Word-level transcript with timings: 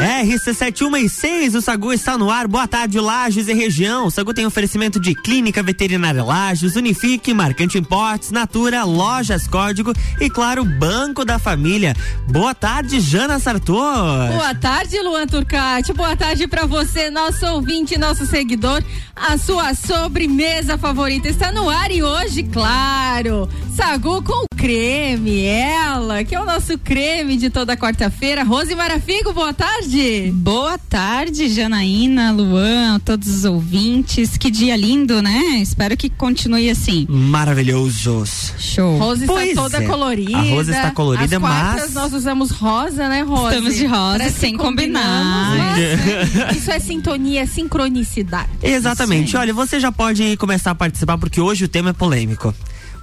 RC7166, 0.00 1.54
o 1.54 1.60
Sagu 1.60 1.92
está 1.92 2.16
no 2.16 2.30
ar. 2.30 2.48
Boa 2.48 2.66
tarde, 2.66 2.98
Lages 2.98 3.48
e 3.48 3.52
região. 3.52 4.06
O 4.06 4.10
Sagu 4.10 4.32
tem 4.32 4.46
oferecimento 4.46 4.98
de 4.98 5.14
Clínica 5.14 5.62
Veterinária 5.62 6.24
Lages, 6.24 6.74
Unifique, 6.74 7.34
Marcante 7.34 7.76
Importes, 7.76 8.30
Natura, 8.30 8.84
Lojas 8.84 9.46
Código 9.46 9.92
e, 10.18 10.30
claro, 10.30 10.64
Banco 10.64 11.24
da 11.24 11.38
Família. 11.38 11.94
Boa 12.28 12.54
tarde, 12.54 12.98
Jana 12.98 13.38
Sartor. 13.38 14.28
Boa 14.28 14.54
tarde, 14.54 14.98
Luan 15.00 15.26
Turcati. 15.26 15.92
Boa 15.92 16.16
tarde 16.16 16.48
para 16.48 16.64
você, 16.64 17.10
nosso 17.10 17.44
ouvinte, 17.46 17.98
nosso 17.98 18.24
seguidor. 18.24 18.82
A 19.14 19.36
sua 19.36 19.74
sobremesa 19.74 20.78
favorita 20.78 21.28
está 21.28 21.52
no 21.52 21.68
ar 21.68 21.90
e 21.90 22.02
hoje, 22.02 22.42
claro, 22.44 23.48
Sagu 23.76 24.22
com 24.22 24.44
creme, 24.56 25.44
ela, 25.44 26.22
que 26.22 26.34
é 26.34 26.40
o 26.40 26.44
nosso 26.44 26.76
creme 26.78 27.36
de 27.38 27.48
toda 27.48 27.76
quarta-feira. 27.76 28.44
Rose 28.44 28.74
Marafigo, 28.74 29.32
boa 29.32 29.54
tarde. 29.54 29.89
Boa 30.32 30.78
tarde, 30.78 31.48
Janaína, 31.48 32.30
Luan, 32.30 33.00
todos 33.00 33.26
os 33.28 33.44
ouvintes. 33.44 34.36
Que 34.36 34.48
dia 34.48 34.76
lindo, 34.76 35.20
né? 35.20 35.58
Espero 35.60 35.96
que 35.96 36.08
continue 36.08 36.70
assim. 36.70 37.06
Maravilhosos. 37.08 38.52
Show. 38.56 38.98
Rose 38.98 39.26
pois 39.26 39.48
está 39.48 39.62
toda 39.62 39.82
é. 39.82 39.86
colorida. 39.86 40.38
A 40.38 40.42
Rose 40.42 40.70
está 40.70 40.90
colorida, 40.92 41.36
As 41.36 41.42
mas. 41.42 41.92
nós 41.92 42.12
usamos 42.12 42.52
rosa, 42.52 43.08
né, 43.08 43.22
Rose? 43.22 43.56
Estamos 43.56 43.74
de 43.74 43.86
rosa, 43.86 44.18
Parece 44.18 44.38
sem 44.38 44.56
combinar. 44.56 45.56
Mas, 45.56 46.54
isso 46.56 46.70
é 46.70 46.78
sintonia, 46.78 47.44
sincronicidade. 47.46 48.48
Exatamente. 48.62 49.36
Olha, 49.36 49.52
você 49.52 49.80
já 49.80 49.90
pode 49.90 50.36
começar 50.36 50.70
a 50.70 50.74
participar 50.74 51.18
porque 51.18 51.40
hoje 51.40 51.64
o 51.64 51.68
tema 51.68 51.90
é 51.90 51.92
polêmico. 51.92 52.54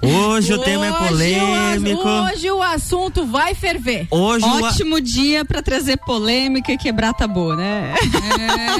Hoje 0.02 0.54
o 0.54 0.60
tema 0.60 0.86
é 0.86 0.92
polêmico. 0.92 2.08
O, 2.08 2.26
hoje 2.26 2.52
o 2.52 2.62
assunto 2.62 3.26
vai 3.26 3.56
ferver. 3.56 4.08
Hoje 4.12 4.46
Ótimo 4.46 4.98
a... 4.98 5.00
dia 5.00 5.44
para 5.44 5.62
trazer 5.62 5.98
polêmica 5.98 6.72
e 6.72 6.78
quebrar 6.78 7.14
tabu, 7.14 7.56
né? 7.56 7.96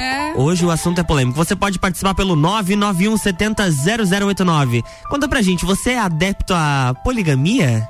É. 0.00 0.34
Hoje 0.38 0.64
o 0.64 0.70
assunto 0.70 1.00
é 1.00 1.02
polêmico. 1.02 1.36
Você 1.36 1.56
pode 1.56 1.78
participar 1.78 2.14
pelo 2.14 2.36
991 2.36 3.16
70 3.16 3.64
0089. 3.70 4.82
Conta 5.10 5.28
pra 5.28 5.42
gente, 5.42 5.64
você 5.64 5.90
é 5.90 5.98
adepto 5.98 6.54
à 6.54 6.94
poligamia? 7.02 7.88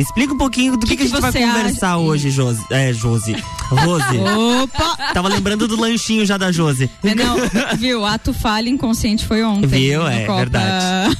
Explica 0.00 0.34
um 0.34 0.38
pouquinho 0.38 0.76
do 0.76 0.86
que, 0.86 0.96
que, 0.96 0.96
que 0.96 1.02
a 1.02 1.06
gente 1.06 1.20
vai 1.20 1.32
conversar 1.32 1.94
acha? 1.94 1.98
hoje, 1.98 2.30
Josi. 2.30 2.64
É, 2.70 2.92
Josi. 2.92 3.36
Rose. 3.68 4.18
Opa! 4.62 4.96
Tava 5.12 5.28
lembrando 5.28 5.68
do 5.68 5.78
lanchinho 5.78 6.24
já 6.24 6.36
da 6.36 6.50
Josi. 6.50 6.90
É, 7.02 7.14
não, 7.14 7.36
viu? 7.78 8.04
Ato 8.04 8.32
falha 8.32 8.68
inconsciente 8.68 9.26
foi 9.26 9.42
ontem. 9.42 9.66
Viu? 9.66 10.06
É, 10.06 10.24
Copa. 10.24 10.38
verdade. 10.38 11.16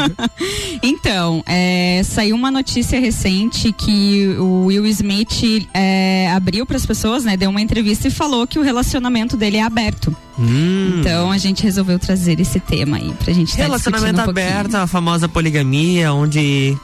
então, 0.82 1.42
é, 1.46 2.02
saiu 2.04 2.36
uma 2.36 2.50
notícia 2.50 3.00
recente 3.00 3.72
que 3.72 4.34
o 4.38 4.66
Will 4.66 4.86
Smith 4.86 5.68
é, 5.72 6.30
abriu 6.32 6.66
para 6.66 6.76
as 6.76 6.86
pessoas, 6.86 7.24
né? 7.24 7.36
Deu 7.36 7.50
uma 7.50 7.60
entrevista 7.60 8.08
e 8.08 8.10
falou 8.10 8.46
que 8.46 8.58
o 8.58 8.62
relacionamento 8.62 9.36
dele 9.36 9.56
é 9.56 9.62
aberto. 9.62 10.14
Hum. 10.40 11.00
Então 11.00 11.30
a 11.30 11.38
gente 11.38 11.62
resolveu 11.62 11.98
trazer 11.98 12.40
esse 12.40 12.58
tema 12.58 12.96
aí 12.96 13.12
pra 13.22 13.32
gente 13.32 13.56
Relacionamento 13.56 14.20
um 14.20 14.24
aberto, 14.24 14.74
a 14.74 14.86
famosa 14.86 15.28
poligamia, 15.28 16.12
onde 16.12 16.76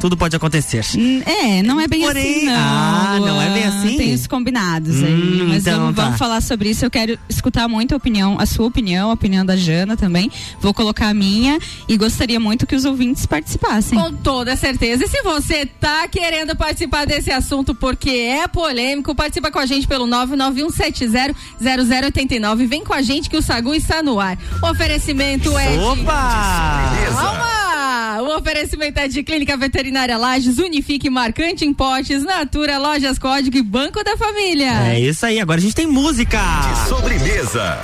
tudo 0.00 0.16
pode 0.16 0.34
acontecer. 0.34 0.84
Hum, 0.96 1.22
é, 1.24 1.62
não 1.62 1.80
é 1.80 1.86
bem 1.86 2.02
Porém, 2.02 2.36
assim, 2.36 2.46
não. 2.46 2.54
Ah, 2.56 3.18
não 3.20 3.40
é 3.40 3.50
bem 3.50 3.62
assim? 3.64 3.96
Tem 3.96 4.12
os 4.14 4.26
combinados 4.26 4.96
hum, 4.96 5.06
aí. 5.06 5.44
Mas 5.48 5.66
então, 5.66 5.78
vamos, 5.80 5.96
tá. 5.96 6.04
vamos, 6.04 6.18
falar 6.18 6.40
sobre 6.40 6.70
isso. 6.70 6.82
Eu 6.84 6.90
quero 6.90 7.16
escutar 7.28 7.68
muito 7.68 7.94
a 7.94 7.96
opinião, 7.96 8.36
a 8.38 8.46
sua 8.46 8.66
opinião, 8.66 9.10
a 9.10 9.12
opinião 9.12 9.46
da 9.46 9.56
Jana 9.56 9.96
também. 9.96 10.30
Vou 10.60 10.74
colocar 10.74 11.08
a 11.08 11.14
minha 11.14 11.58
e 11.88 11.96
gostaria 11.96 12.40
muito 12.40 12.66
que 12.66 12.74
os 12.74 12.84
ouvintes 12.84 13.24
participassem. 13.26 13.96
Com 13.98 14.12
toda 14.12 14.56
certeza. 14.56 15.04
E 15.04 15.08
se 15.08 15.22
você 15.22 15.66
tá 15.66 16.08
querendo 16.08 16.56
participar 16.56 17.06
desse 17.06 17.30
assunto 17.30 17.72
porque 17.74 18.10
é 18.10 18.48
polêmico, 18.48 19.14
participa 19.14 19.50
com 19.50 19.58
a 19.58 19.66
gente 19.66 19.86
pelo 19.86 20.06
991700089. 20.06 22.66
Vem 22.66 22.82
com 22.84 22.95
a 22.96 23.02
gente 23.02 23.28
que 23.28 23.36
o 23.36 23.42
Sagu 23.42 23.74
está 23.74 24.02
no 24.02 24.18
ar. 24.18 24.38
O 24.62 24.70
oferecimento 24.70 25.56
é. 25.58 25.78
Opa! 25.78 26.92
De... 26.94 27.14
Calma! 27.14 28.22
O 28.22 28.38
oferecimento 28.38 28.98
é 28.98 29.06
de 29.06 29.22
Clínica 29.22 29.56
Veterinária 29.56 30.16
Lages, 30.16 30.58
Unifique, 30.58 31.10
Marcante 31.10 31.64
em 31.64 31.74
Potes, 31.74 32.24
Natura, 32.24 32.78
Lojas 32.78 33.18
Código 33.18 33.56
e 33.56 33.62
Banco 33.62 34.02
da 34.02 34.16
Família. 34.16 34.94
É 34.94 35.00
isso 35.00 35.26
aí, 35.26 35.38
agora 35.38 35.58
a 35.58 35.62
gente 35.62 35.74
tem 35.74 35.86
música. 35.86 36.38
De 36.38 36.88
sobremesa. 36.88 37.78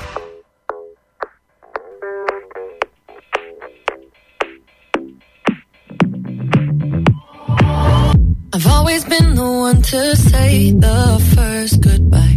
I've 8.54 8.66
always 8.66 9.04
been 9.04 9.34
the 9.34 9.42
one 9.42 9.82
to 9.82 10.16
say 10.16 10.72
the 10.72 11.18
first 11.34 11.80
goodbye. 11.80 12.36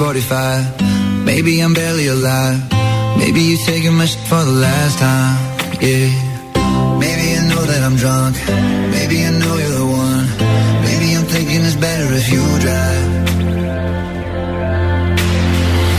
45. 0.00 1.26
Maybe 1.26 1.60
I'm 1.60 1.74
barely 1.74 2.06
alive. 2.06 2.58
Maybe 3.18 3.40
you're 3.42 3.64
taking 3.66 3.92
my 3.92 4.06
shit 4.06 4.24
for 4.30 4.42
the 4.42 4.56
last 4.66 4.98
time. 4.98 5.36
Yeah. 5.76 6.08
Maybe 6.96 7.36
I 7.36 7.44
know 7.50 7.60
that 7.68 7.82
I'm 7.84 7.96
drunk. 7.96 8.34
Maybe 8.96 9.16
I 9.28 9.30
know 9.36 9.54
you're 9.60 9.76
the 9.76 9.84
one. 9.84 10.26
Maybe 10.88 11.06
I'm 11.16 11.26
thinking 11.28 11.60
it's 11.68 11.76
better 11.76 12.08
if 12.16 12.32
you 12.32 12.40
drive. 12.64 13.08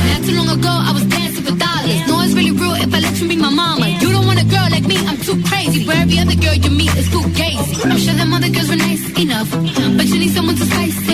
Not 0.10 0.22
too 0.26 0.34
long 0.34 0.50
ago, 0.50 0.74
I 0.90 0.92
was 0.98 1.06
dancing 1.06 1.46
for 1.46 1.54
dollars. 1.54 2.02
No, 2.10 2.26
it's 2.26 2.34
really 2.34 2.58
real 2.58 2.74
if 2.82 2.92
I 2.98 3.00
let 3.06 3.22
you 3.22 3.28
be 3.30 3.36
my 3.36 3.54
mama. 3.54 3.88
You 4.02 4.10
don't 4.10 4.26
want 4.26 4.42
a 4.42 4.48
girl 4.50 4.68
like 4.72 4.88
me, 4.88 4.98
I'm 5.06 5.18
too 5.22 5.38
crazy. 5.46 5.86
Where 5.86 6.02
every 6.02 6.18
other 6.18 6.38
girl 6.42 6.56
you 6.56 6.72
meet 6.72 6.90
is 6.98 7.08
too 7.14 7.22
gazy. 7.38 7.86
I'm 7.86 8.00
sure 8.02 8.16
them 8.16 8.34
other 8.34 8.50
girls 8.50 8.68
were 8.68 8.82
nice 8.82 9.06
enough, 9.14 9.52
but 9.52 10.06
you 10.10 10.18
need 10.18 10.34
someone 10.34 10.56
to 10.56 10.66
spice 10.66 11.11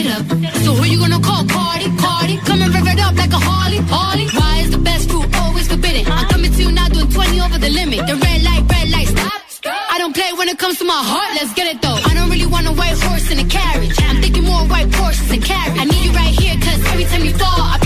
my 10.87 11.03
heart. 11.03 11.35
Let's 11.35 11.53
get 11.53 11.67
it 11.67 11.81
though. 11.81 11.99
I 12.09 12.13
don't 12.15 12.29
really 12.31 12.47
want 12.47 12.65
a 12.65 12.71
white 12.71 12.97
horse 12.97 13.29
in 13.29 13.39
a 13.39 13.47
carriage. 13.47 13.99
I'm 14.07 14.21
thinking 14.23 14.45
more 14.45 14.63
white 14.71 14.87
horses 14.95 15.29
and 15.29 15.43
carriage. 15.43 15.77
I 15.77 15.83
need 15.83 16.03
you 16.07 16.11
right 16.11 16.33
here, 16.33 16.55
cause 16.63 16.79
every 16.87 17.03
time 17.03 17.23
you 17.27 17.33
fall, 17.35 17.61
I 17.75 17.77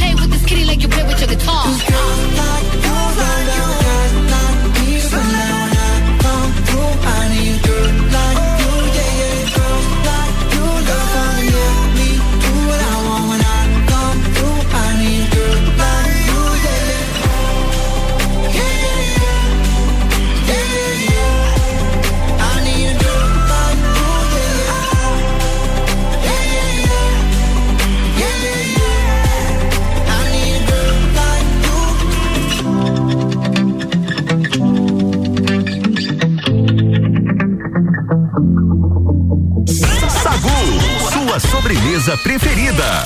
sobremesa 42.02 42.18
preferida. 42.18 43.06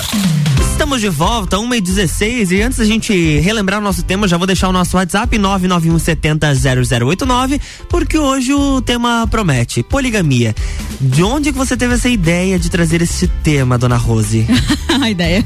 Estamos 0.70 1.00
de 1.00 1.08
volta, 1.08 1.58
1 1.58 1.74
e 1.74 1.80
16 1.80 2.52
e 2.52 2.62
antes 2.62 2.78
da 2.78 2.84
gente 2.84 3.40
relembrar 3.40 3.80
o 3.80 3.82
nosso 3.82 4.02
tema, 4.02 4.26
já 4.26 4.38
vou 4.38 4.46
deixar 4.46 4.68
o 4.68 4.72
nosso 4.72 4.96
WhatsApp 4.96 5.38
991700089, 5.38 7.60
porque 7.88 8.18
hoje 8.18 8.54
o 8.54 8.80
tema 8.80 9.26
promete 9.30 9.82
poligamia. 9.82 10.54
De 11.00 11.22
onde 11.22 11.52
que 11.52 11.58
você 11.58 11.76
teve 11.76 11.94
essa 11.94 12.08
ideia 12.08 12.58
de 12.58 12.70
trazer 12.70 13.02
esse 13.02 13.28
tema, 13.42 13.76
dona 13.76 13.96
Rose? 13.96 14.46
A 15.00 15.10
ideia 15.10 15.44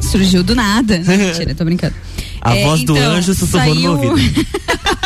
surgiu 0.00 0.42
do 0.42 0.54
nada. 0.54 0.98
Mentira, 1.06 1.54
tô 1.54 1.64
brincando. 1.64 1.94
A 2.40 2.56
é, 2.56 2.64
voz 2.64 2.84
do 2.84 2.96
então, 2.96 3.12
anjo 3.12 3.34
sussurrou 3.34 3.74
saiu... 3.74 3.92
no 3.92 4.00
meu 4.00 4.14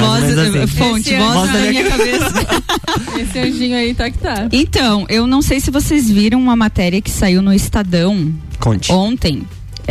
voz, 0.00 0.38
assim. 0.38 0.66
fonte, 0.66 1.16
voz, 1.16 1.34
voz 1.34 1.52
da 1.52 1.58
minha, 1.58 1.70
minha 1.70 1.84
cabeça. 1.84 2.32
Esse 3.20 3.38
anjinho 3.38 3.76
aí 3.76 3.94
tá 3.94 4.10
que 4.10 4.18
tá. 4.18 4.48
Então, 4.52 5.06
eu 5.08 5.26
não 5.26 5.42
sei 5.42 5.60
se 5.60 5.70
vocês 5.70 6.10
viram 6.10 6.40
uma 6.40 6.56
matéria 6.56 7.00
que 7.00 7.10
saiu 7.10 7.42
no 7.42 7.52
Estadão 7.52 8.32
Conte. 8.58 8.92
ontem. 8.92 9.42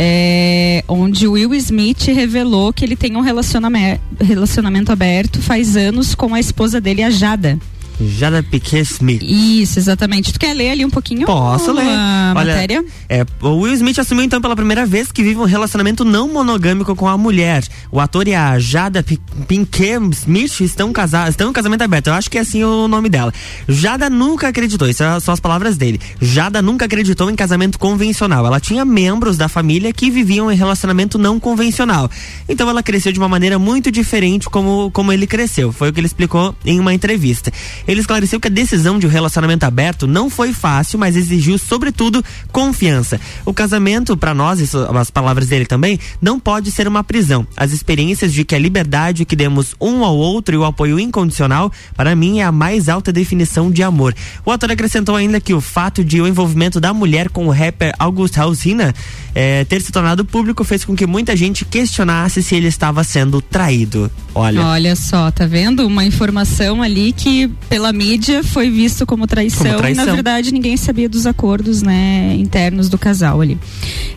É, 0.02 0.82
onde 0.88 1.26
o 1.26 1.32
Will 1.32 1.54
Smith 1.54 2.06
revelou 2.06 2.72
que 2.72 2.84
ele 2.84 2.96
tem 2.96 3.16
um 3.16 3.20
relacionamento, 3.20 4.00
relacionamento 4.18 4.90
aberto 4.90 5.42
faz 5.42 5.76
anos 5.76 6.14
com 6.14 6.34
a 6.34 6.40
esposa 6.40 6.80
dele, 6.80 7.02
a 7.02 7.10
Jada. 7.10 7.58
Jada 8.00 8.42
Piquet 8.42 8.82
Smith. 8.82 9.22
Isso, 9.22 9.78
exatamente. 9.78 10.32
Tu 10.32 10.38
quer 10.38 10.54
ler 10.54 10.70
ali 10.70 10.84
um 10.84 10.90
pouquinho? 10.90 11.26
Posso 11.26 11.72
ler. 11.72 11.86
A 11.86 12.34
Olha, 12.36 12.52
matéria? 12.52 12.84
É, 13.08 13.24
o 13.40 13.60
Will 13.60 13.74
Smith 13.74 13.98
assumiu 13.98 14.24
então 14.24 14.40
pela 14.40 14.56
primeira 14.56 14.86
vez 14.86 15.12
que 15.12 15.22
vive 15.22 15.38
um 15.38 15.44
relacionamento 15.44 16.04
não 16.04 16.28
monogâmico 16.28 16.94
com 16.96 17.08
a 17.08 17.18
mulher. 17.18 17.64
O 17.90 18.00
ator 18.00 18.26
e 18.26 18.34
a 18.34 18.58
Jada 18.58 19.02
Piquet 19.02 19.98
Smith 20.12 20.60
estão 20.60 20.92
casados, 20.92 21.30
estão 21.30 21.50
em 21.50 21.52
casamento 21.52 21.82
aberto. 21.82 22.08
Eu 22.08 22.14
acho 22.14 22.30
que 22.30 22.38
é 22.38 22.40
assim 22.40 22.64
o 22.64 22.88
nome 22.88 23.08
dela. 23.08 23.32
Jada 23.68 24.08
nunca 24.08 24.48
acreditou, 24.48 24.88
isso 24.88 25.02
são 25.20 25.34
as 25.34 25.40
palavras 25.40 25.76
dele. 25.76 26.00
Jada 26.20 26.62
nunca 26.62 26.86
acreditou 26.86 27.30
em 27.30 27.36
casamento 27.36 27.78
convencional. 27.78 28.46
Ela 28.46 28.60
tinha 28.60 28.84
membros 28.84 29.36
da 29.36 29.48
família 29.48 29.92
que 29.92 30.10
viviam 30.10 30.50
em 30.50 30.56
relacionamento 30.56 31.18
não 31.18 31.38
convencional. 31.38 32.10
Então 32.48 32.68
ela 32.68 32.82
cresceu 32.82 33.12
de 33.12 33.18
uma 33.18 33.28
maneira 33.28 33.58
muito 33.58 33.90
diferente 33.90 34.48
como, 34.48 34.90
como 34.92 35.12
ele 35.12 35.26
cresceu. 35.26 35.72
Foi 35.72 35.90
o 35.90 35.92
que 35.92 36.00
ele 36.00 36.06
explicou 36.06 36.54
em 36.64 36.80
uma 36.80 36.94
entrevista. 36.94 37.52
Ele 37.90 38.00
esclareceu 38.00 38.38
que 38.38 38.46
a 38.46 38.50
decisão 38.50 39.00
de 39.00 39.06
um 39.08 39.10
relacionamento 39.10 39.66
aberto 39.66 40.06
não 40.06 40.30
foi 40.30 40.52
fácil, 40.52 40.96
mas 40.96 41.16
exigiu, 41.16 41.58
sobretudo, 41.58 42.24
confiança. 42.52 43.20
O 43.44 43.52
casamento, 43.52 44.16
para 44.16 44.32
nós, 44.32 44.60
isso, 44.60 44.78
as 44.96 45.10
palavras 45.10 45.48
dele 45.48 45.66
também, 45.66 45.98
não 46.22 46.38
pode 46.38 46.70
ser 46.70 46.86
uma 46.86 47.02
prisão. 47.02 47.44
As 47.56 47.72
experiências 47.72 48.32
de 48.32 48.44
que 48.44 48.54
a 48.54 48.58
liberdade 48.60 49.24
que 49.24 49.34
demos 49.34 49.74
um 49.80 50.04
ao 50.04 50.16
outro 50.16 50.54
e 50.54 50.58
o 50.58 50.64
apoio 50.64 51.00
incondicional, 51.00 51.72
para 51.96 52.14
mim, 52.14 52.38
é 52.38 52.44
a 52.44 52.52
mais 52.52 52.88
alta 52.88 53.12
definição 53.12 53.72
de 53.72 53.82
amor. 53.82 54.14
O 54.46 54.52
ator 54.52 54.70
acrescentou 54.70 55.16
ainda 55.16 55.40
que 55.40 55.52
o 55.52 55.60
fato 55.60 56.04
de 56.04 56.20
o 56.20 56.28
envolvimento 56.28 56.78
da 56.78 56.94
mulher 56.94 57.28
com 57.28 57.48
o 57.48 57.50
rapper 57.50 57.92
August 57.98 58.38
Alsina 58.38 58.94
é, 59.34 59.64
ter 59.64 59.82
se 59.82 59.90
tornado 59.90 60.24
público 60.24 60.62
fez 60.62 60.84
com 60.84 60.94
que 60.94 61.06
muita 61.06 61.34
gente 61.34 61.64
questionasse 61.64 62.40
se 62.40 62.54
ele 62.54 62.68
estava 62.68 63.02
sendo 63.02 63.40
traído. 63.40 64.08
Olha. 64.32 64.64
Olha 64.64 64.96
só, 64.96 65.30
tá 65.30 65.44
vendo? 65.44 65.84
Uma 65.86 66.04
informação 66.04 66.82
ali 66.82 67.12
que, 67.12 67.48
pelo 67.68 67.79
pela 67.80 67.94
mídia 67.94 68.44
foi 68.44 68.68
visto 68.68 69.06
como 69.06 69.26
traição, 69.26 69.64
como 69.64 69.78
traição. 69.78 70.04
e 70.04 70.06
na 70.06 70.12
verdade 70.12 70.52
ninguém 70.52 70.76
sabia 70.76 71.08
dos 71.08 71.26
acordos 71.26 71.80
né, 71.80 72.36
internos 72.38 72.90
do 72.90 72.98
casal 72.98 73.40
ali. 73.40 73.56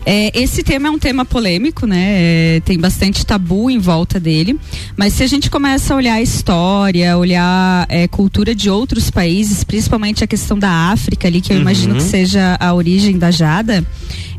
É, 0.04 0.30
esse 0.38 0.62
tema 0.62 0.88
é 0.88 0.90
um 0.90 0.98
tema 0.98 1.24
polêmico, 1.24 1.86
né? 1.86 1.96
É, 1.98 2.60
tem 2.62 2.78
bastante 2.78 3.24
tabu 3.24 3.70
em 3.70 3.78
volta 3.78 4.20
dele, 4.20 4.60
mas 4.98 5.14
se 5.14 5.22
a 5.22 5.26
gente 5.26 5.48
começa 5.48 5.94
a 5.94 5.96
olhar 5.96 6.14
a 6.14 6.20
história, 6.20 7.16
olhar 7.16 7.86
é, 7.88 8.06
cultura 8.06 8.54
de 8.54 8.68
outros 8.68 9.10
países, 9.10 9.64
principalmente 9.64 10.22
a 10.22 10.26
questão 10.26 10.58
da 10.58 10.90
África 10.90 11.26
ali, 11.26 11.40
que 11.40 11.50
eu 11.50 11.56
uhum. 11.56 11.62
imagino 11.62 11.94
que 11.94 12.02
seja 12.02 12.58
a 12.60 12.74
origem 12.74 13.16
da 13.16 13.30
Jada, 13.30 13.82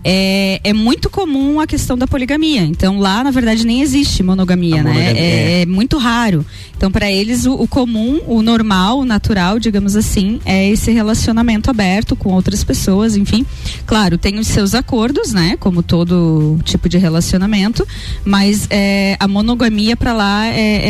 é, 0.07 0.61
é 0.63 0.71
muito 0.71 1.09
comum 1.09 1.59
a 1.59 1.65
questão 1.65 1.97
da 1.97 2.05
poligamia. 2.05 2.61
Então 2.61 2.99
lá, 2.99 3.23
na 3.23 3.31
verdade, 3.31 3.65
nem 3.65 3.81
existe 3.81 4.21
monogamia, 4.21 4.83
né? 4.83 4.93
Monogamia. 4.93 5.19
É, 5.19 5.23
é, 5.23 5.61
é, 5.61 5.65
muito 5.65 5.97
raro. 5.97 6.45
Então, 6.77 6.91
para 6.91 7.11
eles, 7.11 7.47
o, 7.47 7.53
o, 7.55 7.67
comum, 7.67 8.21
o 8.27 8.43
normal, 8.43 8.99
o 8.99 9.05
natural, 9.05 9.57
digamos 9.57 9.95
assim, 9.95 10.39
é 10.45 10.69
esse 10.69 10.91
relacionamento 10.91 11.71
aberto 11.71 12.15
com 12.15 12.33
outras 12.33 12.63
pessoas, 12.63 13.17
enfim. 13.17 13.43
Claro, 13.87 14.15
tem 14.15 14.37
os 14.37 14.47
seus 14.47 14.75
acordos, 14.75 15.33
né? 15.33 15.57
Como 15.59 15.81
todo 15.81 16.59
tipo 16.63 16.87
de 16.87 16.99
relacionamento, 16.99 17.87
mas 18.23 18.67
é, 18.69 19.17
a 19.19 19.27
monogamia 19.27 19.97
para 19.97 20.13
lá 20.13 20.45
é, 20.45 20.81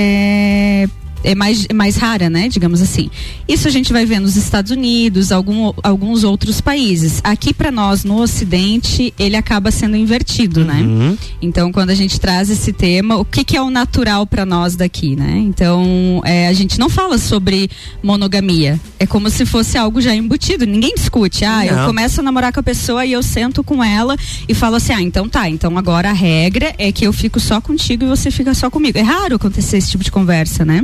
é 0.83 0.89
é 1.23 1.35
mais, 1.35 1.67
mais 1.73 1.95
rara, 1.95 2.29
né? 2.29 2.47
Digamos 2.47 2.81
assim. 2.81 3.09
Isso 3.47 3.67
a 3.67 3.71
gente 3.71 3.91
vai 3.91 4.05
ver 4.05 4.19
nos 4.19 4.35
Estados 4.35 4.71
Unidos, 4.71 5.31
algum, 5.31 5.73
alguns 5.83 6.23
outros 6.23 6.61
países. 6.61 7.21
Aqui 7.23 7.53
para 7.53 7.71
nós, 7.71 8.03
no 8.03 8.21
Ocidente, 8.21 9.13
ele 9.17 9.35
acaba 9.35 9.71
sendo 9.71 9.95
invertido, 9.95 10.63
né? 10.63 10.81
uhum. 10.81 11.11
né? 11.11 11.17
Então, 11.41 11.71
quando 11.71 11.89
a 11.89 11.95
gente 11.95 12.19
traz 12.19 12.49
esse 12.49 12.71
tema, 12.71 13.17
o 13.17 13.25
que, 13.25 13.43
que 13.43 13.57
é 13.57 13.61
o 13.61 13.69
natural 13.69 14.25
para 14.25 14.45
nós 14.45 14.75
daqui, 14.75 15.15
né? 15.15 15.37
Então, 15.37 16.21
é, 16.23 16.47
a 16.47 16.53
gente 16.53 16.79
não 16.79 16.89
fala 16.89 17.17
sobre 17.17 17.69
monogamia. 18.01 18.79
É 18.99 19.05
como 19.05 19.29
se 19.29 19.45
fosse 19.45 19.77
algo 19.77 20.01
já 20.01 20.13
embutido. 20.13 20.65
Ninguém 20.65 20.93
discute. 20.95 21.43
Ah, 21.45 21.63
não. 21.65 21.79
eu 21.79 21.85
começo 21.87 22.19
a 22.19 22.23
namorar 22.23 22.53
com 22.53 22.59
a 22.59 22.63
pessoa 22.63 23.05
e 23.05 23.11
eu 23.11 23.23
sento 23.23 23.63
com 23.63 23.83
ela 23.83 24.15
e 24.47 24.53
falo 24.53 24.75
assim: 24.75 24.93
ah, 24.93 25.01
então 25.01 25.27
tá. 25.27 25.49
Então 25.49 25.77
agora 25.77 26.09
a 26.09 26.13
regra 26.13 26.73
é 26.77 26.91
que 26.91 27.05
eu 27.05 27.13
fico 27.13 27.39
só 27.39 27.59
contigo 27.59 28.05
e 28.05 28.07
você 28.07 28.31
fica 28.31 28.53
só 28.53 28.69
comigo. 28.69 28.97
É 28.97 29.01
raro 29.01 29.35
acontecer 29.35 29.77
esse 29.77 29.89
tipo 29.91 30.03
de 30.03 30.11
conversa, 30.11 30.63
né? 30.63 30.83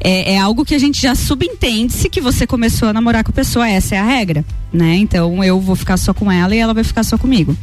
É, 0.00 0.34
é 0.34 0.38
algo 0.38 0.64
que 0.64 0.74
a 0.74 0.78
gente 0.78 1.00
já 1.00 1.14
subentende 1.14 1.92
se 1.92 2.08
que 2.08 2.20
você 2.20 2.46
começou 2.46 2.88
a 2.88 2.92
namorar 2.92 3.24
com 3.24 3.30
a 3.30 3.34
pessoa, 3.34 3.68
essa 3.68 3.94
é 3.94 3.98
a 3.98 4.04
regra, 4.04 4.44
né? 4.72 4.96
Então 4.96 5.42
eu 5.42 5.60
vou 5.60 5.76
ficar 5.76 5.96
só 5.96 6.14
com 6.14 6.30
ela 6.30 6.54
e 6.54 6.58
ela 6.58 6.74
vai 6.74 6.84
ficar 6.84 7.02
só 7.02 7.18
comigo. 7.18 7.56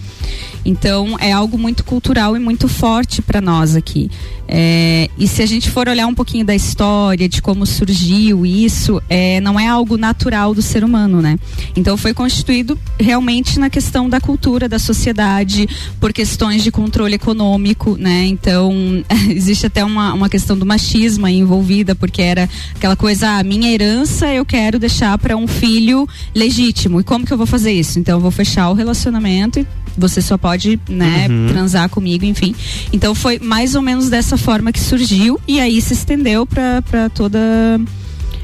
Então 0.66 1.16
é 1.20 1.32
algo 1.32 1.58
muito 1.58 1.84
cultural 1.84 2.36
e 2.36 2.40
muito 2.40 2.68
forte 2.68 3.22
para 3.22 3.40
nós 3.40 3.76
aqui. 3.76 4.12
É, 4.50 5.10
e 5.18 5.28
se 5.28 5.42
a 5.42 5.46
gente 5.46 5.70
for 5.70 5.90
olhar 5.90 6.08
um 6.08 6.14
pouquinho 6.14 6.46
da 6.46 6.56
história, 6.56 7.28
de 7.28 7.42
como 7.42 7.66
surgiu 7.66 8.46
isso, 8.46 9.02
é, 9.10 9.42
não 9.42 9.60
é 9.60 9.68
algo 9.68 9.98
natural 9.98 10.54
do 10.54 10.62
ser 10.62 10.84
humano, 10.84 11.22
né? 11.22 11.38
Então 11.76 11.98
foi 11.98 12.14
constituído 12.14 12.80
realmente 13.00 13.60
na 13.60 13.70
questão 13.70 14.10
da 14.10 14.22
cultura, 14.22 14.70
da 14.70 14.80
sociedade, 14.80 15.68
por 16.00 16.14
questões 16.14 16.64
de 16.64 16.72
controle 16.72 17.16
econômico, 17.16 17.98
né? 17.98 18.26
Então 18.26 18.74
existe 19.30 19.66
até 19.66 19.84
uma, 19.84 20.14
uma 20.14 20.30
questão 20.30 20.58
do 20.58 20.66
machismo 20.66 21.28
envolvida 21.28 21.94
porque 21.98 22.22
era 22.22 22.50
aquela 22.76 22.96
coisa, 22.96 23.28
a 23.28 23.40
ah, 23.40 23.44
minha 23.44 23.72
herança 23.72 24.28
eu 24.34 24.46
quero 24.46 24.80
deixar 24.80 25.18
para 25.18 25.36
um 25.36 25.48
filho 25.48 26.08
legítimo. 26.34 27.00
E 27.00 27.04
como 27.04 27.26
que 27.26 27.34
eu 27.34 27.38
vou 27.38 27.48
fazer 27.48 27.72
isso? 27.72 28.00
Então 28.00 28.18
eu 28.18 28.22
vou 28.22 28.32
fechar 28.32 28.70
o 28.70 28.74
relacionamento 28.74 29.60
e 29.60 29.68
você 29.98 30.22
só 30.22 30.38
pode, 30.38 30.80
né, 30.88 31.28
uhum. 31.30 31.48
transar 31.48 31.90
comigo, 31.90 32.24
enfim. 32.24 32.56
Então 32.94 33.16
foi 33.16 33.40
mais 33.40 33.76
ou 33.76 33.82
menos 33.82 34.10
dessa 34.10 34.38
forma 34.38 34.72
que 34.72 34.80
surgiu 34.80 35.40
e 35.48 35.60
aí 35.60 35.82
se 35.82 35.94
estendeu 35.94 36.46
para 36.46 37.10
toda 37.14 37.40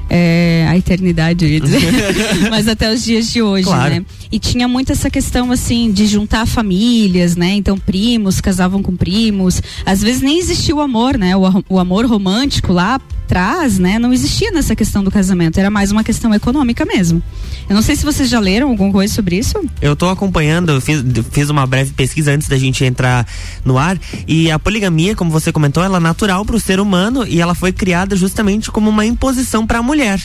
é, 0.09 0.65
a 0.69 0.77
eternidade, 0.77 1.61
mas 2.49 2.67
até 2.67 2.91
os 2.91 3.03
dias 3.03 3.31
de 3.31 3.41
hoje, 3.41 3.65
claro. 3.65 3.95
né? 3.95 4.05
E 4.31 4.39
tinha 4.39 4.67
muito 4.67 4.91
essa 4.91 5.09
questão 5.09 5.51
assim 5.51 5.91
de 5.91 6.05
juntar 6.05 6.45
famílias, 6.45 7.35
né? 7.35 7.53
Então 7.53 7.77
primos 7.77 8.41
casavam 8.41 8.81
com 8.81 8.95
primos, 8.95 9.61
às 9.85 10.01
vezes 10.01 10.21
nem 10.21 10.37
existia 10.37 10.75
o 10.75 10.81
amor, 10.81 11.17
né? 11.17 11.35
O, 11.35 11.43
o 11.69 11.79
amor 11.79 12.05
romântico 12.05 12.73
lá 12.73 12.99
atrás, 13.33 13.79
né? 13.79 13.97
Não 13.97 14.13
existia 14.13 14.51
nessa 14.51 14.75
questão 14.75 15.03
do 15.03 15.09
casamento, 15.09 15.59
era 15.59 15.71
mais 15.71 15.91
uma 15.91 16.03
questão 16.03 16.31
econômica 16.35 16.85
mesmo. 16.85 17.21
Eu 17.67 17.73
não 17.75 17.81
sei 17.81 17.95
se 17.95 18.05
vocês 18.05 18.29
já 18.29 18.39
leram 18.39 18.69
alguma 18.69 18.91
coisa 18.91 19.11
sobre 19.11 19.37
isso. 19.37 19.59
Eu 19.81 19.93
estou 19.93 20.09
acompanhando, 20.09 20.79
fiz, 20.79 21.03
fiz 21.31 21.49
uma 21.49 21.65
breve 21.65 21.93
pesquisa 21.93 22.31
antes 22.31 22.47
da 22.47 22.57
gente 22.57 22.85
entrar 22.85 23.27
no 23.65 23.79
ar 23.79 23.97
e 24.27 24.51
a 24.51 24.59
poligamia, 24.59 25.15
como 25.15 25.31
você 25.31 25.51
comentou, 25.51 25.83
ela 25.83 25.97
é 25.97 25.99
natural 25.99 26.45
para 26.45 26.55
o 26.55 26.59
ser 26.59 26.79
humano 26.79 27.25
e 27.27 27.41
ela 27.41 27.55
foi 27.55 27.71
criada 27.71 28.15
justamente 28.15 28.69
como 28.69 28.91
uma 28.91 29.03
imposição 29.03 29.65
para 29.65 29.79
a 29.79 29.83
mulher. 29.83 30.21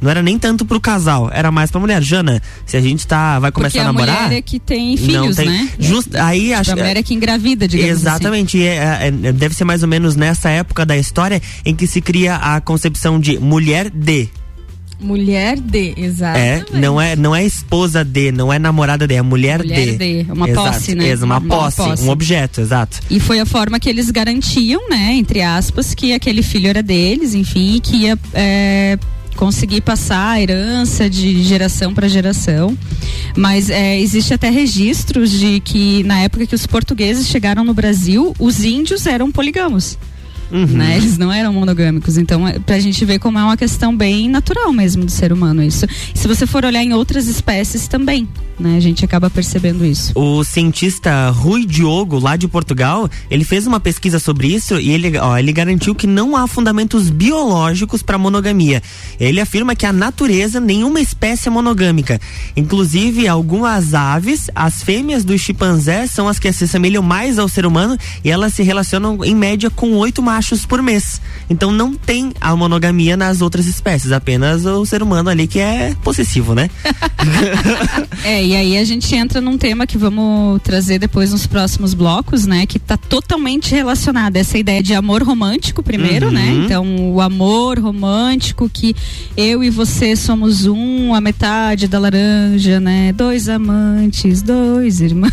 Não 0.00 0.10
era 0.10 0.22
nem 0.22 0.38
tanto 0.38 0.64
pro 0.64 0.80
casal, 0.80 1.28
era 1.32 1.50
mais 1.50 1.70
pra 1.70 1.80
mulher. 1.80 2.02
Jana, 2.02 2.40
se 2.64 2.76
a 2.76 2.80
gente 2.80 3.06
tá, 3.06 3.38
vai 3.38 3.50
começar 3.50 3.78
Porque 3.78 3.78
a 3.80 3.92
namorar. 3.92 4.16
a 4.16 4.22
mulher 4.24 4.38
é 4.38 4.42
que 4.42 4.60
tem 4.60 4.96
filhos, 4.96 5.36
tem, 5.36 5.46
né? 5.46 5.68
Just, 5.78 6.14
aí 6.14 6.54
acho, 6.54 6.72
a 6.72 6.76
mulher 6.76 6.96
é 6.96 7.02
que 7.02 7.14
engravida, 7.14 7.66
digamos 7.66 7.92
assim. 7.92 8.00
Exatamente. 8.00 8.56
Assim. 8.58 8.66
É, 8.66 9.06
é, 9.08 9.32
deve 9.32 9.54
ser 9.54 9.64
mais 9.64 9.82
ou 9.82 9.88
menos 9.88 10.14
nessa 10.14 10.50
época 10.50 10.86
da 10.86 10.96
história 10.96 11.42
em 11.64 11.74
que 11.74 11.86
se 11.86 12.00
cria 12.00 12.36
a 12.36 12.60
concepção 12.60 13.18
de 13.18 13.38
mulher 13.38 13.90
de. 13.90 14.28
Mulher 15.00 15.60
de, 15.60 15.94
exatamente. 15.96 16.74
É, 16.74 16.80
não 16.80 17.00
é, 17.00 17.14
não 17.14 17.34
é 17.34 17.44
esposa 17.44 18.04
de, 18.04 18.32
não 18.32 18.52
é 18.52 18.58
namorada 18.58 19.06
de, 19.06 19.14
é 19.14 19.22
mulher, 19.22 19.58
mulher 19.58 19.96
de. 19.96 20.24
de. 20.24 20.32
Uma 20.32 20.48
exato, 20.48 20.72
posse, 20.72 20.94
né? 20.94 21.08
Exato, 21.08 21.24
uma, 21.24 21.38
uma 21.38 21.56
posse, 21.56 21.76
posse, 21.76 22.04
um 22.04 22.10
objeto, 22.10 22.60
exato. 22.60 23.00
E 23.08 23.20
foi 23.20 23.38
a 23.38 23.46
forma 23.46 23.78
que 23.78 23.88
eles 23.88 24.10
garantiam, 24.10 24.88
né, 24.88 25.12
entre 25.14 25.40
aspas, 25.40 25.94
que 25.94 26.12
aquele 26.12 26.42
filho 26.42 26.68
era 26.68 26.82
deles, 26.82 27.32
enfim, 27.34 27.80
que 27.80 27.96
ia 27.96 28.18
é, 28.34 28.98
conseguir 29.38 29.82
passar 29.82 30.32
a 30.32 30.42
herança 30.42 31.08
de 31.08 31.44
geração 31.44 31.94
para 31.94 32.08
geração. 32.08 32.76
Mas 33.36 33.70
é, 33.70 33.98
existe 34.00 34.34
até 34.34 34.50
registros 34.50 35.30
de 35.30 35.60
que 35.60 36.02
na 36.02 36.18
época 36.18 36.44
que 36.44 36.56
os 36.56 36.66
portugueses 36.66 37.28
chegaram 37.28 37.62
no 37.62 37.72
Brasil, 37.72 38.34
os 38.36 38.64
índios 38.64 39.06
eram 39.06 39.30
poligamos. 39.30 39.96
Uhum. 40.50 40.66
Né? 40.66 40.96
Eles 40.96 41.16
não 41.16 41.32
eram 41.32 41.52
monogâmicos. 41.52 42.18
Então, 42.18 42.48
é, 42.48 42.58
pra 42.58 42.80
gente 42.80 43.04
ver 43.04 43.20
como 43.20 43.38
é 43.38 43.44
uma 43.44 43.56
questão 43.56 43.96
bem 43.96 44.28
natural 44.28 44.72
mesmo 44.72 45.04
do 45.04 45.10
ser 45.10 45.32
humano 45.32 45.62
isso. 45.62 45.86
E 46.12 46.18
se 46.18 46.26
você 46.26 46.44
for 46.44 46.64
olhar 46.64 46.82
em 46.82 46.92
outras 46.92 47.28
espécies 47.28 47.86
também, 47.86 48.26
né? 48.58 48.76
A 48.76 48.80
gente 48.80 49.04
acaba 49.04 49.30
percebendo 49.30 49.84
isso. 49.84 50.12
O 50.14 50.42
cientista 50.44 51.30
Rui 51.30 51.64
Diogo, 51.64 52.18
lá 52.18 52.36
de 52.36 52.48
Portugal, 52.48 53.08
ele 53.30 53.44
fez 53.44 53.66
uma 53.66 53.80
pesquisa 53.80 54.18
sobre 54.18 54.48
isso 54.48 54.78
e 54.78 54.90
ele, 54.90 55.18
ó, 55.18 55.36
ele 55.36 55.52
garantiu 55.52 55.94
que 55.94 56.06
não 56.06 56.36
há 56.36 56.46
fundamentos 56.46 57.10
biológicos 57.10 58.02
para 58.02 58.18
monogamia. 58.18 58.82
Ele 59.18 59.40
afirma 59.40 59.74
que 59.74 59.86
a 59.86 59.92
natureza 59.92 60.60
nenhuma 60.60 61.00
espécie 61.00 61.48
é 61.48 61.50
monogâmica. 61.50 62.20
Inclusive, 62.56 63.28
algumas 63.28 63.94
aves, 63.94 64.50
as 64.54 64.82
fêmeas 64.82 65.24
dos 65.24 65.40
chimpanzés 65.40 66.10
são 66.10 66.28
as 66.28 66.38
que 66.38 66.52
se 66.52 66.64
assemelham 66.64 67.02
mais 67.02 67.38
ao 67.38 67.48
ser 67.48 67.66
humano 67.66 67.96
e 68.24 68.30
elas 68.30 68.54
se 68.54 68.62
relacionam 68.62 69.24
em 69.24 69.34
média 69.34 69.70
com 69.70 69.94
oito 69.96 70.22
machos 70.22 70.66
por 70.66 70.82
mês. 70.82 71.20
Então 71.48 71.70
não 71.70 71.94
tem 71.94 72.32
a 72.40 72.54
monogamia 72.56 73.16
nas 73.16 73.40
outras 73.40 73.66
espécies, 73.66 74.12
apenas 74.12 74.64
o 74.64 74.84
ser 74.84 75.02
humano 75.02 75.30
ali 75.30 75.46
que 75.46 75.58
é 75.58 75.94
possessivo, 76.02 76.54
né? 76.54 76.70
é, 78.24 78.47
e 78.48 78.56
aí 78.56 78.78
a 78.78 78.84
gente 78.84 79.14
entra 79.14 79.42
num 79.42 79.58
tema 79.58 79.86
que 79.86 79.98
vamos 79.98 80.62
trazer 80.62 80.98
depois 80.98 81.32
nos 81.32 81.46
próximos 81.46 81.92
blocos, 81.92 82.46
né? 82.46 82.64
Que 82.64 82.78
está 82.78 82.96
totalmente 82.96 83.74
relacionado 83.74 84.38
a 84.38 84.38
essa 84.38 84.56
ideia 84.56 84.82
de 84.82 84.94
amor 84.94 85.22
romântico 85.22 85.82
primeiro, 85.82 86.30
né? 86.30 86.40
uhum. 86.40 86.58
né? 86.60 86.64
Então, 86.64 87.12
o 87.12 87.20
amor 87.20 87.78
romântico 87.78 88.66
que 88.66 88.96
eu 89.36 89.62
e 89.62 89.68
você 89.68 90.16
somos 90.16 90.64
um, 90.64 91.12
a 91.12 91.20
metade 91.20 91.86
da 91.86 91.98
laranja, 91.98 92.80
né? 92.80 93.12
Dois 93.12 93.50
amantes, 93.50 94.40
dois 94.40 95.02
irmãos. 95.02 95.30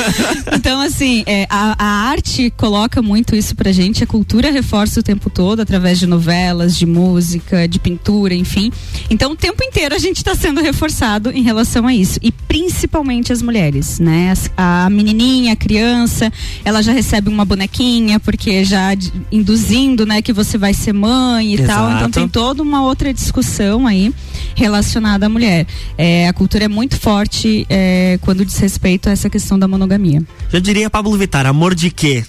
então, 0.56 0.80
assim, 0.80 1.24
é, 1.26 1.46
a, 1.50 1.76
a, 1.78 2.08
arte 2.08 2.50
coloca 2.56 3.02
muito 3.02 3.36
isso 3.36 3.54
pra 3.54 3.70
gente, 3.70 4.02
a 4.02 4.06
cultura 4.06 4.50
reforça 4.50 5.00
o 5.00 5.02
tempo 5.02 5.28
todo, 5.28 5.60
através 5.60 5.98
de 5.98 6.06
novelas, 6.06 6.74
de 6.74 6.86
música, 6.86 7.68
de 7.68 7.78
pintura, 7.78 8.34
enfim. 8.34 8.72
Então, 9.10 9.32
o 9.32 9.36
tempo 9.36 9.62
inteiro 9.62 9.94
a 9.94 9.98
gente 9.98 10.16
está 10.16 10.34
sendo 10.34 10.62
reforçado 10.62 11.30
em 11.30 11.42
relação 11.42 11.86
a 11.86 11.94
isso. 11.94 12.18
E 12.22 12.32
principalmente 12.48 13.32
as 13.32 13.42
mulheres, 13.42 13.98
né? 13.98 14.32
A 14.56 14.88
menininha, 14.90 15.52
a 15.52 15.56
criança, 15.56 16.32
ela 16.64 16.82
já 16.82 16.92
recebe 16.92 17.28
uma 17.28 17.44
bonequinha, 17.44 18.18
porque 18.20 18.64
já 18.64 18.90
induzindo, 19.30 20.06
né, 20.06 20.22
que 20.22 20.32
você 20.32 20.56
vai 20.56 20.72
ser 20.74 20.92
mãe 20.92 21.52
e 21.52 21.60
Exato. 21.60 21.68
tal. 21.68 21.96
Então 21.96 22.10
tem 22.10 22.28
toda 22.28 22.62
uma 22.62 22.82
outra 22.82 23.12
discussão 23.12 23.86
aí 23.86 24.12
relacionada 24.54 25.26
à 25.26 25.28
mulher. 25.28 25.66
É, 25.98 26.28
a 26.28 26.32
cultura 26.32 26.64
é 26.64 26.68
muito 26.68 26.98
forte 26.98 27.66
é, 27.68 28.18
quando 28.22 28.44
diz 28.44 28.58
respeito 28.58 29.08
a 29.08 29.12
essa 29.12 29.28
questão 29.28 29.58
da 29.58 29.68
monogamia. 29.68 30.22
Eu 30.52 30.60
diria, 30.60 30.88
Pablo 30.88 31.16
Vittar, 31.16 31.46
amor 31.46 31.74
de 31.74 31.90
quê? 31.90 32.24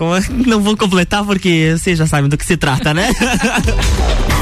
Não 0.46 0.60
vou 0.60 0.76
completar 0.76 1.24
porque 1.24 1.74
vocês 1.76 1.98
já 1.98 2.06
sabem 2.06 2.30
do 2.30 2.36
que 2.36 2.46
se 2.46 2.56
trata, 2.56 2.94
né? 2.94 3.08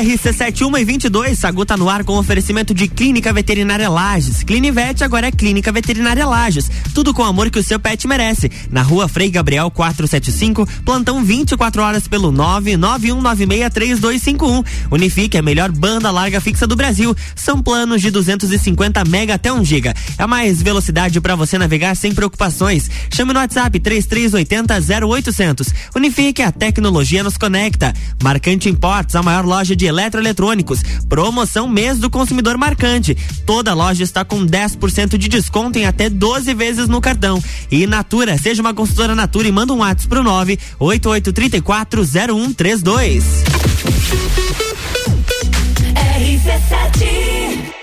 RC71 0.00 0.80
e 0.80 0.84
22, 0.84 1.38
Sagu 1.38 1.64
tá 1.66 1.76
no 1.76 1.88
ar 1.88 2.04
com 2.04 2.16
oferecimento 2.16 2.72
de 2.72 2.86
Clínica 2.88 3.32
Veterinária 3.32 3.88
Lages. 3.88 4.42
Clinivete 4.42 5.04
agora 5.04 5.26
é 5.26 5.30
Clínica 5.30 5.70
Veterinária 5.70 6.26
Lages. 6.26 6.70
Tudo 6.94 7.12
com 7.12 7.20
o 7.22 7.26
amor 7.26 7.50
que 7.50 7.58
o 7.58 7.62
seu 7.62 7.78
pet 7.78 8.08
merece. 8.08 8.50
Na 8.70 8.80
rua 8.82 9.06
Frei 9.08 9.30
Gabriel 9.30 9.70
475, 9.70 10.66
plantão 10.84 11.22
24 11.22 11.82
horas 11.82 12.08
pelo 12.08 12.32
991963251. 12.32 14.64
Unifique, 14.90 15.36
a 15.36 15.42
melhor 15.42 15.70
banda 15.70 16.10
larga 16.10 16.40
fixa 16.40 16.66
do 16.66 16.74
Brasil. 16.74 17.14
São 17.36 17.62
planos 17.62 18.00
de 18.00 18.10
250 18.10 19.04
mega 19.04 19.34
até 19.34 19.52
1 19.52 19.62
giga. 19.64 19.94
É 20.16 20.26
mais 20.26 20.62
velocidade 20.62 21.20
para 21.20 21.36
você 21.36 21.58
navegar 21.58 21.94
sem 21.94 22.14
preocupações. 22.14 22.90
Chame 23.12 23.34
no 23.34 23.40
WhatsApp 23.40 23.78
3380 23.78 25.06
0800. 25.06 25.74
Unifique, 25.94 26.40
a 26.42 26.50
tecnologia 26.50 27.22
nos 27.22 27.36
conecta. 27.36 27.92
Marcante 28.22 28.70
A 29.14 29.22
maior 29.22 29.44
loja 29.44 29.76
de 29.76 29.86
eletroeletrônicos. 29.86 30.82
Promoção 31.08 31.68
mês 31.68 31.98
do 31.98 32.10
consumidor 32.10 32.56
marcante. 32.56 33.16
Toda 33.44 33.74
loja 33.74 34.02
está 34.02 34.24
com 34.24 34.46
10% 34.46 35.18
de 35.18 35.28
desconto 35.28 35.78
em 35.78 35.84
até 35.86 36.08
12 36.08 36.54
vezes 36.54 36.88
no 36.88 37.00
cartão. 37.00 37.42
E 37.70 37.86
Natura, 37.86 38.38
seja 38.38 38.62
uma 38.62 38.74
consultora 38.74 39.14
Natura 39.14 39.48
e 39.48 39.52
manda 39.52 39.72
um 39.72 39.78
WhatsApp 39.78 40.08
pro 40.08 40.22
988340132. 40.22 43.22
RC7 45.94 47.29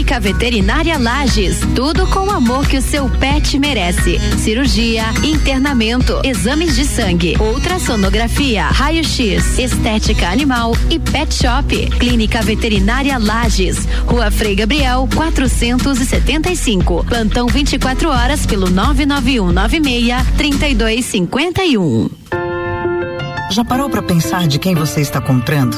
Clínica 0.00 0.18
Veterinária 0.18 0.98
Lages, 0.98 1.60
tudo 1.76 2.06
com 2.06 2.20
o 2.20 2.30
amor 2.30 2.66
que 2.66 2.78
o 2.78 2.80
seu 2.80 3.06
pet 3.06 3.58
merece. 3.58 4.18
Cirurgia, 4.38 5.04
internamento, 5.22 6.22
exames 6.24 6.74
de 6.74 6.86
sangue, 6.86 7.36
ultrassonografia, 7.38 8.64
raio-x, 8.64 9.58
estética 9.58 10.28
animal 10.28 10.74
e 10.88 10.98
pet 10.98 11.34
shop. 11.34 11.90
Clínica 11.98 12.40
Veterinária 12.40 13.18
Lages, 13.18 13.86
Rua 14.06 14.30
Frei 14.30 14.54
Gabriel, 14.54 15.06
475. 15.14 17.04
Plantão 17.04 17.46
24 17.46 18.08
horas 18.08 18.46
pelo 18.46 18.70
991 18.70 19.52
96 19.52 20.26
3251. 20.38 22.08
Já 23.50 23.62
parou 23.66 23.90
para 23.90 24.02
pensar 24.02 24.48
de 24.48 24.58
quem 24.58 24.74
você 24.74 25.02
está 25.02 25.20
comprando? 25.20 25.76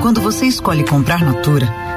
Quando 0.00 0.20
você 0.20 0.46
escolhe 0.46 0.84
comprar 0.84 1.20
Natura, 1.20 1.66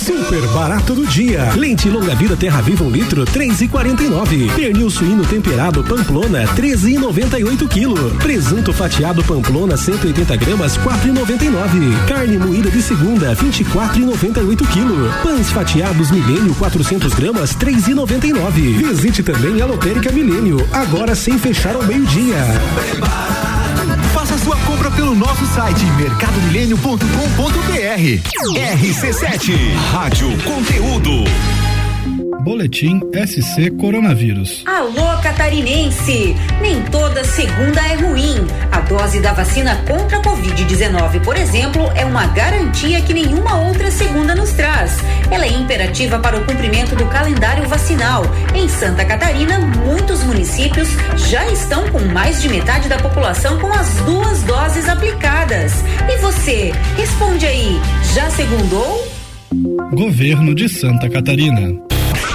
Super 0.00 0.46
barato 0.48 0.94
do 0.94 1.06
dia. 1.06 1.52
Lente 1.54 1.90
longa 1.90 2.14
vida 2.14 2.34
Terra 2.34 2.62
Viva 2.62 2.82
um 2.84 2.90
litro, 2.90 3.26
três 3.26 3.60
e 3.60 3.68
quarenta 3.68 4.02
e 4.02 4.08
nove. 4.08 4.50
Pernil 4.56 4.88
suíno 4.88 5.26
temperado 5.26 5.84
Pamplona, 5.84 6.46
treze 6.56 6.94
e 6.94 6.98
noventa 6.98 7.38
e 7.38 7.44
oito 7.44 7.68
quilo. 7.68 8.10
Presunto 8.16 8.72
fatiado 8.72 9.22
Pamplona, 9.22 9.76
180 9.76 10.36
gramas, 10.36 10.78
quatro 10.78 11.08
e 11.08 11.12
noventa 11.12 11.44
e 11.44 11.50
nove. 11.50 11.78
Carne 12.08 12.38
moída 12.38 12.70
de 12.70 12.80
segunda, 12.80 13.34
vinte 13.34 13.60
e 13.60 13.64
quatro 13.64 14.00
e 14.00 14.06
noventa 14.06 14.40
e 14.40 14.44
oito 14.44 14.64
quilo. 14.68 15.12
Pães 15.22 15.50
fatiados 15.50 16.10
Milênio, 16.10 16.54
400 16.54 17.12
gramas, 17.12 17.54
três 17.54 17.86
e 17.86 17.92
noventa 17.92 18.26
e 18.26 18.32
nove. 18.32 18.72
Visite 18.72 19.22
também 19.22 19.60
a 19.60 19.66
Lotérica 19.66 20.10
Milênio, 20.10 20.66
agora 20.72 21.14
sem 21.14 21.38
fechar 21.38 21.76
ao 21.76 21.82
meio-dia. 21.82 22.38
Pelo 24.96 25.14
nosso 25.14 25.46
site 25.46 25.84
mercadomilênio.com.br. 25.96 27.04
RC7 28.54 29.74
Rádio 29.92 30.28
Conteúdo. 30.44 31.24
Boletim 32.42 33.00
SC 33.12 33.70
Coronavírus. 33.78 34.64
Alô, 34.66 35.20
catarinense! 35.22 36.34
Nem 36.62 36.82
toda 36.84 37.22
segunda 37.22 37.80
é 37.80 37.94
ruim. 37.94 38.46
A 38.72 38.80
dose 38.80 39.20
da 39.20 39.34
vacina 39.34 39.76
contra 39.86 40.18
a 40.18 40.22
Covid-19, 40.22 41.22
por 41.22 41.36
exemplo, 41.36 41.82
é 41.94 42.04
uma 42.04 42.26
garantia 42.28 43.02
que 43.02 43.12
nenhuma 43.12 43.60
outra 43.66 43.90
segunda 43.90 44.34
nos 44.34 44.52
traz. 44.52 44.96
Ela 45.30 45.44
é 45.44 45.52
imperativa 45.52 46.18
para 46.18 46.38
o 46.38 46.44
cumprimento 46.46 46.96
do 46.96 47.04
calendário 47.06 47.68
vacinal. 47.68 48.22
Em 48.54 48.68
Santa 48.68 49.04
Catarina, 49.04 49.58
muitos 49.58 50.22
municípios 50.24 50.88
já 51.28 51.46
estão 51.46 51.88
com 51.90 52.00
mais 52.00 52.40
de 52.40 52.48
metade 52.48 52.88
da 52.88 52.96
população 52.96 53.58
com 53.58 53.70
as 53.70 53.96
duas 54.06 54.42
doses 54.44 54.88
aplicadas. 54.88 55.72
E 56.08 56.16
você? 56.18 56.72
Responde 56.96 57.44
aí, 57.44 57.78
já 58.14 58.30
segundou? 58.30 59.06
Governo 59.92 60.54
de 60.54 60.68
Santa 60.68 61.08
Catarina. 61.10 61.89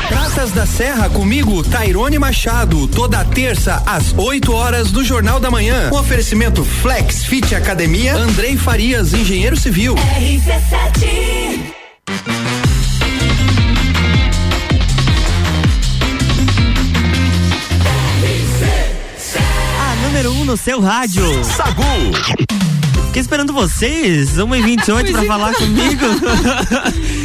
Praças 0.08 0.52
da 0.52 0.66
Serra 0.66 1.10
comigo, 1.10 1.64
Tairone 1.64 2.20
Machado, 2.20 2.88
toda 2.88 3.24
terça 3.26 3.82
às 3.86 4.14
8 4.16 4.54
horas 4.54 4.92
do 4.92 5.04
Jornal 5.04 5.40
da 5.40 5.50
Manhã. 5.50 5.90
Um 5.92 5.98
oferecimento 5.98 6.64
Flex 6.64 7.24
Fit 7.26 7.56
Academia, 7.56 8.16
Andrei 8.16 8.56
Farias, 8.56 9.14
engenheiro 9.14 9.58
civil. 9.58 9.96
RC7 9.96 11.74
A 19.80 19.96
número 20.04 20.32
1 20.32 20.42
um 20.42 20.46
no 20.46 20.58
seu 20.58 20.80
rádio. 20.80 21.44
Sagu. 21.44 21.84
Fiquei 23.08 23.22
esperando 23.22 23.54
vocês, 23.54 24.38
1h28 24.38 25.12
pra 25.12 25.24
falar 25.24 25.54
comigo. 25.56 26.06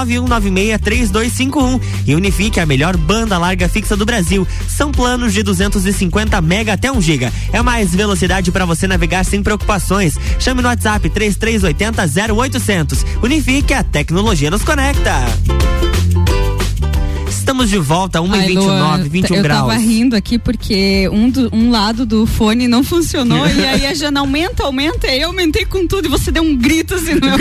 91963251 0.05 1.81
e 2.05 2.15
Unifique, 2.15 2.59
a 2.59 2.65
melhor 2.65 2.97
banda 2.97 3.37
larga 3.37 3.69
fixa 3.69 3.95
do 3.95 4.05
Brasil. 4.05 4.47
São 4.67 4.91
planos 4.91 5.33
de 5.33 5.43
250 5.43 6.39
mega 6.41 6.73
até 6.73 6.91
1 6.91 7.01
giga. 7.01 7.31
É 7.51 7.61
mais 7.61 7.93
velocidade 7.93 8.51
para 8.51 8.65
você 8.65 8.87
navegar 8.87 9.23
sem 9.23 9.41
preocupações. 9.43 10.15
Chame 10.39 10.61
no 10.61 10.67
WhatsApp 10.67 11.09
3380 11.09 12.33
0800. 12.33 13.05
Unifique, 13.21 13.73
a 13.73 13.83
tecnologia 13.83 14.49
nos 14.49 14.63
conecta. 14.63 15.25
Estamos 17.51 17.69
de 17.69 17.79
volta, 17.79 18.19
1h29, 18.19 19.09
21 19.09 19.35
eu 19.35 19.43
graus. 19.43 19.61
Eu 19.63 19.67
tava 19.67 19.77
rindo 19.77 20.15
aqui 20.15 20.39
porque 20.39 21.09
um, 21.11 21.29
do, 21.29 21.53
um 21.53 21.69
lado 21.69 22.05
do 22.05 22.25
fone 22.25 22.65
não 22.65 22.81
funcionou 22.81 23.45
e 23.51 23.65
aí 23.65 23.85
a 23.85 23.93
Jana 23.93 24.21
aumenta, 24.21 24.63
aumenta, 24.63 25.07
e 25.07 25.19
eu 25.19 25.27
aumentei 25.27 25.65
com 25.65 25.85
tudo 25.85 26.05
e 26.05 26.07
você 26.07 26.31
deu 26.31 26.43
um 26.43 26.55
grito 26.55 26.95
assim 26.95 27.15
no 27.15 27.27
meu. 27.27 27.37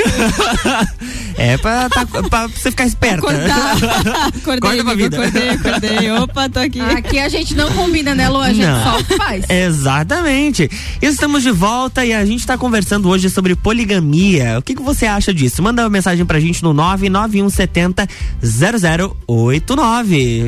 é 1.39 1.57
pra, 1.59 1.89
tá, 1.89 2.05
pra 2.05 2.49
você 2.49 2.73
ficar 2.73 2.87
esperta. 2.87 3.19
Acordar. 3.19 3.77
Acordei, 4.37 4.81
amigo, 4.81 4.97
vida. 4.97 5.17
acordei, 5.17 5.49
acordei. 5.51 6.11
Opa, 6.11 6.49
tô 6.49 6.59
aqui. 6.59 6.81
Aqui 6.81 7.21
a 7.21 7.29
gente 7.29 7.55
não 7.55 7.71
combina, 7.71 8.13
né, 8.13 8.29
Lu? 8.29 8.41
A 8.41 8.53
gente 8.53 8.67
não. 8.67 8.83
só 8.83 9.17
faz. 9.17 9.45
Exatamente. 9.49 10.69
Estamos 11.01 11.45
de 11.45 11.53
volta 11.53 12.05
e 12.05 12.13
a 12.13 12.27
gente 12.27 12.45
tá 12.45 12.59
conversando 12.59 13.09
hoje 13.09 13.31
sobre 13.31 13.55
poligamia. 13.55 14.59
O 14.59 14.63
que, 14.63 14.75
que 14.75 14.83
você 14.83 15.07
acha 15.07 15.33
disso? 15.33 15.63
Manda 15.63 15.85
uma 15.85 15.91
mensagem 15.91 16.27
pra 16.27 16.41
gente 16.41 16.65
no 16.65 16.75
99170 16.75 18.09
0089. 18.43 20.00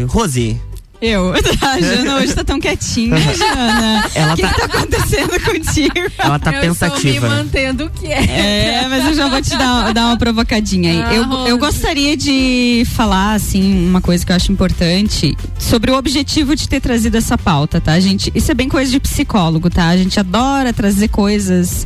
Rose. 0.08 0.60
Eu. 1.02 1.34
A 1.60 1.80
Jana 1.82 2.18
hoje 2.18 2.32
tá 2.32 2.44
tão 2.44 2.60
quietinha, 2.60 3.18
Jana. 3.34 4.08
Ela 4.14 4.32
o 4.34 4.36
que 4.36 4.42
tá... 4.42 4.48
que 4.54 4.60
tá 4.60 4.64
acontecendo 4.66 5.40
contigo? 5.44 6.12
Ela 6.16 6.38
tá 6.38 6.52
eu 6.52 6.60
pensativa. 6.60 7.26
Eu 7.26 7.30
me 7.30 7.36
mantendo 7.36 7.90
quieta. 7.90 8.30
É, 8.30 8.86
mas 8.88 9.06
eu 9.06 9.14
já 9.14 9.28
vou 9.28 9.42
te 9.42 9.50
dar, 9.50 9.92
dar 9.92 10.06
uma 10.06 10.16
provocadinha 10.16 10.92
aí. 10.92 11.02
Ah, 11.02 11.14
eu, 11.14 11.48
eu 11.48 11.58
gostaria 11.58 12.16
de 12.16 12.84
falar, 12.94 13.34
assim, 13.34 13.84
uma 13.88 14.00
coisa 14.00 14.24
que 14.24 14.30
eu 14.30 14.36
acho 14.36 14.52
importante 14.52 15.36
sobre 15.58 15.90
o 15.90 15.96
objetivo 15.98 16.54
de 16.54 16.68
ter 16.68 16.80
trazido 16.80 17.16
essa 17.16 17.36
pauta, 17.36 17.80
tá, 17.80 17.98
gente? 17.98 18.30
Isso 18.32 18.52
é 18.52 18.54
bem 18.54 18.68
coisa 18.68 18.88
de 18.88 19.00
psicólogo, 19.00 19.68
tá? 19.68 19.88
A 19.88 19.96
gente 19.96 20.20
adora 20.20 20.72
trazer 20.72 21.08
coisas 21.08 21.84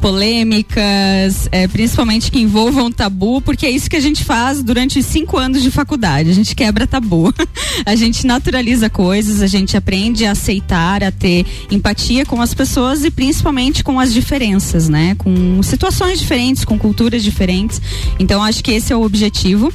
polêmicas, 0.00 1.48
é, 1.50 1.66
principalmente 1.68 2.30
que 2.30 2.40
envolvam 2.40 2.90
tabu, 2.90 3.40
porque 3.40 3.66
é 3.66 3.70
isso 3.70 3.88
que 3.88 3.96
a 3.96 4.00
gente 4.00 4.24
faz 4.24 4.62
durante 4.62 5.02
cinco 5.02 5.36
anos 5.36 5.62
de 5.62 5.70
faculdade. 5.70 6.30
A 6.30 6.34
gente 6.34 6.54
quebra 6.54 6.86
tabu, 6.86 7.34
a 7.84 7.94
gente 7.94 8.26
naturaliza 8.26 8.88
coisas, 8.88 9.42
a 9.42 9.46
gente 9.46 9.76
aprende 9.76 10.24
a 10.24 10.32
aceitar, 10.32 11.02
a 11.02 11.10
ter 11.10 11.44
empatia 11.70 12.24
com 12.24 12.40
as 12.40 12.54
pessoas 12.54 13.04
e 13.04 13.10
principalmente 13.10 13.82
com 13.82 13.98
as 13.98 14.12
diferenças, 14.12 14.88
né? 14.88 15.14
Com 15.16 15.62
situações 15.62 16.18
diferentes, 16.18 16.64
com 16.64 16.78
culturas 16.78 17.22
diferentes. 17.22 17.80
Então 18.18 18.42
acho 18.42 18.62
que 18.62 18.72
esse 18.72 18.92
é 18.92 18.96
o 18.96 19.02
objetivo. 19.02 19.72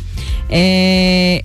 É, 0.50 1.44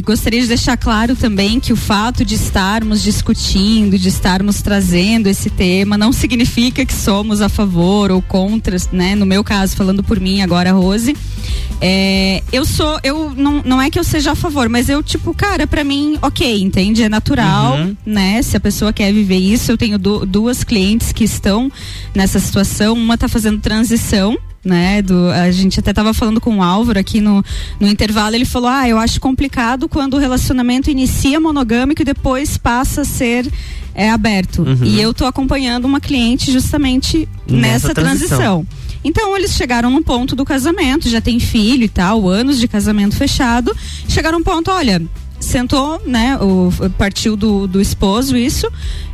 gostaria 0.00 0.40
de 0.40 0.48
deixar 0.48 0.76
claro 0.76 1.16
também 1.16 1.60
que 1.60 1.72
o 1.72 1.76
fato 1.76 2.24
de 2.24 2.34
estarmos 2.34 3.02
discutindo, 3.02 3.98
de 3.98 4.08
estarmos 4.08 4.62
trazendo 4.62 5.28
esse 5.28 5.50
tema, 5.50 5.96
não 5.96 6.12
significa 6.12 6.84
que 6.84 6.94
somos 6.94 7.40
a 7.40 7.48
favor 7.48 8.10
ou 8.10 8.20
contra, 8.20 8.76
né? 8.92 9.14
No 9.14 9.26
meu 9.26 9.42
caso, 9.42 9.76
falando 9.76 10.02
por 10.02 10.20
mim 10.20 10.42
agora, 10.42 10.72
Rose. 10.72 11.16
É, 11.80 12.42
eu 12.52 12.64
sou, 12.64 12.98
eu 13.04 13.32
não, 13.36 13.62
não 13.64 13.80
é 13.80 13.88
que 13.88 13.98
eu 13.98 14.04
seja 14.04 14.32
a 14.32 14.34
favor, 14.34 14.68
mas 14.68 14.88
eu, 14.88 15.02
tipo, 15.02 15.32
cara, 15.32 15.66
para 15.66 15.84
mim, 15.84 16.18
ok, 16.20 16.60
entende? 16.60 17.02
É 17.02 17.08
natural, 17.08 17.76
uhum. 17.76 17.96
né? 18.04 18.42
Se 18.42 18.56
a 18.56 18.60
pessoa 18.60 18.92
quer 18.92 19.12
viver 19.12 19.38
isso, 19.38 19.70
eu 19.70 19.78
tenho 19.78 19.98
du 19.98 20.26
duas 20.26 20.64
clientes 20.64 21.12
que 21.12 21.24
estão 21.24 21.70
nessa 22.14 22.40
situação, 22.40 22.94
uma 22.94 23.16
tá 23.16 23.28
fazendo 23.28 23.60
transição 23.60 24.36
né? 24.68 25.02
Do, 25.02 25.30
a 25.30 25.50
gente 25.50 25.80
até 25.80 25.90
estava 25.90 26.14
falando 26.14 26.40
com 26.40 26.58
o 26.58 26.62
Álvaro 26.62 26.98
aqui 26.98 27.20
no, 27.20 27.44
no 27.80 27.88
intervalo, 27.88 28.34
ele 28.34 28.44
falou: 28.44 28.68
Ah, 28.68 28.88
eu 28.88 28.98
acho 28.98 29.20
complicado 29.20 29.88
quando 29.88 30.14
o 30.14 30.18
relacionamento 30.18 30.90
inicia 30.90 31.40
monogâmico 31.40 32.02
e 32.02 32.04
depois 32.04 32.56
passa 32.56 33.00
a 33.00 33.04
ser 33.04 33.50
é, 33.94 34.10
aberto. 34.10 34.62
Uhum. 34.62 34.84
E 34.84 35.00
eu 35.00 35.12
tô 35.12 35.24
acompanhando 35.24 35.86
uma 35.86 36.00
cliente 36.00 36.52
justamente 36.52 37.28
nessa, 37.48 37.88
nessa 37.88 37.94
transição. 37.94 38.38
transição. 38.38 38.66
Então 39.02 39.36
eles 39.36 39.52
chegaram 39.52 39.90
no 39.90 40.02
ponto 40.02 40.36
do 40.36 40.44
casamento, 40.44 41.08
já 41.08 41.20
tem 41.20 41.40
filho 41.40 41.84
e 41.84 41.88
tal, 41.88 42.28
anos 42.28 42.58
de 42.58 42.68
casamento 42.68 43.16
fechado. 43.16 43.74
Chegaram 44.08 44.38
um 44.38 44.42
ponto, 44.42 44.70
olha, 44.70 45.00
sentou, 45.40 46.00
né? 46.04 46.36
O, 46.38 46.70
partiu 46.96 47.36
do, 47.36 47.66
do 47.66 47.80
esposo 47.80 48.36
isso. 48.36 48.70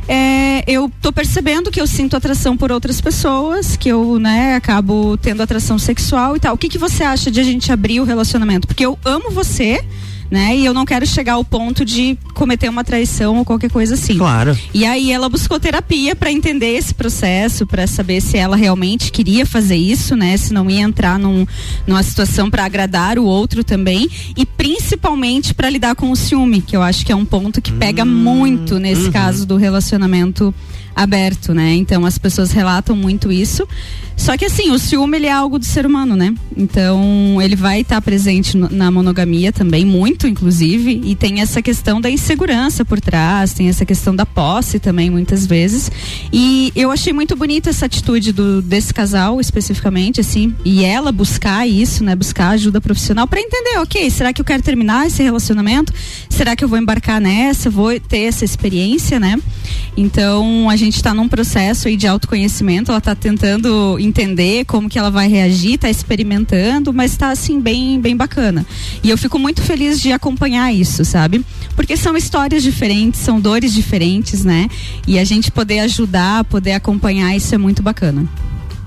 É, 0.07 0.63
eu 0.67 0.91
tô 1.01 1.11
percebendo 1.11 1.71
que 1.71 1.81
eu 1.81 1.87
sinto 1.87 2.15
atração 2.15 2.55
por 2.55 2.71
outras 2.71 3.01
pessoas, 3.01 3.75
que 3.75 3.89
eu, 3.89 4.19
né, 4.19 4.55
acabo 4.55 5.17
tendo 5.17 5.41
atração 5.41 5.79
sexual 5.79 6.35
e 6.35 6.39
tal. 6.39 6.53
O 6.53 6.57
que, 6.57 6.69
que 6.69 6.77
você 6.77 7.03
acha 7.03 7.31
de 7.31 7.39
a 7.39 7.43
gente 7.43 7.71
abrir 7.71 7.99
o 7.99 8.03
relacionamento? 8.03 8.67
Porque 8.67 8.85
eu 8.85 8.99
amo 9.03 9.31
você, 9.31 9.83
né? 10.29 10.57
E 10.57 10.65
eu 10.65 10.73
não 10.73 10.85
quero 10.85 11.05
chegar 11.05 11.33
ao 11.33 11.45
ponto 11.45 11.85
de 11.85 12.17
cometer 12.33 12.69
uma 12.69 12.83
traição 12.83 13.37
ou 13.37 13.45
qualquer 13.45 13.69
coisa 13.69 13.93
assim. 13.93 14.17
Claro. 14.17 14.57
E 14.73 14.85
aí 14.85 15.11
ela 15.11 15.29
buscou 15.29 15.59
terapia 15.59 16.15
para 16.15 16.31
entender 16.31 16.75
esse 16.75 16.93
processo, 16.93 17.65
para 17.65 17.85
saber 17.87 18.21
se 18.21 18.37
ela 18.37 18.55
realmente 18.55 19.11
queria 19.11 19.45
fazer 19.45 19.75
isso, 19.75 20.15
né? 20.15 20.35
Se 20.37 20.53
não 20.53 20.69
ia 20.69 20.81
entrar 20.81 21.19
num, 21.19 21.45
numa 21.85 22.03
situação 22.03 22.49
para 22.49 22.65
agradar 22.65 23.19
o 23.19 23.25
outro 23.25 23.63
também 23.63 24.09
e 24.35 24.45
principalmente 24.45 25.53
para 25.53 25.69
lidar 25.69 25.95
com 25.95 26.11
o 26.11 26.15
ciúme, 26.15 26.61
que 26.61 26.75
eu 26.75 26.81
acho 26.81 27.05
que 27.05 27.11
é 27.11 27.15
um 27.15 27.25
ponto 27.25 27.61
que 27.61 27.71
pega 27.71 28.03
hum, 28.03 28.07
muito 28.07 28.79
nesse 28.79 29.05
uhum. 29.05 29.11
caso 29.11 29.45
do 29.45 29.57
relacionamento 29.57 30.53
aberto, 30.95 31.53
né? 31.53 31.75
Então 31.75 32.05
as 32.05 32.17
pessoas 32.17 32.51
relatam 32.51 32.95
muito 32.95 33.31
isso. 33.31 33.67
Só 34.17 34.37
que 34.37 34.45
assim, 34.45 34.71
o 34.71 34.79
ciúme 34.79 35.17
ele 35.17 35.27
é 35.27 35.31
algo 35.31 35.59
do 35.59 35.65
ser 35.65 35.85
humano, 35.85 36.15
né? 36.15 36.33
Então 36.55 37.39
ele 37.41 37.55
vai 37.55 37.81
estar 37.81 37.95
tá 37.95 38.01
presente 38.01 38.57
na 38.57 38.89
monogamia 38.89 39.51
também, 39.51 39.85
muito 39.85 40.27
inclusive, 40.27 41.01
e 41.03 41.15
tem 41.15 41.41
essa 41.41 41.61
questão 41.61 41.99
da 41.99 42.09
insegurança 42.09 42.85
por 42.85 42.99
trás, 42.99 43.53
tem 43.53 43.67
essa 43.67 43.85
questão 43.85 44.15
da 44.15 44.25
posse 44.25 44.79
também 44.79 45.09
muitas 45.09 45.45
vezes. 45.45 45.91
E 46.31 46.71
eu 46.75 46.91
achei 46.91 47.11
muito 47.11 47.35
bonita 47.35 47.69
essa 47.69 47.85
atitude 47.85 48.31
do 48.31 48.61
desse 48.61 48.93
casal 48.93 49.39
especificamente, 49.39 50.21
assim, 50.21 50.55
e 50.63 50.83
ela 50.83 51.11
buscar 51.11 51.67
isso, 51.67 52.03
né? 52.03 52.15
Buscar 52.15 52.49
ajuda 52.49 52.79
profissional 52.79 53.27
para 53.27 53.39
entender, 53.39 53.77
ok, 53.79 54.09
será 54.09 54.31
que 54.31 54.41
eu 54.41 54.45
quero 54.45 54.63
terminar 54.63 55.07
esse 55.07 55.21
relacionamento? 55.21 55.93
Será 56.29 56.55
que 56.55 56.63
eu 56.63 56.67
vou 56.67 56.79
embarcar 56.79 57.19
nessa? 57.19 57.69
Vou 57.69 57.99
ter 57.99 58.21
essa 58.21 58.45
experiência, 58.45 59.19
né? 59.19 59.37
Então 59.97 60.69
a 60.69 60.75
gente 60.75 60.95
está 60.95 61.13
num 61.13 61.27
processo 61.27 61.87
aí 61.87 61.95
de 61.95 62.07
autoconhecimento, 62.07 62.91
ela 62.91 62.97
está 62.97 63.15
tentando 63.15 63.97
entender 64.05 64.65
como 64.65 64.89
que 64.89 64.97
ela 64.97 65.11
vai 65.11 65.27
reagir, 65.27 65.77
tá 65.77 65.89
experimentando, 65.89 66.93
mas 66.93 67.17
tá 67.17 67.29
assim 67.29 67.59
bem 67.59 67.99
bem 67.99 68.15
bacana. 68.15 68.65
E 69.03 69.09
eu 69.09 69.17
fico 69.17 69.37
muito 69.37 69.61
feliz 69.61 69.99
de 69.99 70.11
acompanhar 70.11 70.73
isso, 70.73 71.03
sabe? 71.03 71.43
Porque 71.75 71.97
são 71.97 72.15
histórias 72.15 72.63
diferentes, 72.63 73.19
são 73.19 73.39
dores 73.39 73.73
diferentes, 73.73 74.43
né? 74.43 74.69
E 75.07 75.19
a 75.19 75.23
gente 75.23 75.51
poder 75.51 75.79
ajudar, 75.79 76.43
poder 76.45 76.73
acompanhar, 76.73 77.35
isso 77.35 77.53
é 77.53 77.57
muito 77.57 77.83
bacana. 77.83 78.27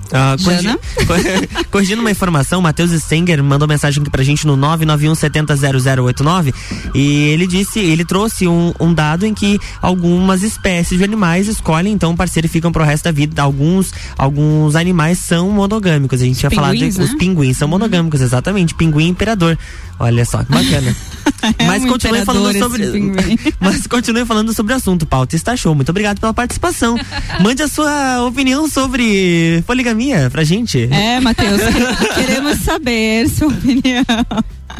Uh, 0.08 0.42
corrigindo, 0.42 0.80
corrigindo 1.70 2.00
uma 2.00 2.10
informação, 2.10 2.60
o 2.60 2.62
Matheus 2.62 2.90
Stenger 2.92 3.44
mandou 3.44 3.68
mensagem 3.68 4.00
aqui 4.00 4.10
pra 4.10 4.22
gente 4.24 4.46
no 4.46 4.56
991700089 4.56 6.54
e 6.94 7.28
ele 7.28 7.46
disse, 7.46 7.78
ele 7.78 8.06
trouxe 8.06 8.48
um, 8.48 8.72
um, 8.80 8.94
dado 8.94 9.26
em 9.26 9.34
que 9.34 9.60
algumas 9.82 10.42
espécies 10.42 10.96
de 10.96 11.04
animais 11.04 11.46
escolhem 11.46 11.92
então 11.92 12.16
parceiro 12.16 12.46
e 12.46 12.48
ficam 12.48 12.72
pro 12.72 12.84
resto 12.84 13.04
da 13.04 13.12
vida. 13.12 13.42
Alguns, 13.42 13.92
alguns 14.16 14.74
animais 14.76 15.18
são 15.18 15.50
monogâmicos. 15.50 16.22
A 16.22 16.24
gente 16.24 16.38
tinha 16.38 16.50
falado 16.50 16.76
de, 16.76 16.84
né? 16.84 17.04
os 17.04 17.14
pinguins 17.14 17.58
são 17.58 17.68
monogâmicos, 17.68 18.20
exatamente. 18.20 18.74
Pinguim 18.74 19.08
imperador. 19.08 19.58
Olha 19.98 20.24
só, 20.24 20.44
que 20.44 20.52
bacana. 20.52 20.96
é 21.58 21.64
mas 21.64 21.84
um 21.84 21.88
continue 21.88 22.24
falando 22.24 22.58
sobre. 22.58 22.84
mas 23.60 23.86
continue 23.86 24.24
falando 24.24 24.52
sobre 24.52 24.72
o 24.72 24.76
assunto, 24.76 25.06
pauta 25.06 25.36
está 25.36 25.56
show. 25.56 25.74
Muito 25.74 25.90
obrigado 25.90 26.20
pela 26.20 26.34
participação. 26.34 26.96
Mande 27.40 27.62
a 27.62 27.68
sua 27.68 28.24
opinião 28.24 28.68
sobre 28.68 29.62
poligamia 29.66 30.28
pra 30.30 30.44
gente. 30.44 30.88
É, 30.90 31.20
Matheus, 31.20 31.60
queremos 32.14 32.58
saber 32.58 33.28
sua 33.28 33.48
opinião. 33.48 34.04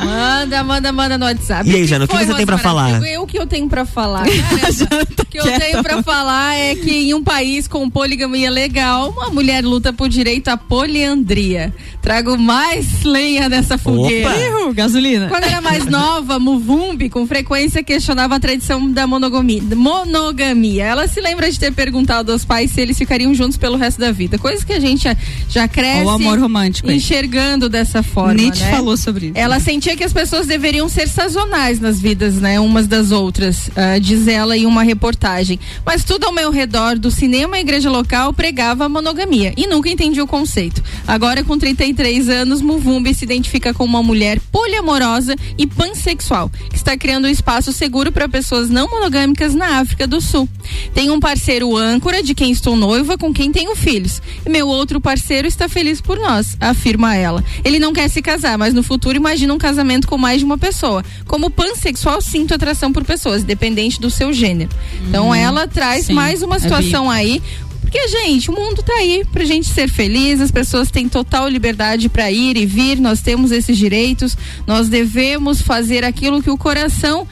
Manda, 0.05 0.65
manda, 0.65 0.93
manda 0.93 1.19
no 1.19 1.25
WhatsApp. 1.25 1.69
E 1.69 1.75
aí, 1.75 1.87
Jana, 1.87 2.05
o 2.05 2.09
que, 2.09 2.17
que 2.17 2.27
você 2.27 2.35
tem 2.35 2.47
pra 2.47 2.59
falar? 2.59 3.03
Eu, 3.07 3.23
o 3.23 3.27
que 3.27 3.39
eu 3.39 3.47
tenho 3.47 3.69
pra 3.69 3.85
falar? 3.85 4.25
o 4.29 5.27
que 5.27 5.39
eu 5.39 5.45
tenho 5.59 5.83
pra 5.83 6.03
falar 6.03 6.55
é 6.55 6.75
que 6.75 6.91
em 6.91 7.15
um 7.15 7.23
país 7.23 7.67
com 7.67 7.89
poligamia 7.91 8.51
legal, 8.51 9.11
uma 9.11 9.31
mulher 9.31 9.65
luta 9.65 9.93
por 9.93 10.09
direito 10.09 10.49
à 10.49 10.57
poliandria. 10.57 11.75
Trago 12.01 12.39
mais 12.39 13.03
lenha 13.03 13.49
nessa 13.49 13.77
fogueira. 13.77 14.31
Opa. 14.63 14.73
gasolina. 14.73 15.29
Quando 15.29 15.45
era 15.45 15.61
mais 15.61 15.87
nova, 15.87 16.39
Muvumbi 16.39 17.09
com 17.09 17.27
frequência 17.27 17.83
questionava 17.83 18.37
a 18.37 18.41
tradição 18.41 18.91
da 18.91 19.07
monogamia. 19.07 19.63
monogamia. 19.75 20.85
Ela 20.85 21.09
se 21.09 21.21
lembra 21.21 21.51
de 21.51 21.59
ter 21.59 21.73
perguntado 21.73 22.33
aos 22.33 22.45
pais 22.45 22.71
se 22.71 22.81
eles 22.81 22.97
ficariam 22.97 23.35
juntos 23.35 23.57
pelo 23.57 23.77
resto 23.77 23.99
da 23.99 24.13
vida. 24.13 24.39
Coisa 24.39 24.65
que 24.65 24.73
a 24.73 24.81
gente 24.81 25.09
já, 25.49 25.69
cresce. 25.69 26.05
O 26.05 26.11
amor 26.11 26.39
romântico. 26.39 26.91
Enxergando 26.91 27.69
dessa 27.69 28.03
forma. 28.03 28.35
Nietzsche 28.35 28.65
né? 28.65 28.71
falou 28.71 28.97
sobre 28.97 29.27
isso. 29.27 29.35
Ela 29.37 29.61
sentia 29.61 29.88
sentia 29.89 29.97
que 29.97 30.05
as 30.05 30.13
pessoas 30.13 30.47
deveriam 30.47 30.87
ser 30.87 31.09
sazonais 31.09 31.81
nas 31.81 31.99
vidas, 31.99 32.35
né? 32.35 32.61
Umas 32.61 32.87
das 32.87 33.11
outras, 33.11 33.69
uh, 33.69 33.99
diz 33.99 34.29
ela 34.29 34.57
em 34.57 34.67
uma 34.67 34.83
reportagem. 34.83 35.59
Mas 35.85 36.05
tudo 36.05 36.27
ao 36.27 36.33
meu 36.33 36.51
redor, 36.51 36.99
do 36.99 37.11
cinema 37.11 37.57
à 37.57 37.61
igreja 37.61 37.89
local, 37.89 38.33
pregava 38.35 38.85
a 38.85 38.89
monogamia 38.89 39.55
e 39.57 39.67
nunca 39.67 39.89
entendi 39.89 40.21
o 40.21 40.27
conceito. 40.27 40.83
Agora, 41.07 41.43
com 41.43 41.57
33 41.57 42.29
anos, 42.29 42.61
Muvumbi 42.61 43.15
se 43.15 43.25
identifica 43.25 43.73
como 43.73 43.97
uma 43.97 44.03
mulher 44.03 44.39
poliamorosa 44.53 45.35
e 45.57 45.67
pansexual, 45.67 46.51
que 46.69 46.77
está 46.77 46.95
criando 46.97 47.25
um 47.25 47.31
espaço 47.31 47.73
seguro 47.73 48.13
para 48.13 48.29
pessoas 48.29 48.69
não 48.69 48.91
monogâmicas 48.91 49.55
na 49.55 49.79
África 49.79 50.07
do 50.07 50.21
Sul. 50.21 50.47
Tem 50.93 51.11
um 51.11 51.21
parceiro 51.21 51.75
âncora 51.77 52.23
de 52.23 52.35
quem 52.35 52.51
estou 52.51 52.77
noiva, 52.77 53.17
com 53.17 53.33
quem 53.33 53.51
tenho 53.51 53.75
filhos. 53.75 54.21
E 54.45 54.51
meu 54.51 54.69
outro 54.69 55.01
parceiro 55.01 55.49
está 55.49 55.67
feliz 55.67 55.99
por 56.01 56.19
nós, 56.19 56.59
afirma 56.61 57.17
ela. 57.17 57.43
Ele 57.65 57.79
não 57.79 57.95
quer 57.95 58.09
se 58.09 58.21
casar, 58.21 58.59
mas 58.59 58.75
no 58.75 58.83
futuro 58.83 59.17
imagina 59.17 59.55
um 59.55 59.59
casamento 59.59 59.78
casamento 59.79 60.09
com 60.09 60.19
mais 60.19 60.41
de 60.41 60.45
uma 60.45 60.59
pessoa. 60.59 61.05
Como 61.27 61.51
pansexual, 61.51 62.21
sinto 62.21 62.53
atração 62.53 62.93
por 62.93 63.05
pessoas, 63.05 63.45
dependente 63.45 64.01
do 64.01 64.11
seu 64.11 64.33
gênero. 64.33 64.71
Então, 65.09 65.29
Uhum. 65.29 65.35
ela 65.35 65.69
traz 65.69 66.07
Sim, 66.07 66.15
mais 66.15 66.43
uma 66.43 66.57
é 66.57 66.59
situação 66.59 67.09
aí. 67.09 67.41
Porque, 67.81 68.07
gente, 68.09 68.51
o 68.51 68.55
mundo 68.55 68.83
tá 68.83 68.93
aí 68.95 69.25
pra 69.33 69.45
gente 69.45 69.69
ser 69.69 69.89
feliz, 69.89 70.41
as 70.41 70.51
pessoas 70.51 70.91
têm 70.91 71.09
total 71.09 71.49
liberdade 71.49 72.09
para 72.09 72.31
ir 72.31 72.57
e 72.57 72.67
vir, 72.67 72.99
nós 73.01 73.21
temos 73.23 73.51
esses 73.51 73.79
direitos, 73.79 74.37
nós 74.67 74.89
devemos 74.89 75.63
fazer 75.63 76.05
aquilo 76.05 76.43
que 76.43 76.51
o 76.51 76.59
coração 76.59 77.27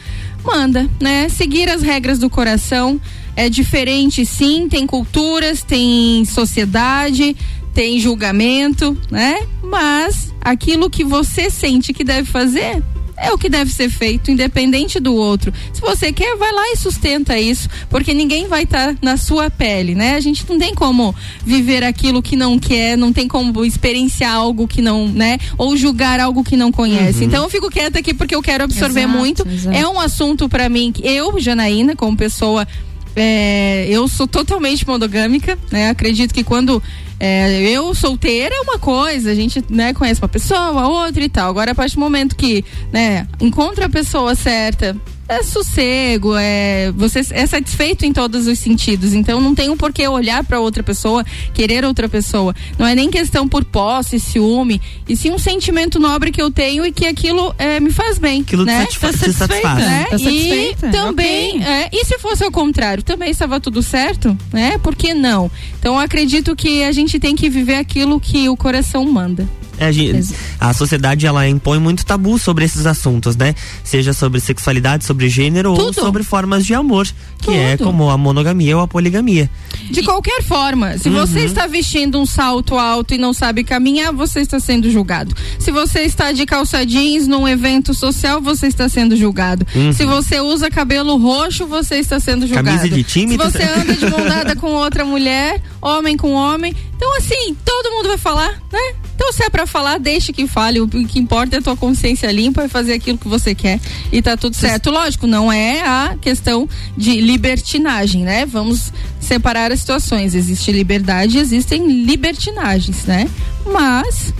manda, 0.45 0.89
né? 1.01 1.29
Seguir 1.29 1.69
as 1.69 1.83
regras 1.83 2.19
do 2.19 2.31
coração. 2.31 2.99
É 3.35 3.51
diferente, 3.51 4.25
sim, 4.25 4.67
tem 4.67 4.87
culturas, 4.87 5.63
tem 5.63 6.25
sociedade, 6.25 7.37
tem 7.77 8.01
julgamento, 8.01 8.97
né? 9.11 9.47
Mas 9.62 10.33
aquilo 10.41 10.89
que 10.89 11.05
você 11.05 11.51
sente 11.51 11.93
que 11.93 12.03
deve 12.03 12.27
fazer 12.27 12.83
é 13.19 13.31
o 13.33 13.37
que 13.37 13.51
deve 13.51 13.71
ser 13.71 13.91
feito, 13.91 14.31
independente 14.31 14.99
do 14.99 15.15
outro. 15.15 15.53
Se 15.75 15.83
você 15.83 16.11
quer, 16.11 16.37
vai 16.39 16.53
lá 16.53 16.73
e 16.73 16.77
sustenta 16.77 17.39
isso, 17.39 17.69
porque 17.91 18.15
ninguém 18.15 18.49
vai 18.49 18.62
estar 18.62 18.97
na 19.03 19.19
sua 19.19 19.51
pele, 19.51 19.95
né? 19.95 20.15
A 20.15 20.21
gente 20.21 20.47
não 20.49 20.59
tem 20.59 20.75
como 20.75 21.15
viver 21.45 21.85
aquilo 21.85 22.23
que 22.23 22.35
não 22.35 22.59
quer, 22.59 22.97
não 22.97 23.12
tem 23.12 23.29
como 23.29 23.62
experienciar 23.62 24.35
algo 24.35 24.67
que 24.67 24.81
não, 24.81 25.07
né? 25.07 25.37
Ou 25.59 25.77
julgar 25.77 26.19
algo 26.19 26.43
que 26.43 26.57
não 26.57 26.73
conhece. 26.73 27.19
Uhum. 27.19 27.25
Então 27.27 27.45
eu 27.45 27.51
fico 27.51 27.69
quieta 27.69 27.99
aqui 27.99 28.15
porque 28.15 28.35
eu 28.35 28.41
quero 28.41 28.65
absorver 28.65 29.01
Exato, 29.01 29.19
muito. 29.19 29.47
exato. 29.47 29.77
É 29.77 29.87
um 29.87 30.01
assunto 30.01 30.49
para 30.49 30.67
mim 30.71 30.93
que 30.93 31.07
eu, 31.07 31.39
Janaína, 31.39 31.95
como 31.95 32.17
pessoa 32.17 32.67
é, 33.15 33.87
eu 33.89 34.07
sou 34.09 34.27
totalmente 34.27 34.87
monogâmica, 34.87 35.59
né? 35.71 35.89
Acredito 35.89 36.35
que 36.35 36.45
quando 36.45 36.83
é, 37.18 37.62
eu 37.62 37.94
solteira 37.94 38.55
é 38.55 38.61
uma 38.61 38.79
coisa, 38.79 39.31
a 39.31 39.35
gente 39.35 39.64
né, 39.70 39.94
conhece 39.94 40.20
uma 40.20 40.29
pessoa, 40.29 40.87
outra 40.87 41.22
e 41.22 41.29
tal. 41.29 41.50
Agora, 41.50 41.72
a 41.72 41.74
partir 41.74 41.94
do 41.94 42.00
momento 42.00 42.37
que 42.37 42.64
né, 42.92 43.26
encontra 43.40 43.87
a 43.87 43.90
pessoa 43.90 44.35
certa, 44.35 44.96
é 45.29 45.43
sossego, 45.43 46.35
é 46.37 46.93
você 46.93 47.21
é 47.31 47.47
satisfeito 47.47 48.05
em 48.05 48.12
todos 48.12 48.47
os 48.47 48.59
sentidos. 48.59 49.12
Então 49.12 49.41
não 49.41 49.55
tem 49.55 49.69
um 49.71 49.77
porquê 49.77 50.07
olhar 50.07 50.45
para 50.45 50.61
outra 50.61 50.83
pessoa, 50.83 51.25
querer 51.53 51.85
outra 51.85 52.09
pessoa. 52.09 52.55
Não 52.79 52.87
é 52.87 52.95
nem 52.95 53.11
questão 53.11 53.49
por 53.49 53.65
posse, 53.65 54.21
ciúme, 54.21 54.81
e 55.09 55.17
sim 55.17 55.31
um 55.31 55.39
sentimento 55.39 55.99
nobre 55.99 56.31
que 56.31 56.41
eu 56.41 56.51
tenho 56.51 56.85
e 56.87 56.93
que 56.93 57.07
aquilo 57.07 57.55
é, 57.59 57.81
me 57.81 57.91
faz 57.91 58.19
bem. 58.19 58.43
Aquilo 58.43 58.65
te 58.65 58.69
né? 58.69 58.81
satisfa- 58.83 59.12
te 59.12 59.33
satisfaz. 59.33 59.79
Né? 59.79 60.07
Tá 60.11 60.17
e 60.17 60.19
satisfeita, 60.19 60.91
também, 60.91 61.57
ok. 61.57 61.67
é, 61.67 61.89
e 61.93 62.05
se 62.05 62.19
fosse 62.19 62.45
ao 62.45 62.51
contrário, 62.51 63.03
também 63.03 63.31
estava 63.31 63.61
tudo 63.61 63.83
certo, 63.83 64.37
né? 64.53 64.79
Por 64.79 64.95
que 64.95 65.12
não? 65.15 65.51
Então 65.79 65.95
eu 65.95 66.01
acredito 66.01 66.55
que 66.55 66.83
a 66.85 66.93
gente 66.93 67.19
tem 67.19 67.35
que 67.35 67.49
viver 67.49 67.77
aquilo 67.77 68.21
que 68.21 68.49
o 68.49 68.57
coração 68.57 69.05
manda. 69.05 69.49
É, 69.79 69.87
a, 69.87 69.93
gente- 69.93 70.35
a 70.61 70.73
sociedade 70.73 71.27
ela 71.27 71.47
impõe 71.49 71.79
muito 71.79 72.05
tabu 72.05 72.39
sobre 72.39 72.65
esses 72.65 72.87
assuntos, 72.87 73.37
né? 73.37 73.55
Seja 73.85 74.12
sobre 74.12 74.41
sexualidade, 74.41 75.05
sobre 75.05 75.29
gênero 75.29 75.71
ou 75.73 75.77
Tudo. 75.77 75.95
sobre 75.95 76.23
formas 76.23 76.65
de 76.65 76.75
amor, 76.75 77.07
que 77.41 77.51
é 77.53 77.77
como 77.77 78.09
a 78.11 78.17
monogamia 78.19 78.77
ou 78.77 78.83
a 78.83 78.89
poligamia. 78.89 79.51
De 79.91 80.03
qualquer 80.03 80.43
forma, 80.43 80.97
se 80.99 81.09
você 81.11 81.41
Uhum. 81.41 81.45
está 81.47 81.67
vestindo 81.67 82.19
um 82.21 82.27
salto 82.27 82.77
alto 82.77 83.15
e 83.15 83.19
não 83.19 83.33
sabe 83.33 83.62
caminhar, 83.65 84.12
você 84.12 84.41
está 84.41 84.59
sendo 84.59 84.91
julgado. 84.91 85.35
Se 85.59 85.71
você 85.71 86.01
está 86.01 86.33
de 86.33 86.45
calça 86.47 86.85
jeans 86.85 87.27
num 87.27 87.47
evento 87.47 87.93
social, 87.95 88.41
você 88.41 88.67
está 88.67 88.89
sendo 88.89 89.17
julgado. 89.17 89.67
Uhum. 89.75 89.93
Se 89.93 90.05
você 90.05 90.41
usa 90.41 90.71
cabelo 90.71 91.17
roxo, 91.19 91.67
você 91.67 91.97
está 91.97 92.19
sendo 92.19 92.47
julgado. 92.47 92.67
Camisa 92.69 92.89
de 92.89 93.03
time, 93.03 93.33
Se 93.33 93.37
você 93.39 93.62
anda 93.62 93.95
de 93.95 94.09
mão 94.11 94.25
dada 94.27 94.57
com 94.57 94.69
outra 94.73 95.05
mulher, 95.05 95.61
homem 95.81 96.17
com 96.17 96.33
homem. 96.33 96.75
Então, 96.97 97.17
assim, 97.19 97.55
todo 97.65 97.91
mundo 97.93 98.09
vai 98.09 98.19
falar, 98.19 98.53
né? 98.73 98.95
Então, 99.15 99.33
se 99.33 99.43
é 99.43 99.51
pra 99.51 99.67
falar, 99.67 99.99
deixe 99.99 100.33
que 100.33 100.47
fale. 100.47 100.81
O 100.81 100.89
que 100.89 101.19
importa 101.19 101.57
é 101.57 101.59
a 101.59 101.63
tua 101.63 101.77
consciência 101.77 102.31
limpa 102.33 102.65
e 102.65 102.69
fazer 102.69 102.95
aquilo 102.95 103.19
que 103.19 103.29
você 103.29 103.55
quer 103.55 103.81
e 104.11 104.21
tá 104.23 104.37
tudo 104.37 104.57
certo. 104.57 104.91
Lógico, 104.91 105.27
não 105.27 105.53
é 105.53 105.83
a 105.83 106.17
questão 106.21 106.69
de 106.97 107.21
libertinagem, 107.21 108.25
né? 108.25 108.47
Vamos 108.47 108.93
separar 109.21 109.73
as 109.73 109.81
situações. 109.81 110.35
Existe 110.35 110.73
liberdade 110.73 111.37
e 111.37 111.41
existem 111.41 111.87
libertinagens, 112.05 113.05
né? 113.05 113.29
Mas. 113.65 114.33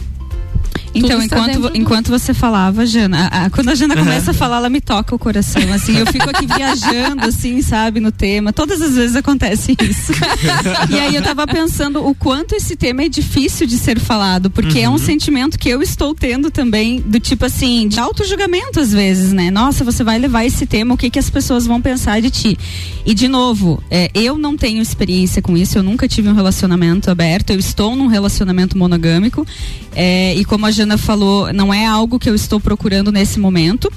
Então, 0.99 1.23
enquanto, 1.23 1.47
dentro 1.61 1.71
enquanto 1.77 2.09
você 2.11 2.33
falava, 2.35 2.85
Jana, 2.87 3.29
a- 3.33 3.45
a- 3.47 3.51
quando 3.51 3.69
a 3.71 3.75
Jana 3.75 3.97
começa 3.97 4.31
a 4.31 4.35
falar, 4.35 4.57
ela 4.59 4.71
me 4.71 4.81
toca 4.81 5.15
o 5.15 5.19
coração, 5.19 5.63
assim, 5.73 5.97
eu 5.99 6.07
fico 6.07 6.29
aqui 6.31 6.47
viajando, 6.47 7.25
assim, 7.27 7.61
sabe, 7.63 8.01
no 8.01 8.11
tema. 8.13 8.53
Todas 8.53 8.81
as 8.81 8.95
vezes 8.95 9.17
acontece 9.17 9.77
isso. 9.81 10.13
e 10.91 10.99
aí 10.99 11.15
eu 11.15 11.23
tava 11.23 11.47
pensando 11.47 12.07
o 12.07 12.15
quanto 12.15 12.55
esse 12.55 12.77
tema 12.77 13.03
é 13.03 13.09
difícil 13.09 13.67
de 13.67 13.77
ser 13.79 13.99
falado, 13.99 14.51
porque 14.51 14.81
é 14.81 14.89
um 14.89 14.93
Uhum. 14.93 14.99
sentimento 14.99 15.59
que 15.59 15.69
eu 15.69 15.83
estou 15.83 16.15
tendo 16.15 16.51
também, 16.51 17.01
do 17.01 17.21
tipo 17.21 17.45
assim, 17.45 17.87
de 17.89 18.01
auto-julgamento 18.01 18.81
às 18.81 18.93
vezes, 18.93 19.33
né? 19.33 19.51
Nossa, 19.51 19.85
você 19.85 20.03
vai 20.03 20.19
levar 20.19 20.45
esse 20.45 20.65
tema, 20.67 20.95
o 20.95 20.97
que 20.97 21.11
que 21.11 21.19
as 21.19 21.29
pessoas 21.29 21.67
vão 21.67 21.81
pensar 21.83 22.21
de 22.23 22.31
ti? 22.31 22.59
E 23.05 23.13
de 23.15 23.29
novo, 23.29 23.83
é, 23.91 24.11
eu 24.15 24.39
não 24.39 24.57
tenho 24.57 24.81
experiência 24.81 25.43
com 25.43 25.57
isso, 25.57 25.77
eu 25.79 25.83
nunca 25.83 26.09
tive 26.09 26.29
um 26.29 26.35
relacionamento 26.35 27.11
aberto, 27.11 27.51
eu 27.51 27.59
estou 27.59 27.95
num 27.97 28.07
relacionamento 28.07 28.77
monogâmico, 28.79 29.47
é, 29.95 30.35
e 30.35 30.45
como 30.45 30.67
a 30.67 30.71
Jana 30.71 30.86
falou, 30.97 31.53
não 31.53 31.73
é 31.73 31.85
algo 31.85 32.19
que 32.19 32.31
eu 32.31 32.35
estou 32.35 32.61
procurando 32.61 33.11
nesse 33.11 33.39
momento. 33.41 33.93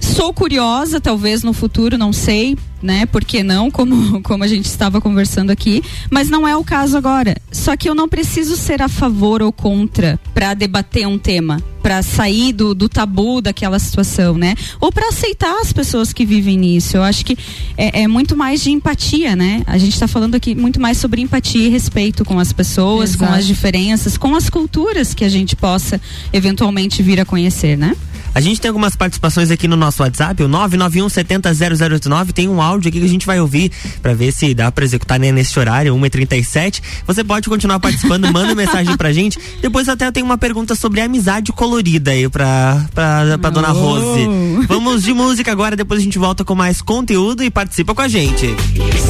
Sou 0.00 0.32
curiosa, 0.32 1.00
talvez 1.00 1.42
no 1.42 1.52
futuro, 1.52 1.98
não 1.98 2.12
sei, 2.12 2.56
né? 2.82 3.06
Por 3.06 3.24
que 3.24 3.42
não, 3.42 3.70
como, 3.72 4.22
como 4.22 4.44
a 4.44 4.46
gente 4.48 4.66
estava 4.66 5.00
conversando 5.00 5.50
aqui, 5.50 5.82
mas 6.10 6.28
não 6.28 6.46
é 6.46 6.56
o 6.56 6.64
caso 6.64 6.96
agora. 6.96 7.36
Só 7.50 7.76
que 7.76 7.88
eu 7.88 7.94
não 7.94 8.08
preciso 8.08 8.56
ser 8.56 8.82
a 8.82 8.88
favor 8.88 9.42
ou 9.42 9.52
contra 9.52 10.18
para 10.34 10.54
debater 10.54 11.06
um 11.06 11.18
tema, 11.18 11.62
para 11.82 12.02
sair 12.02 12.52
do, 12.52 12.74
do 12.74 12.88
tabu 12.88 13.40
daquela 13.40 13.78
situação, 13.78 14.36
né? 14.36 14.54
Ou 14.80 14.92
para 14.92 15.08
aceitar 15.08 15.60
as 15.60 15.72
pessoas 15.72 16.12
que 16.12 16.24
vivem 16.24 16.56
nisso. 16.56 16.96
Eu 16.96 17.02
acho 17.02 17.24
que 17.24 17.36
é, 17.76 18.02
é 18.02 18.08
muito 18.08 18.36
mais 18.36 18.62
de 18.62 18.70
empatia, 18.70 19.34
né? 19.34 19.62
A 19.66 19.78
gente 19.78 19.94
está 19.94 20.06
falando 20.06 20.34
aqui 20.34 20.54
muito 20.54 20.80
mais 20.80 20.98
sobre 20.98 21.20
empatia 21.20 21.66
e 21.66 21.68
respeito 21.68 22.24
com 22.24 22.38
as 22.38 22.52
pessoas, 22.52 23.16
com 23.16 23.24
Exato. 23.24 23.38
as 23.38 23.46
diferenças, 23.46 24.16
com 24.16 24.34
as 24.34 24.48
culturas 24.50 25.14
que 25.14 25.24
a 25.24 25.28
gente 25.28 25.56
possa 25.56 26.00
eventualmente 26.32 27.02
vir 27.02 27.20
a 27.20 27.24
conhecer, 27.24 27.76
né? 27.76 27.96
A 28.38 28.40
gente 28.40 28.60
tem 28.60 28.68
algumas 28.68 28.94
participações 28.94 29.50
aqui 29.50 29.66
no 29.66 29.74
nosso 29.74 30.00
WhatsApp, 30.00 30.40
o 30.44 30.46
991 30.46 31.08
70 31.08 31.52
0089. 31.52 32.32
Tem 32.32 32.46
um 32.46 32.62
áudio 32.62 32.88
aqui 32.88 33.00
que 33.00 33.04
a 33.04 33.08
gente 33.08 33.26
vai 33.26 33.40
ouvir 33.40 33.72
pra 34.00 34.14
ver 34.14 34.30
se 34.30 34.54
dá 34.54 34.70
pra 34.70 34.84
executar 34.84 35.18
né, 35.18 35.32
nesse 35.32 35.58
horário, 35.58 35.92
1h37. 35.96 36.80
Você 37.04 37.24
pode 37.24 37.48
continuar 37.48 37.80
participando, 37.80 38.30
manda 38.32 38.54
mensagem 38.54 38.96
pra 38.96 39.12
gente. 39.12 39.40
Depois 39.60 39.88
até 39.88 40.12
tem 40.12 40.22
uma 40.22 40.38
pergunta 40.38 40.76
sobre 40.76 41.00
amizade 41.00 41.50
colorida 41.50 42.12
aí 42.12 42.28
pra, 42.28 42.86
pra, 42.94 43.38
pra 43.38 43.50
dona 43.50 43.70
Rose. 43.70 44.28
Vamos 44.68 45.02
de 45.02 45.12
música 45.12 45.50
agora, 45.50 45.74
depois 45.74 45.98
a 45.98 46.04
gente 46.04 46.16
volta 46.16 46.44
com 46.44 46.54
mais 46.54 46.80
conteúdo 46.80 47.42
e 47.42 47.50
participa 47.50 47.92
com 47.92 48.02
a 48.02 48.06
gente. 48.06 48.54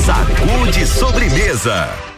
Sacude 0.06 0.86
sobremesa. 0.86 2.17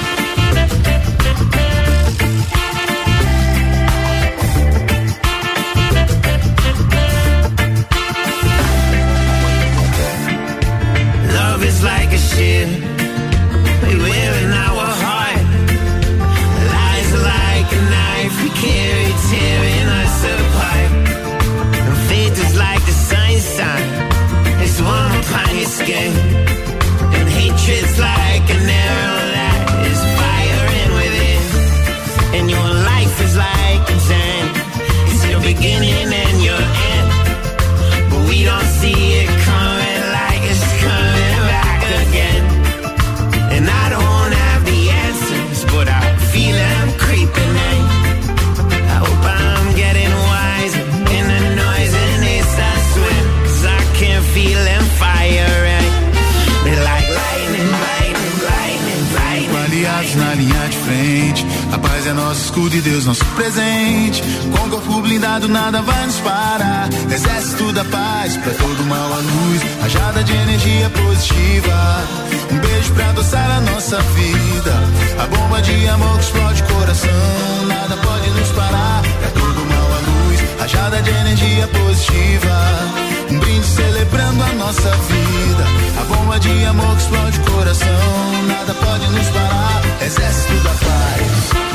Escudo 62.51 62.75
e 62.75 62.81
Deus 62.81 63.05
nosso 63.05 63.23
presente. 63.27 64.21
Com 64.51 64.69
corpo 64.69 65.01
blindado 65.01 65.47
nada 65.47 65.81
vai 65.81 66.05
nos 66.05 66.19
parar. 66.19 66.89
Exército 67.09 67.71
da 67.71 67.85
paz, 67.85 68.35
pra 68.37 68.53
todo 68.53 68.83
mal 68.87 69.13
a 69.13 69.17
luz. 69.17 69.61
Rajada 69.81 70.21
de 70.23 70.33
energia 70.33 70.89
positiva. 70.89 72.03
Um 72.51 72.59
beijo 72.59 72.91
pra 72.93 73.09
adoçar 73.09 73.51
a 73.51 73.61
nossa 73.61 73.97
vida. 74.01 74.73
A 75.17 75.27
bomba 75.27 75.61
de 75.61 75.87
amor 75.87 76.17
que 76.17 76.25
explode 76.25 76.63
coração. 76.63 77.65
Nada 77.67 77.97
pode 77.97 78.29
nos 78.31 78.49
parar. 78.49 79.01
Pra 79.01 79.29
todo 79.29 79.65
mal 79.65 79.87
a 79.93 80.27
luz. 80.27 80.41
Rajada 80.59 81.01
de 81.01 81.09
energia 81.09 81.67
positiva. 81.67 83.31
Um 83.31 83.39
brinde 83.39 83.65
celebrando 83.65 84.43
a 84.43 84.53
nossa 84.55 84.91
vida. 84.91 85.65
A 86.01 86.03
bomba 86.03 86.37
de 86.37 86.65
amor 86.65 86.95
que 86.97 87.01
explode 87.01 87.39
coração. 87.39 88.43
Nada 88.47 88.73
pode 88.73 89.07
nos 89.09 89.27
parar. 89.29 89.81
Exército 90.01 90.53
da 90.63 90.69
paz. 90.69 91.70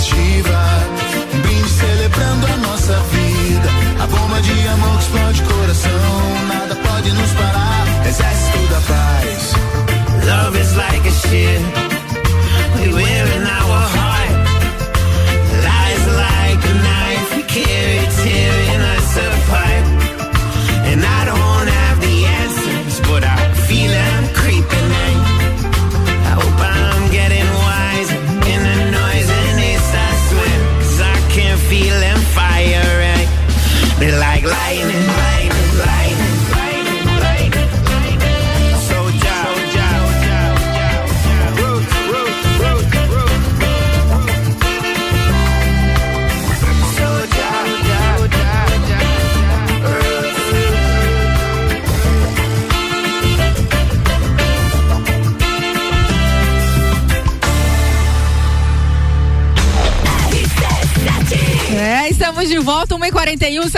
Energia 0.00 0.59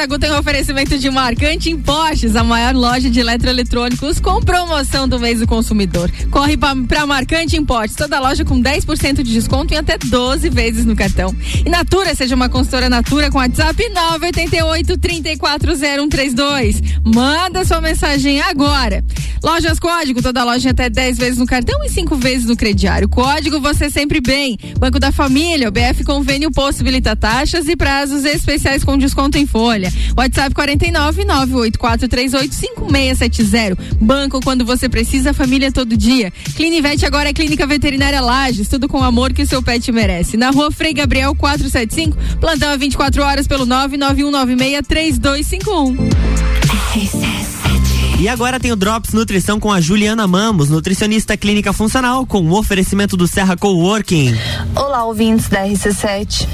Sagu 0.02 0.18
tem 0.18 0.32
um 0.32 0.38
oferecimento 0.38 0.98
de 0.98 1.08
marcante 1.12 1.70
em 1.70 1.78
Postes, 1.78 2.34
a 2.34 2.42
maior 2.42 2.74
loja 2.74 3.08
de 3.08 3.20
eletroeletrônicos 3.20 4.18
com 4.18 4.40
promoção 4.40 5.06
do 5.06 5.16
mês 5.16 5.38
do 5.38 5.46
consumidor. 5.46 6.10
Corre 6.28 6.56
pra 6.56 7.06
Marcante 7.06 7.56
em 7.56 7.64
Postes, 7.64 7.94
toda 7.94 8.18
loja 8.18 8.44
com 8.44 8.60
10% 8.60 9.22
de 9.22 9.32
desconto 9.32 9.72
e 9.72 9.76
até 9.76 9.96
12 9.96 10.50
vezes 10.50 10.84
no 10.84 10.96
cartão. 10.96 11.32
E 11.64 11.70
Natura, 11.70 12.16
seja 12.16 12.34
uma 12.34 12.48
consultora 12.48 12.88
Natura 12.88 13.30
com 13.30 13.38
WhatsApp 13.38 13.80
988 13.90 14.98
340132. 14.98 16.82
Manda 17.04 17.64
sua 17.64 17.80
mensagem 17.80 18.40
agora. 18.40 19.04
Lojas 19.42 19.78
Código, 19.78 20.22
toda 20.22 20.44
loja 20.44 20.70
até 20.70 20.88
10 20.88 21.18
vezes 21.18 21.38
no 21.38 21.46
cartão 21.46 21.84
e 21.84 21.88
5 21.88 22.16
vezes 22.16 22.46
no 22.46 22.56
crediário. 22.56 23.08
Código 23.08 23.60
você 23.60 23.90
sempre 23.90 24.20
bem. 24.20 24.58
Banco 24.78 24.98
da 24.98 25.12
Família, 25.12 25.68
o 25.68 25.72
BF 25.72 26.04
Convênio 26.04 26.50
possibilita 26.50 27.14
taxas 27.14 27.68
e 27.68 27.76
prazos 27.76 28.24
especiais 28.24 28.82
com 28.82 28.96
desconto 28.96 29.38
em 29.38 29.46
folha. 29.46 29.91
WhatsApp 30.16 30.54
49 30.54 31.24
98438 31.24 32.54
5670. 32.54 33.76
Banco 34.00 34.40
quando 34.40 34.64
você 34.64 34.88
precisa, 34.88 35.32
família 35.32 35.72
todo 35.72 35.96
dia. 35.96 36.32
Clinivete 36.56 37.06
agora 37.06 37.30
é 37.30 37.32
Clínica 37.32 37.66
Veterinária 37.66 38.20
Lages, 38.20 38.68
tudo 38.68 38.88
com 38.88 39.00
o 39.00 39.04
amor 39.04 39.32
que 39.32 39.42
o 39.42 39.46
seu 39.46 39.62
pet 39.62 39.90
merece. 39.92 40.36
Na 40.36 40.50
rua 40.50 40.70
Frei 40.70 40.92
Gabriel 40.92 41.34
475, 41.34 42.16
plantão 42.40 42.70
a 42.70 42.76
24 42.76 43.22
horas 43.22 43.46
pelo 43.46 43.66
99196 43.66 44.86
3251. 44.86 47.61
E 48.22 48.28
agora 48.28 48.60
tem 48.60 48.70
o 48.70 48.76
Drops 48.76 49.12
Nutrição 49.12 49.58
com 49.58 49.72
a 49.72 49.80
Juliana 49.80 50.28
Mamos, 50.28 50.70
nutricionista 50.70 51.36
clínica 51.36 51.72
funcional, 51.72 52.24
com 52.24 52.40
o 52.40 52.56
oferecimento 52.56 53.16
do 53.16 53.26
Serra 53.26 53.56
Coworking. 53.56 54.38
Olá, 54.76 55.04
ouvintes 55.04 55.48
da 55.48 55.66
RC7. 55.66 56.46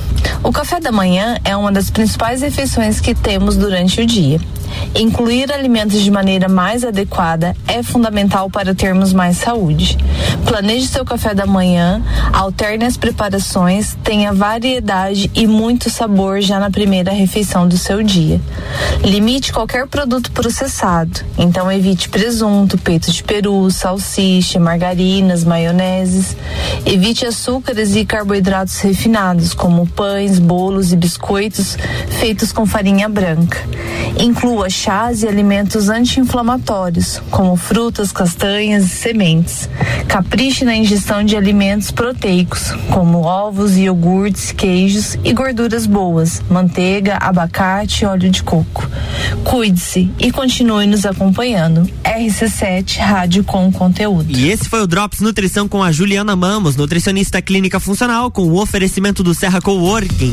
O 0.43 0.51
café 0.51 0.81
da 0.81 0.91
manhã 0.91 1.37
é 1.45 1.55
uma 1.55 1.71
das 1.71 1.91
principais 1.91 2.41
refeições 2.41 3.01
que 3.01 3.15
temos 3.15 3.55
durante 3.55 4.01
o 4.01 4.07
dia. 4.07 4.41
Incluir 4.95 5.53
alimentos 5.53 6.01
de 6.01 6.11
maneira 6.11 6.49
mais 6.49 6.85
adequada 6.85 7.55
é 7.67 7.83
fundamental 7.83 8.49
para 8.51 8.75
termos 8.75 9.13
mais 9.13 9.37
saúde. 9.39 9.99
Planeje 10.47 10.87
seu 10.87 11.05
café 11.05 11.35
da 11.35 11.47
manhã, 11.47 12.03
alterne 12.33 12.85
as 12.85 12.97
preparações, 12.97 13.97
tenha 14.03 14.33
variedade 14.33 15.31
e 15.35 15.47
muito 15.47 15.91
sabor 15.91 16.41
já 16.41 16.59
na 16.59 16.71
primeira 16.71 17.13
refeição 17.13 17.67
do 17.67 17.77
seu 17.77 18.03
dia. 18.03 18.41
Limite 19.03 19.53
qualquer 19.53 19.87
produto 19.87 20.31
processado, 20.33 21.21
então 21.37 21.58
evite 21.73 22.09
presunto, 22.09 22.79
peito 22.79 23.11
de 23.11 23.25
peru, 23.25 23.69
salsicha, 23.69 24.61
margarinas, 24.61 25.43
maioneses. 25.43 26.37
Evite 26.87 27.27
açúcares 27.27 27.97
e 27.97 28.05
carboidratos 28.05 28.79
refinados, 28.81 29.55
como 29.55 29.85
pães, 29.85 30.39
bolos 30.39 30.93
e 30.93 30.97
biscoitos 30.97 31.77
feitos 32.21 32.53
com 32.53 32.65
farinha 32.65 33.09
branca. 33.09 33.59
Inclua 34.21 34.71
chás 34.71 35.25
e 35.25 35.29
alimentos 35.29 35.89
anti-inflamatórios, 35.89 37.21
como 37.31 37.57
frutas, 37.57 38.13
castanhas 38.13 38.85
e 38.85 38.89
sementes. 38.89 39.69
Capriche 40.07 40.65
na 40.65 40.77
ingestão 40.77 41.25
de 41.25 41.37
alimentos 41.37 41.91
proteicos, 41.91 42.71
como 42.93 43.23
ovos, 43.23 43.77
iogurtes, 43.77 44.53
queijos 44.53 45.19
e 45.25 45.33
gorduras 45.33 45.87
boas, 45.87 46.41
manteiga, 46.49 47.19
abacate 47.21 48.05
e 48.05 48.07
óleo 48.07 48.31
de 48.31 48.45
coco. 48.45 48.89
Cuide-se 49.43 50.11
e 50.21 50.31
continue 50.31 50.87
nos 50.87 51.05
acompanhando. 51.05 51.48
RC7 52.05 52.99
Rádio 52.99 53.45
com 53.45 53.73
Conteúdo. 53.73 54.37
E 54.37 54.49
esse 54.49 54.69
foi 54.69 54.83
o 54.83 54.87
Drops 54.87 55.21
Nutrição 55.21 55.69
com 55.69 55.83
a 55.83 55.93
Juliana 55.93 56.35
Mamos, 56.35 56.77
nutricionista 56.77 57.41
clínica 57.41 57.81
funcional, 57.81 58.31
com 58.31 58.43
o 58.43 58.61
oferecimento 58.61 59.23
do 59.23 59.35
Serra 59.35 59.61
Coworking. 59.61 60.33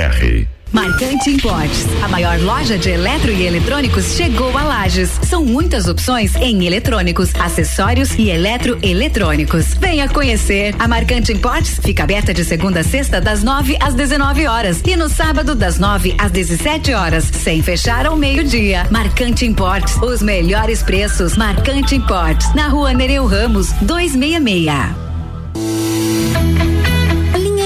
Marcante 0.71 1.29
Importes, 1.29 1.85
a 2.01 2.07
maior 2.07 2.39
loja 2.39 2.77
de 2.77 2.89
eletro 2.89 3.29
e 3.29 3.45
eletrônicos 3.45 4.15
chegou 4.15 4.57
a 4.57 4.63
Lages. 4.63 5.19
São 5.27 5.43
muitas 5.43 5.85
opções 5.87 6.33
em 6.37 6.65
eletrônicos, 6.65 7.35
acessórios 7.35 8.17
e 8.17 8.29
eletroeletrônicos. 8.29 9.73
Venha 9.73 10.07
conhecer. 10.07 10.73
A 10.79 10.87
Marcante 10.87 11.33
Importes 11.33 11.77
fica 11.83 12.03
aberta 12.03 12.33
de 12.33 12.45
segunda 12.45 12.79
a 12.79 12.83
sexta 12.83 13.19
das 13.19 13.43
9 13.43 13.77
às 13.81 13.93
19 13.93 14.47
horas 14.47 14.81
e 14.85 14.95
no 14.95 15.09
sábado 15.09 15.55
das 15.55 15.77
9 15.77 16.15
às 16.17 16.31
17 16.31 16.93
horas, 16.93 17.25
sem 17.25 17.61
fechar 17.61 18.05
ao 18.05 18.15
meio-dia. 18.15 18.87
Marcante 18.89 19.45
Importes, 19.45 19.97
os 19.97 20.21
melhores 20.21 20.81
preços. 20.81 21.35
Marcante 21.35 21.95
Importes, 21.95 22.53
na 22.55 22.69
Rua 22.69 22.93
Nereu 22.93 23.25
Ramos, 23.25 23.73
266 23.81 25.01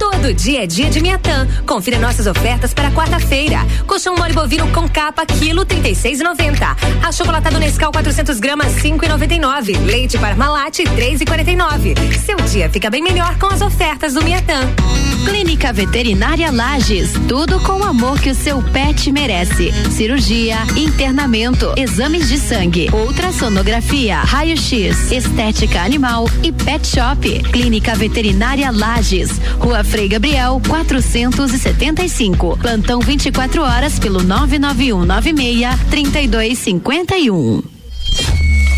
Todo 0.00 0.32
dia 0.32 0.64
é 0.64 0.66
dia 0.66 0.88
de 0.88 0.98
Miatã. 0.98 1.46
Confira 1.66 1.98
nossas 1.98 2.26
ofertas 2.26 2.72
para 2.72 2.90
quarta-feira. 2.90 3.58
Colchão 3.86 4.16
mole 4.16 4.32
bovino 4.32 4.66
com 4.72 4.88
capa, 4.88 5.26
quilo 5.26 5.66
36,90. 5.66 7.06
Achocolatado 7.06 7.58
Nescau 7.58 7.92
400 7.92 8.40
gramas, 8.40 8.72
5,99. 8.82 9.78
Leite 9.84 10.16
Parmalat, 10.16 10.78
3,49. 10.78 11.94
Seu 12.24 12.36
dia 12.36 12.70
fica 12.70 12.88
bem 12.88 13.02
melhor 13.02 13.38
com 13.38 13.48
as 13.48 13.60
ofertas 13.60 14.14
do 14.14 14.24
Miatã. 14.24 14.60
Clínica 15.26 15.70
Veterinária 15.70 16.50
Lages. 16.50 17.12
Tudo 17.28 17.60
com 17.60 17.80
o 17.80 17.84
amor 17.84 18.18
que 18.18 18.30
o 18.30 18.34
seu 18.34 18.62
pet 18.62 19.12
merece. 19.12 19.70
Cirurgia, 19.90 20.56
internamento, 20.78 21.74
exames 21.76 22.26
de 22.26 22.38
sangue, 22.38 22.88
ultrassonografia, 22.90 24.16
raio-x, 24.20 25.12
estética 25.12 25.82
animal 25.82 26.26
e 26.42 26.50
pet 26.50 26.86
shop. 26.86 27.42
Clínica 27.52 27.94
Veterinária 27.94 28.70
Lages. 28.70 29.30
Rua 29.58 29.84
Frei 29.90 30.06
Gabriel, 30.06 30.60
475. 30.68 32.56
Plantão 32.58 33.00
24 33.00 33.60
horas 33.60 33.98
pelo 33.98 34.22
991 34.22 35.04
96 35.04 35.80
3251. 35.90 37.62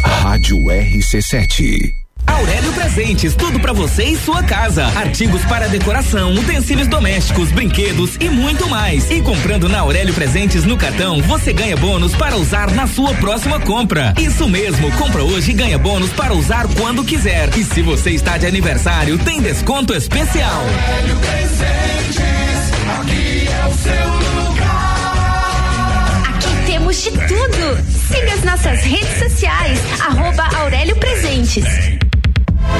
Rádio 0.02 0.56
RC7. 0.56 2.01
Aurélio 2.26 2.72
Presentes, 2.72 3.34
tudo 3.34 3.58
para 3.60 3.72
você 3.72 4.04
e 4.04 4.16
sua 4.16 4.42
casa. 4.42 4.86
Artigos 4.96 5.44
para 5.44 5.68
decoração, 5.68 6.32
utensílios 6.34 6.88
domésticos, 6.88 7.50
brinquedos 7.50 8.16
e 8.20 8.28
muito 8.28 8.68
mais. 8.68 9.10
E 9.10 9.20
comprando 9.20 9.68
na 9.68 9.80
Aurélio 9.80 10.14
Presentes 10.14 10.64
no 10.64 10.76
cartão, 10.76 11.20
você 11.22 11.52
ganha 11.52 11.76
bônus 11.76 12.14
para 12.14 12.36
usar 12.36 12.70
na 12.72 12.86
sua 12.86 13.14
próxima 13.14 13.60
compra. 13.60 14.14
Isso 14.18 14.48
mesmo, 14.48 14.90
compra 14.92 15.22
hoje 15.22 15.50
e 15.50 15.54
ganha 15.54 15.78
bônus 15.78 16.10
para 16.10 16.32
usar 16.34 16.66
quando 16.74 17.04
quiser. 17.04 17.48
E 17.56 17.64
se 17.64 17.82
você 17.82 18.10
está 18.10 18.38
de 18.38 18.46
aniversário, 18.46 19.18
tem 19.18 19.40
desconto 19.40 19.94
especial. 19.94 20.62
Aurélio 20.62 21.16
Presentes, 21.16 22.72
aqui 23.00 23.48
é 23.48 23.66
o 23.66 23.74
seu 23.74 24.08
lugar. 24.48 26.22
Aqui 26.28 26.66
temos 26.66 27.02
de 27.02 27.10
tudo. 27.10 27.92
Siga 28.08 28.34
as 28.34 28.42
nossas 28.44 28.80
redes 28.82 29.18
sociais, 29.18 29.78
arroba 30.00 30.48
Aurélio 30.56 30.96
Presentes. 30.96 31.64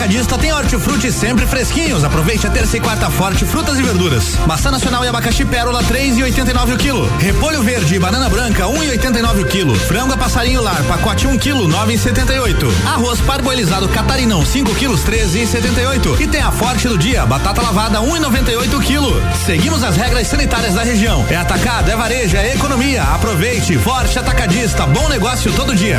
Atacadista 0.00 0.38
tem 0.38 0.50
hortifruti 0.50 1.12
sempre 1.12 1.46
fresquinhos. 1.46 2.02
Aproveite 2.04 2.46
a 2.46 2.50
terça 2.50 2.74
e 2.74 2.80
quarta 2.80 3.10
forte 3.10 3.44
frutas 3.44 3.78
e 3.78 3.82
verduras. 3.82 4.34
Maçã 4.46 4.70
nacional 4.70 5.04
e 5.04 5.08
abacaxi 5.08 5.44
pérola 5.44 5.84
3,89 5.84 6.74
o 6.74 6.78
quilo. 6.78 7.06
Repolho 7.18 7.62
verde 7.62 7.96
e 7.96 7.98
banana 7.98 8.26
branca 8.30 8.64
1,89 8.64 9.42
o 9.42 9.44
quilo. 9.44 9.74
Frango 9.74 10.14
a 10.14 10.16
passarinho 10.16 10.62
lar 10.62 10.82
pacote 10.84 11.26
1 11.26 11.36
quilo 11.36 11.68
9,78. 11.68 12.66
Arroz 12.86 13.20
parboilizado 13.20 13.90
catarinão 13.90 14.42
5 14.42 14.74
quilos 14.76 15.04
13,78. 15.04 16.18
E 16.18 16.26
tem 16.26 16.40
a 16.40 16.50
forte 16.50 16.88
do 16.88 16.96
dia 16.96 17.26
batata 17.26 17.60
lavada 17.60 17.98
1,98 17.98 18.78
o 18.78 18.80
quilo. 18.80 19.22
Seguimos 19.44 19.84
as 19.84 19.98
regras 19.98 20.26
sanitárias 20.28 20.72
da 20.72 20.82
região. 20.82 21.26
É 21.28 21.36
atacado, 21.36 21.90
é 21.90 21.94
varejo, 21.94 22.38
é 22.38 22.54
economia. 22.54 23.02
Aproveite. 23.02 23.76
Forte 23.76 24.18
Atacadista. 24.18 24.86
Bom 24.86 25.10
negócio 25.10 25.52
todo 25.52 25.74
dia. 25.74 25.98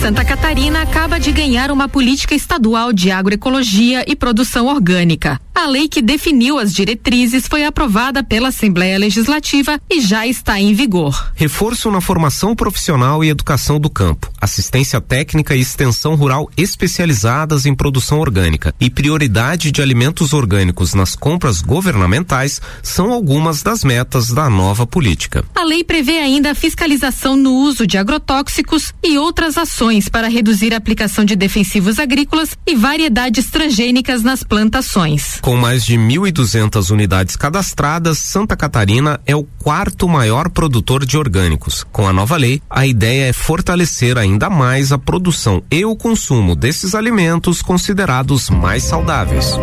Santa 0.00 0.24
Catarina 0.24 0.80
acaba 0.80 1.20
de 1.20 1.30
ganhar 1.30 1.70
uma 1.70 1.86
política 1.86 2.34
estadual 2.34 2.90
de 2.90 3.10
agroecologia 3.10 4.02
e 4.10 4.16
produção 4.16 4.66
orgânica. 4.66 5.38
A 5.54 5.66
lei 5.66 5.88
que 5.88 6.00
definiu 6.00 6.58
as 6.58 6.72
diretrizes 6.72 7.46
foi 7.46 7.66
aprovada 7.66 8.24
pela 8.24 8.48
Assembleia 8.48 8.98
Legislativa 8.98 9.78
e 9.90 10.00
já 10.00 10.26
está 10.26 10.58
em 10.58 10.72
vigor. 10.72 11.32
Reforço 11.34 11.90
na 11.90 12.00
formação 12.00 12.56
profissional 12.56 13.22
e 13.22 13.28
educação 13.28 13.78
do 13.78 13.90
campo, 13.90 14.32
assistência 14.40 15.02
técnica 15.02 15.54
e 15.54 15.60
extensão 15.60 16.14
rural 16.14 16.48
especializadas 16.56 17.66
em 17.66 17.74
produção 17.74 18.20
orgânica 18.20 18.74
e 18.80 18.88
prioridade 18.88 19.70
de 19.70 19.82
alimentos 19.82 20.32
orgânicos 20.32 20.94
nas 20.94 21.14
compras 21.14 21.60
governamentais 21.60 22.58
são 22.82 23.12
algumas 23.12 23.62
das 23.62 23.84
metas 23.84 24.28
da 24.28 24.48
nova 24.48 24.86
política. 24.86 25.44
A 25.54 25.62
lei 25.62 25.84
prevê 25.84 26.20
ainda 26.20 26.52
a 26.52 26.54
fiscalização 26.54 27.36
no 27.36 27.52
uso 27.52 27.86
de 27.86 27.98
agrotóxicos 27.98 28.94
e 29.04 29.18
outras 29.18 29.58
ações 29.58 29.89
para 30.08 30.28
reduzir 30.28 30.72
a 30.72 30.76
aplicação 30.76 31.24
de 31.24 31.34
defensivos 31.34 31.98
agrícolas 31.98 32.56
e 32.66 32.76
variedades 32.76 33.50
transgênicas 33.50 34.22
nas 34.22 34.44
plantações. 34.44 35.38
Com 35.40 35.56
mais 35.56 35.84
de 35.84 35.96
1.200 35.96 36.90
unidades 36.90 37.36
cadastradas, 37.36 38.18
Santa 38.18 38.56
Catarina 38.56 39.20
é 39.26 39.34
o 39.34 39.42
quarto 39.42 40.08
maior 40.08 40.48
produtor 40.48 41.04
de 41.04 41.16
orgânicos. 41.16 41.84
Com 41.90 42.06
a 42.06 42.12
nova 42.12 42.36
lei, 42.36 42.62
a 42.70 42.86
ideia 42.86 43.30
é 43.30 43.32
fortalecer 43.32 44.16
ainda 44.16 44.48
mais 44.48 44.92
a 44.92 44.98
produção 44.98 45.62
e 45.70 45.84
o 45.84 45.96
consumo 45.96 46.54
desses 46.54 46.94
alimentos 46.94 47.62
considerados 47.62 48.48
mais 48.50 48.84
saudáveis. 48.84 49.54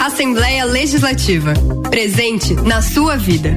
Assembleia 0.00 0.64
Legislativa. 0.64 1.52
Presente 1.90 2.54
na 2.54 2.80
sua 2.80 3.16
vida. 3.16 3.56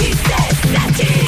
RC7. 0.00 0.60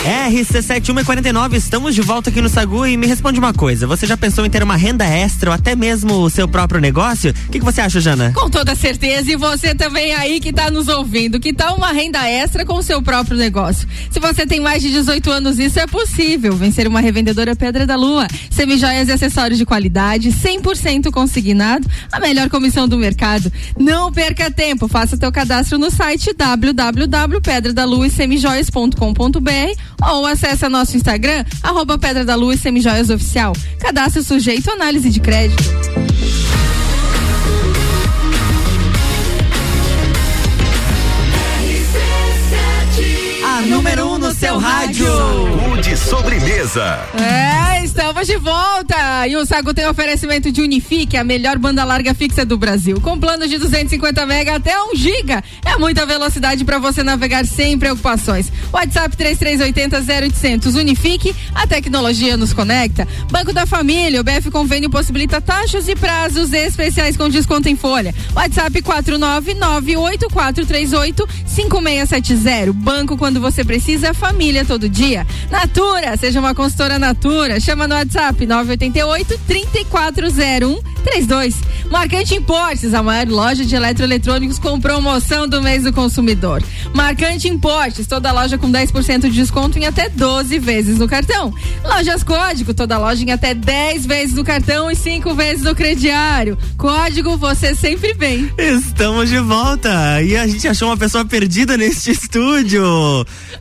RC7149, 0.03 1.55
estamos 1.55 1.95
de 1.95 2.01
volta 2.01 2.31
aqui 2.31 2.41
no 2.41 2.49
Sagu 2.49 2.87
e 2.87 2.97
me 2.97 3.07
responde 3.07 3.39
uma 3.39 3.53
coisa: 3.53 3.87
você 3.87 4.07
já 4.07 4.17
pensou 4.17 4.45
em 4.45 4.51
ter 4.51 4.63
uma 4.63 4.77
renda 4.77 5.05
extra 5.05 5.51
ou 5.51 5.55
até 5.55 5.77
mesmo 5.77 6.15
o 6.15 6.31
seu 6.31 6.49
próprio 6.49 6.81
negócio? 6.81 7.31
O 7.31 7.51
que, 7.51 7.59
que 7.59 7.65
você 7.65 7.81
acha, 7.81 8.01
Jana? 8.01 8.33
Com 8.35 8.51
toda 8.51 8.75
certeza, 8.75 9.31
e 9.31 9.37
você 9.37 9.75
também 9.75 10.13
aí 10.15 10.41
que 10.41 10.49
está 10.49 10.71
nos 10.71 10.89
ouvindo, 10.89 11.39
que 11.39 11.53
tal 11.53 11.77
uma 11.77 11.93
renda 11.93 12.29
extra 12.29 12.65
com 12.65 12.75
o 12.75 12.83
seu 12.83 13.01
próprio 13.01 13.37
negócio? 13.37 13.89
Se 14.11 14.19
você 14.19 14.47
tem 14.47 14.61
mais 14.61 14.83
de 14.83 14.91
18 14.91 15.31
anos, 15.31 15.59
isso 15.59 15.79
é 15.79 15.87
possível. 15.87 16.57
Vencer 16.57 16.89
uma 16.89 17.01
revendedora 17.01 17.55
Pedra 17.55 17.87
da 17.87 17.97
Lua. 17.97 18.27
Semijoias 18.51 19.09
e 19.09 19.13
acessórios 19.13 19.59
de 19.59 19.65
qualidade, 19.65 20.31
100% 20.31 21.11
consignado, 21.11 21.89
a 22.11 22.19
melhor 22.19 22.51
comissão 22.51 22.89
do 22.89 22.99
mercado. 22.99 23.53
Não 23.79 24.13
perca 24.13 24.51
tempo, 24.51 24.89
faça 24.89 25.17
teu 25.17 25.31
cadastro 25.31 25.79
no 25.79 25.91
site 25.91 26.35
www.pedradaluasemijoias.com.br 28.03 30.11
ou 30.11 30.27
acesse 30.27 30.69
nosso 30.69 30.97
Instagram, 30.97 31.45
arroba 31.63 31.99
Pedra 31.99 32.25
da 32.25 32.35
Lua 32.35 32.55
e 32.55 32.59
Semijoias 32.59 33.11
Oficial. 33.11 33.53
Cadastro 33.79 34.23
sujeito 34.23 34.71
análise 34.71 35.11
de 35.11 35.21
crédito. 35.21 35.63
A 43.45 43.61
número 43.63 44.07
1 44.07 44.15
um 44.15 44.19
no 44.19 44.35
seu 44.35 44.59
rádio. 44.59 45.07
De 45.83 45.97
sobremesa. 45.97 47.01
É, 47.21 47.85
estamos 47.85 48.25
de 48.27 48.37
volta. 48.37 49.27
E 49.27 49.35
o 49.37 49.45
Sago 49.45 49.75
tem 49.75 49.85
oferecimento 49.87 50.53
de 50.53 50.63
Unifique, 50.63 51.17
a 51.17 51.25
melhor 51.25 51.59
banda 51.59 51.83
larga 51.83 52.15
fixa 52.15 52.45
do 52.45 52.57
Brasil. 52.57 53.01
Com 53.01 53.19
planos 53.19 53.51
de 53.51 53.59
250 53.59 54.25
mega 54.25 54.55
até 54.55 54.81
1 54.81 54.95
giga. 54.95 55.43
É 55.65 55.77
muita 55.77 56.07
velocidade 56.07 56.65
para 56.65 56.79
você 56.79 57.03
navegar 57.03 57.45
sem 57.45 57.77
preocupações. 57.79 58.53
WhatsApp 58.73 59.17
3380 59.17 59.99
0800. 59.99 60.77
Unifique, 60.77 61.35
a 61.53 61.67
tecnologia 61.67 62.37
nos 62.37 62.53
conecta. 62.53 63.09
Banco 63.31 63.53
da 63.53 63.67
Família, 63.67 64.21
o 64.21 64.25
BF 64.25 64.53
Convênio 64.53 64.89
possibilita 64.89 65.41
taxas 65.41 65.89
e 65.89 65.97
prazos 65.97 66.53
especiais 66.53 67.17
com 67.17 67.29
desconto 67.29 67.69
em 67.69 67.75
folha. 67.75 68.15
WhatsApp 68.37 68.81
4998438 68.83 71.29
5670. 71.45 72.73
Banco 72.73 73.17
quando 73.17 73.41
você 73.41 73.65
precisa, 73.65 74.15
família 74.15 74.65
todo 74.65 74.89
dia. 74.89 75.27
Natura, 75.73 76.19
seja 76.19 76.39
uma 76.39 76.55
consultora 76.55 76.99
Natura. 76.99 77.59
Chama 77.59 77.89
no 77.89 77.95
WhatsApp 77.95 78.45
988 78.45 79.41
3401 79.47 80.93
32. 81.03 81.55
Marcante 81.91 82.35
Importes, 82.35 82.93
a 82.93 83.03
maior 83.03 83.27
loja 83.27 83.65
de 83.65 83.75
eletroeletrônicos 83.75 84.59
com 84.59 84.79
promoção 84.79 85.49
do 85.49 85.63
mês 85.63 85.83
do 85.85 85.93
consumidor. 85.93 86.63
Marcante 86.95 87.49
Importes, 87.49 88.07
toda 88.07 88.33
loja 88.33 88.59
com 88.59 88.71
10% 88.71 89.23
de 89.23 89.31
desconto 89.31 89.79
em 89.79 89.87
até 89.87 90.11
12 90.11 90.59
vezes 90.59 90.99
no 90.99 91.09
cartão. 91.09 91.55
Lojas 91.83 92.23
Código, 92.23 92.75
toda 92.75 92.99
loja 92.99 93.25
em 93.25 93.31
até 93.31 93.55
10 93.55 94.05
vezes 94.05 94.35
no 94.35 94.45
cartão 94.45 94.91
e 94.91 94.95
5 94.95 95.35
vezes 95.35 95.65
no 95.65 95.75
crediário. 95.75 96.59
Código, 96.77 97.37
você 97.39 97.75
sempre 97.75 98.13
vem. 98.13 98.51
Estamos 98.93 99.31
de 99.31 99.39
volta 99.39 100.23
e 100.23 100.37
a 100.37 100.47
gente 100.47 100.69
achou 100.69 100.89
uma 100.89 100.97
pessoa 100.97 101.25
perdida 101.25 101.77
neste 101.77 102.13
estúdio. 102.13 102.85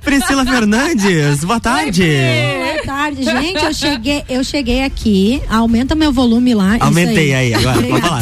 Priscila 0.04 0.46
Fernandes, 0.46 1.44
boa 1.44 1.60
tarde. 1.60 2.04
Boa 2.04 2.84
tarde, 2.86 3.24
gente. 3.24 3.64
Eu 3.66 3.74
cheguei, 3.74 4.24
eu 4.30 4.44
cheguei 4.44 4.84
aqui. 4.84 5.42
Aumenta 5.50 5.96
meu 5.96 6.12
volume 6.12 6.54
lá. 6.54 6.76
isso 6.76 6.86
Aumentei 6.86 7.34
aí, 7.34 7.54
agora, 7.56 7.82
pode 7.82 8.02
falar. 8.02 8.22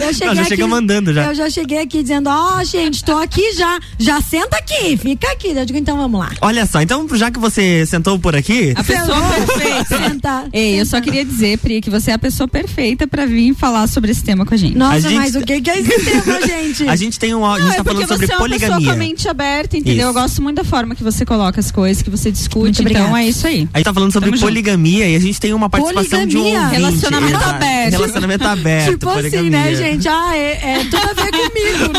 Eu 0.00 0.12
cheguei 0.12 0.26
Não, 0.28 0.34
já 0.34 0.40
aqui, 0.42 0.48
chega 0.50 0.66
mandando 0.66 1.14
já. 1.14 1.24
Eu 1.28 1.34
já 1.34 1.48
cheguei 1.48 1.78
aqui 1.78 2.02
dizendo, 2.02 2.28
ó, 2.28 2.62
gente, 2.64 3.02
tô 3.02 3.16
aqui 3.16 3.54
já. 3.54 3.78
Já 3.98 4.20
senta 4.20 4.58
aqui, 4.58 4.96
fica 4.98 5.30
aqui. 5.32 5.48
Eu 5.48 5.64
digo, 5.64 5.78
então 5.78 5.96
vamos 5.96 6.20
lá. 6.20 6.30
Olha 6.42 6.66
só, 6.66 6.82
então 6.82 7.06
já 7.16 7.30
que 7.30 7.38
você 7.38 7.86
sentou 7.86 8.18
por 8.18 8.34
aqui, 8.36 8.74
A 8.76 8.84
pessoa 8.84 9.18
perfeita. 9.30 10.08
Sentar. 10.10 10.44
Ei, 10.52 10.78
eu 10.80 10.84
só 10.84 11.00
queria 11.00 11.24
dizer, 11.24 11.58
Pri, 11.58 11.80
que 11.80 11.88
você 11.88 12.10
é 12.10 12.14
a 12.14 12.18
pessoa 12.18 12.46
perfeita 12.48 13.06
pra 13.06 13.24
vir 13.24 13.54
falar 13.54 13.86
sobre 13.86 14.10
esse 14.10 14.22
tema 14.22 14.44
com 14.44 14.52
a 14.52 14.58
gente. 14.58 14.76
Nossa, 14.76 14.94
A 14.96 15.00
gente- 15.00 15.11
mas 15.14 15.34
o 15.36 15.40
que, 15.42 15.60
que 15.60 15.70
é 15.70 15.78
esse 15.80 16.04
tema, 16.04 16.40
gente? 16.46 16.86
a 16.88 16.96
gente 16.96 17.18
tem 17.18 17.34
um, 17.34 17.44
a 17.46 17.58
gente 17.58 17.66
Não, 17.66 17.72
é 17.72 17.76
tá 17.76 17.84
porque 17.84 18.06
falando 18.06 18.08
sobre 18.08 18.26
você 18.26 18.32
é 18.32 18.36
uma 18.36 18.48
pessoa 18.48 18.68
com 18.68 18.74
a 18.74 18.78
poligamia. 18.78 19.08
mente 19.08 19.28
aberta, 19.28 19.76
entendeu? 19.76 20.08
Isso. 20.08 20.08
Eu 20.08 20.12
gosto 20.22 20.42
muito 20.42 20.56
da 20.56 20.64
forma 20.64 20.94
que 20.94 21.02
você 21.04 21.24
coloca 21.24 21.60
as 21.60 21.70
coisas, 21.70 22.02
que 22.02 22.10
você 22.10 22.30
discute. 22.30 22.82
Muito 22.82 22.82
então 22.82 22.92
obrigada. 23.06 23.22
é 23.22 23.28
isso 23.28 23.46
aí. 23.46 23.68
A 23.72 23.78
gente 23.78 23.84
tá 23.84 23.94
falando 23.94 24.12
sobre 24.12 24.28
Tamo 24.30 24.36
junto. 24.38 24.48
poligamia 24.48 25.08
e 25.08 25.16
a 25.16 25.20
gente 25.20 25.40
tem 25.40 25.52
uma 25.54 25.68
participação 25.70 26.26
de 26.26 26.36
um 26.36 26.40
Poligamia? 26.42 26.62
ouvinte. 26.66 26.80
Relacionamento 26.80 27.36
Exato. 27.36 27.50
aberto. 27.54 27.92
Relacionamento 27.92 28.44
aberto, 28.46 28.90
tipo 28.92 29.08
assim, 29.08 29.20
poligamia. 29.22 29.50
né, 29.50 29.74
gente? 29.74 30.08
Ah, 30.08 30.36
é, 30.36 30.50
é 30.80 30.84
tudo 30.84 30.96
a 30.96 31.12
ver 31.14 31.30
comigo. 31.30 31.92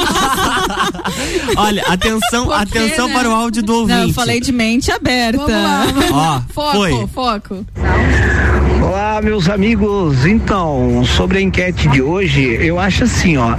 Olha, 1.57 1.83
atenção, 1.87 2.45
Por 2.47 2.65
quê, 2.67 2.77
atenção 2.77 3.07
né? 3.07 3.13
para 3.13 3.29
o 3.29 3.33
áudio 3.33 3.63
do 3.63 3.73
ouvinte. 3.75 3.99
Não, 3.99 4.07
eu 4.07 4.13
falei 4.13 4.39
de 4.39 4.51
mente 4.51 4.91
aberta. 4.91 5.37
Vamos 5.37 6.09
lá. 6.11 6.45
Ó, 6.49 6.53
Foco, 6.53 6.71
foi. 6.77 7.07
foco. 7.13 7.65
Olá, 8.81 9.21
meus 9.21 9.49
amigos. 9.49 10.25
Então, 10.25 11.03
sobre 11.15 11.37
a 11.37 11.41
enquete 11.41 11.87
de 11.89 12.01
hoje, 12.01 12.41
eu 12.61 12.79
acho 12.79 13.02
assim, 13.03 13.37
ó, 13.37 13.55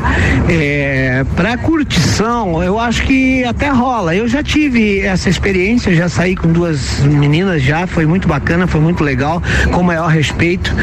é, 0.49 1.25
para 1.37 1.57
curtição, 1.59 2.63
eu 2.63 2.79
acho 2.79 3.03
que 3.03 3.45
até 3.45 3.69
rola. 3.69 4.15
Eu 4.15 4.27
já 4.27 4.43
tive 4.43 5.01
essa 5.01 5.29
experiência, 5.29 5.95
já 5.95 6.09
saí 6.09 6.35
com 6.35 6.53
duas 6.53 7.01
meninas 7.01 7.63
já, 7.63 7.87
foi 7.87 8.07
muito 8.07 8.27
bacana, 8.27 8.67
foi 8.67 8.81
muito 8.81 9.05
legal, 9.05 9.43
com 9.71 9.81
o 9.81 9.85
maior 9.85 10.09
respeito. 10.09 10.75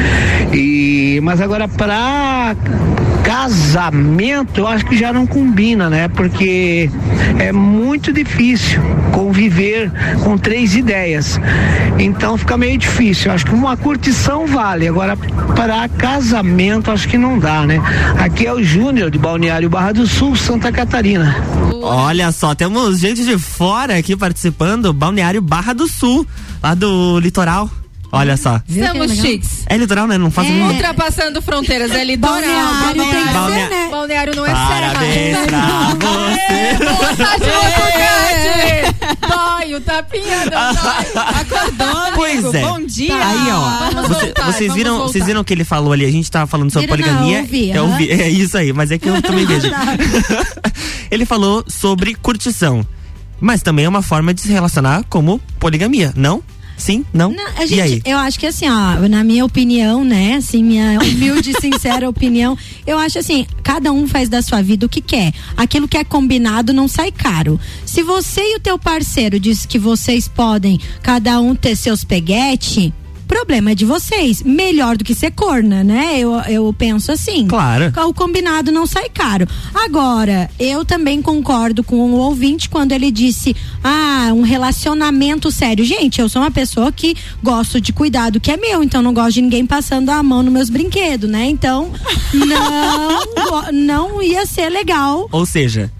E, 0.52 1.20
mas 1.22 1.40
agora 1.40 1.68
para 1.68 2.54
casamento, 3.22 4.60
eu 4.60 4.66
acho 4.66 4.84
que 4.84 4.96
já 4.96 5.12
não 5.12 5.26
combina, 5.26 5.88
né? 5.88 6.08
Porque 6.08 6.90
é 7.38 7.52
muito 7.52 8.12
difícil 8.12 8.80
conviver 9.12 9.90
com 10.22 10.36
três 10.36 10.74
ideias. 10.74 11.40
Então 11.98 12.36
fica 12.36 12.56
meio 12.56 12.76
difícil. 12.78 13.30
Eu 13.30 13.34
acho 13.34 13.46
que 13.46 13.54
uma 13.54 13.76
curtição 13.76 14.46
vale. 14.46 14.88
Agora, 14.88 15.16
para 15.54 15.88
casamento, 15.88 16.90
acho 16.90 17.08
que 17.08 17.16
não 17.16 17.38
dá, 17.38 17.64
né? 17.64 17.80
Aqui 18.18 18.46
é 18.46 18.51
o 18.54 18.62
Júnior 18.62 19.10
de 19.10 19.18
Balneário 19.18 19.68
Barra 19.70 19.92
do 19.92 20.06
Sul, 20.06 20.36
Santa 20.36 20.70
Catarina. 20.72 21.34
Olha 21.82 22.30
só, 22.32 22.54
temos 22.54 22.98
gente 23.00 23.24
de 23.24 23.38
fora 23.38 23.96
aqui 23.98 24.16
participando, 24.16 24.92
Balneário 24.92 25.40
Barra 25.42 25.72
do 25.72 25.86
Sul, 25.88 26.26
lá 26.62 26.74
do 26.74 27.18
litoral. 27.20 27.68
Olha 28.14 28.36
só. 28.36 28.60
Estamos 28.68 29.12
chiques. 29.12 29.64
É 29.66 29.74
litoral, 29.76 30.06
né? 30.06 30.18
Não 30.18 30.30
faço 30.30 30.50
É. 30.50 30.66
Ultrapassando 30.66 31.40
fronteiras, 31.40 31.90
é 31.92 32.04
litoral. 32.04 32.40
Balneário 32.42 33.04
tem 33.10 33.22
que 33.22 33.32
ser, 33.54 33.70
né? 33.70 33.88
Balneário 33.90 34.36
não 34.36 34.44
é 34.46 34.52
Parabéns 34.52 35.36
serra. 35.38 35.96
pra 35.96 36.08
você. 36.12 38.01
Botucate. 38.42 39.28
Dói, 39.28 39.74
o 39.74 39.80
tapinha 39.80 40.36
não 40.44 40.74
dói. 40.74 41.22
Acordou, 41.40 42.12
Pois 42.14 42.44
amigo. 42.44 42.56
é. 42.56 42.60
Bom 42.62 42.80
dia. 42.86 43.14
Aí, 43.14 43.50
ó, 43.50 43.90
Vamos 43.92 44.08
você- 44.08 44.24
voltar, 44.26 44.44
vocês 44.46 44.58
vamos 44.60 44.74
viram, 44.74 44.92
voltar. 44.96 45.12
vocês 45.12 45.26
viram 45.26 45.40
o 45.40 45.44
que 45.44 45.52
ele 45.54 45.64
falou 45.64 45.92
ali? 45.92 46.04
A 46.04 46.10
gente 46.10 46.30
tava 46.30 46.46
falando 46.46 46.70
sobre 46.72 46.86
Viram, 46.96 47.12
não, 47.12 47.18
poligamia. 47.20 47.38
eu 47.38 47.42
ouvi, 47.42 47.72
aham. 47.72 47.82
ouvi, 47.90 48.10
é 48.10 48.28
isso 48.28 48.56
aí, 48.58 48.72
mas 48.72 48.90
é 48.90 48.98
que 48.98 49.08
eu 49.08 49.20
também 49.22 49.46
vejo. 49.46 49.68
ele 51.10 51.24
falou 51.24 51.64
sobre 51.68 52.14
curtição, 52.14 52.86
mas 53.40 53.62
também 53.62 53.84
é 53.84 53.88
uma 53.88 54.02
forma 54.02 54.32
de 54.34 54.40
se 54.40 54.48
relacionar 54.52 55.04
como 55.08 55.40
poligamia, 55.58 56.12
não? 56.16 56.42
Sim? 56.76 57.04
Não? 57.12 57.30
Não, 57.32 57.46
a 57.56 57.64
e 57.64 57.68
gente, 57.68 57.80
aí? 57.80 58.02
eu 58.04 58.18
acho 58.18 58.38
que 58.38 58.46
assim, 58.46 58.68
ó, 58.68 59.08
na 59.08 59.22
minha 59.22 59.44
opinião, 59.44 60.04
né, 60.04 60.36
assim, 60.36 60.62
minha 60.62 60.98
humilde 61.02 61.50
e 61.50 61.60
sincera 61.60 62.08
opinião, 62.08 62.56
eu 62.86 62.98
acho 62.98 63.18
assim, 63.18 63.46
cada 63.62 63.92
um 63.92 64.06
faz 64.06 64.28
da 64.28 64.42
sua 64.42 64.62
vida 64.62 64.86
o 64.86 64.88
que 64.88 65.00
quer. 65.00 65.32
Aquilo 65.56 65.86
que 65.88 65.96
é 65.96 66.04
combinado 66.04 66.72
não 66.72 66.88
sai 66.88 67.12
caro. 67.12 67.58
Se 67.84 68.02
você 68.02 68.40
e 68.40 68.56
o 68.56 68.60
teu 68.60 68.78
parceiro 68.78 69.38
diz 69.38 69.66
que 69.66 69.78
vocês 69.78 70.28
podem 70.28 70.78
cada 71.02 71.40
um 71.40 71.54
ter 71.54 71.76
seus 71.76 72.04
peguete, 72.04 72.92
problema 73.32 73.70
é 73.70 73.74
de 73.74 73.86
vocês. 73.86 74.42
Melhor 74.42 74.94
do 74.94 75.02
que 75.02 75.14
ser 75.14 75.30
corna, 75.30 75.82
né? 75.82 76.18
Eu, 76.18 76.34
eu 76.48 76.74
penso 76.76 77.10
assim. 77.10 77.46
Claro. 77.46 77.90
O 78.06 78.12
combinado 78.12 78.70
não 78.70 78.86
sai 78.86 79.08
caro. 79.08 79.48
Agora, 79.74 80.50
eu 80.60 80.84
também 80.84 81.22
concordo 81.22 81.82
com 81.82 81.96
o 81.96 82.16
ouvinte 82.16 82.68
quando 82.68 82.92
ele 82.92 83.10
disse: 83.10 83.56
ah, 83.82 84.30
um 84.34 84.42
relacionamento 84.42 85.50
sério. 85.50 85.82
Gente, 85.82 86.20
eu 86.20 86.28
sou 86.28 86.42
uma 86.42 86.50
pessoa 86.50 86.92
que 86.92 87.16
gosto 87.42 87.80
de 87.80 87.90
cuidar 87.90 88.30
do 88.30 88.38
que 88.38 88.50
é 88.50 88.56
meu, 88.58 88.82
então 88.82 89.00
não 89.00 89.14
gosto 89.14 89.34
de 89.34 89.42
ninguém 89.42 89.64
passando 89.64 90.10
a 90.10 90.22
mão 90.22 90.42
nos 90.42 90.52
meus 90.52 90.68
brinquedos, 90.68 91.28
né? 91.28 91.46
Então, 91.46 91.90
não, 92.34 93.72
não 93.72 94.22
ia 94.22 94.44
ser 94.44 94.68
legal. 94.68 95.26
Ou 95.32 95.46
seja, 95.46 95.90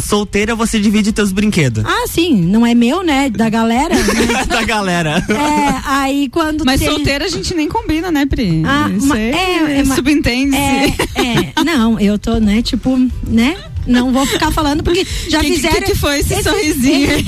solteira 0.00 0.54
você 0.54 0.78
divide 0.80 1.12
teus 1.12 1.32
brinquedos. 1.32 1.84
Ah, 1.86 2.06
sim, 2.08 2.40
não 2.42 2.66
é 2.66 2.74
meu, 2.74 3.02
né? 3.02 3.30
Da 3.30 3.48
galera. 3.48 3.94
né? 3.94 4.44
da 4.48 4.62
galera. 4.62 5.24
É, 5.28 5.80
aí 5.88 6.28
quando 6.28 6.64
Mas 6.64 6.80
tem- 6.80 6.88
solteira 6.90 7.24
a 7.24 7.28
gente 7.28 7.54
nem 7.54 7.68
combina, 7.68 8.10
né, 8.10 8.26
Pri? 8.26 8.62
Ah, 8.66 8.90
Isso 8.90 9.06
ma- 9.06 9.18
é, 9.18 9.78
é, 9.80 9.84
ma- 9.84 9.94
subentende-se. 9.94 10.56
É, 10.62 11.52
é, 11.60 11.64
não, 11.64 11.98
eu 12.00 12.18
tô, 12.18 12.38
né, 12.38 12.62
tipo, 12.62 12.98
né? 13.26 13.56
Não 13.86 14.12
vou 14.12 14.24
ficar 14.26 14.50
falando 14.50 14.82
porque 14.82 15.04
já 15.28 15.40
Que- 15.40 15.46
que- 15.50 15.54
fizeram. 15.56 15.82
que 15.86 15.94
foi 15.94 16.18
esse 16.20 16.42
sorrisinho 16.42 17.10
aí, 17.10 17.24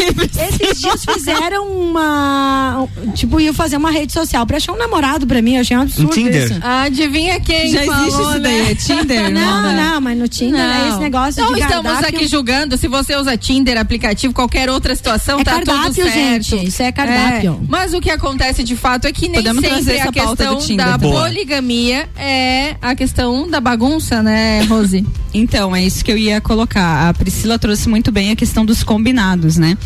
Esses, 0.49 0.81
dias 0.81 1.05
fizeram 1.05 1.67
uma. 1.69 2.87
Tipo, 3.15 3.41
ia 3.41 3.53
fazer 3.53 3.77
uma 3.77 3.91
rede 3.91 4.13
social 4.13 4.47
pra 4.47 4.57
achar 4.57 4.73
um 4.73 4.77
namorado 4.77 5.27
pra 5.27 5.41
mim. 5.43 5.55
Eu 5.55 5.61
achei 5.61 5.77
um 5.77 5.83
absurdo. 5.83 6.13
Tinder. 6.13 6.45
Isso. 6.45 6.61
Adivinha 6.63 7.41
quem 7.41 7.69
Já 7.71 7.85
existe 7.85 8.11
falou, 8.11 8.31
isso 8.31 8.41
daí, 8.41 8.63
né? 8.63 8.71
é 8.71 8.75
Tinder? 8.75 9.31
Não, 9.35 9.63
né? 9.63 9.91
não, 9.91 10.01
mas 10.01 10.19
no 10.19 10.29
Tinder 10.29 10.61
é 10.61 10.89
esse 10.89 10.99
negócio 10.99 11.43
Não 11.45 11.53
de 11.55 11.61
estamos 11.61 11.91
cardápio. 11.93 12.17
aqui 12.19 12.27
julgando 12.27 12.77
se 12.77 12.89
você 12.89 13.17
usa 13.17 13.37
Tinder, 13.37 13.79
aplicativo, 13.79 14.33
qualquer 14.35 14.69
outra 14.71 14.95
situação, 14.95 15.41
É 15.41 15.45
tá 15.45 15.55
tudo 15.59 15.67
cardápio, 15.67 15.95
certo. 16.05 16.13
gente, 16.45 16.67
isso 16.69 16.83
é 16.83 16.93
cardápio. 16.93 17.61
É, 17.63 17.67
mas 17.69 17.93
o 17.95 18.01
que 18.01 18.11
acontece 18.11 18.63
de 18.63 18.77
fato 18.77 19.07
é 19.07 19.13
que 19.13 19.23
nem 19.29 19.35
Podemos 19.43 19.63
trazer 19.63 19.83
sempre 19.83 19.99
essa 20.01 20.09
a 20.09 20.13
pauta 20.13 20.45
do 20.45 20.51
questão 20.57 20.67
Tinder 20.67 20.87
da. 20.87 20.99
Boa. 20.99 21.23
poligamia 21.23 22.09
é 22.17 22.77
a 22.81 22.95
questão 22.95 23.49
da 23.49 23.61
bagunça, 23.61 24.23
né, 24.23 24.63
Rose? 24.65 25.05
Então, 25.33 25.75
é 25.75 25.83
isso 25.85 26.05
que 26.05 26.13
eu 26.13 26.17
ia 26.19 26.41
colocar. 26.45 27.09
A 27.09 27.15
Priscila 27.15 27.59
trouxe 27.59 27.89
muito 27.89 28.13
bem 28.13 28.31
a 28.31 28.37
questão 28.37 28.65
dos 28.65 28.85
combinados, 28.85 29.57
né? 29.57 29.77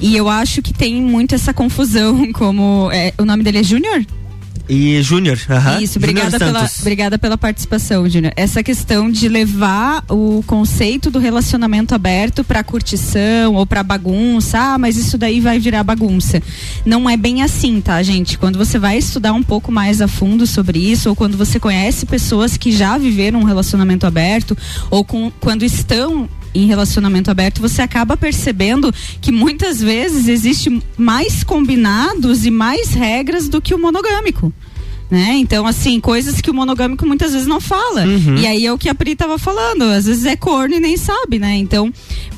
E 0.00 0.16
eu 0.16 0.28
acho 0.28 0.62
que 0.62 0.72
tem 0.72 1.02
muito 1.02 1.34
essa 1.34 1.52
confusão, 1.52 2.30
como. 2.34 2.90
é, 2.92 3.12
o 3.18 3.24
nome 3.24 3.42
dele 3.42 3.58
é 3.58 3.62
Júnior? 3.64 4.06
E 4.68 5.02
Júnior, 5.02 5.38
aham. 5.48 5.80
Isso, 5.80 5.98
obrigada 5.98 6.38
pela, 6.38 6.70
obrigada 6.80 7.18
pela 7.18 7.36
participação, 7.36 8.08
Júnior. 8.08 8.32
Essa 8.34 8.62
questão 8.62 9.10
de 9.10 9.28
levar 9.28 10.02
o 10.08 10.42
conceito 10.46 11.10
do 11.10 11.18
relacionamento 11.18 11.94
aberto 11.94 12.42
para 12.42 12.64
curtição 12.64 13.54
ou 13.54 13.66
para 13.66 13.82
bagunça, 13.82 14.58
ah, 14.58 14.78
mas 14.78 14.96
isso 14.96 15.18
daí 15.18 15.38
vai 15.40 15.58
virar 15.58 15.84
bagunça. 15.84 16.42
Não 16.84 17.08
é 17.08 17.16
bem 17.16 17.42
assim, 17.42 17.80
tá, 17.80 18.02
gente? 18.02 18.38
Quando 18.38 18.56
você 18.56 18.78
vai 18.78 18.96
estudar 18.96 19.34
um 19.34 19.42
pouco 19.42 19.70
mais 19.70 20.00
a 20.00 20.08
fundo 20.08 20.46
sobre 20.46 20.78
isso, 20.78 21.10
ou 21.10 21.16
quando 21.16 21.36
você 21.36 21.60
conhece 21.60 22.06
pessoas 22.06 22.56
que 22.56 22.72
já 22.72 22.96
viveram 22.96 23.40
um 23.40 23.44
relacionamento 23.44 24.06
aberto, 24.06 24.56
ou 24.90 25.04
com, 25.04 25.30
quando 25.40 25.62
estão 25.62 26.28
em 26.54 26.66
relacionamento 26.66 27.30
aberto, 27.30 27.60
você 27.60 27.82
acaba 27.82 28.16
percebendo 28.16 28.92
que 29.20 29.32
muitas 29.32 29.80
vezes 29.80 30.28
existe 30.28 30.82
mais 30.96 31.42
combinados 31.42 32.46
e 32.46 32.50
mais 32.50 32.90
regras 32.90 33.48
do 33.48 33.60
que 33.60 33.74
o 33.74 33.78
monogâmico. 33.78 34.52
Né? 35.10 35.34
Então, 35.34 35.66
assim, 35.66 36.00
coisas 36.00 36.40
que 36.40 36.50
o 36.50 36.54
monogâmico 36.54 37.06
muitas 37.06 37.32
vezes 37.32 37.46
não 37.46 37.60
fala. 37.60 38.04
Uhum. 38.04 38.36
E 38.36 38.46
aí 38.46 38.66
é 38.66 38.72
o 38.72 38.78
que 38.78 38.88
a 38.88 38.94
Pri 38.94 39.14
tava 39.14 39.38
falando. 39.38 39.82
Às 39.82 40.06
vezes 40.06 40.24
é 40.24 40.34
corno 40.34 40.74
e 40.74 40.80
nem 40.80 40.96
sabe, 40.96 41.38
né? 41.38 41.54
Então, 41.56 41.92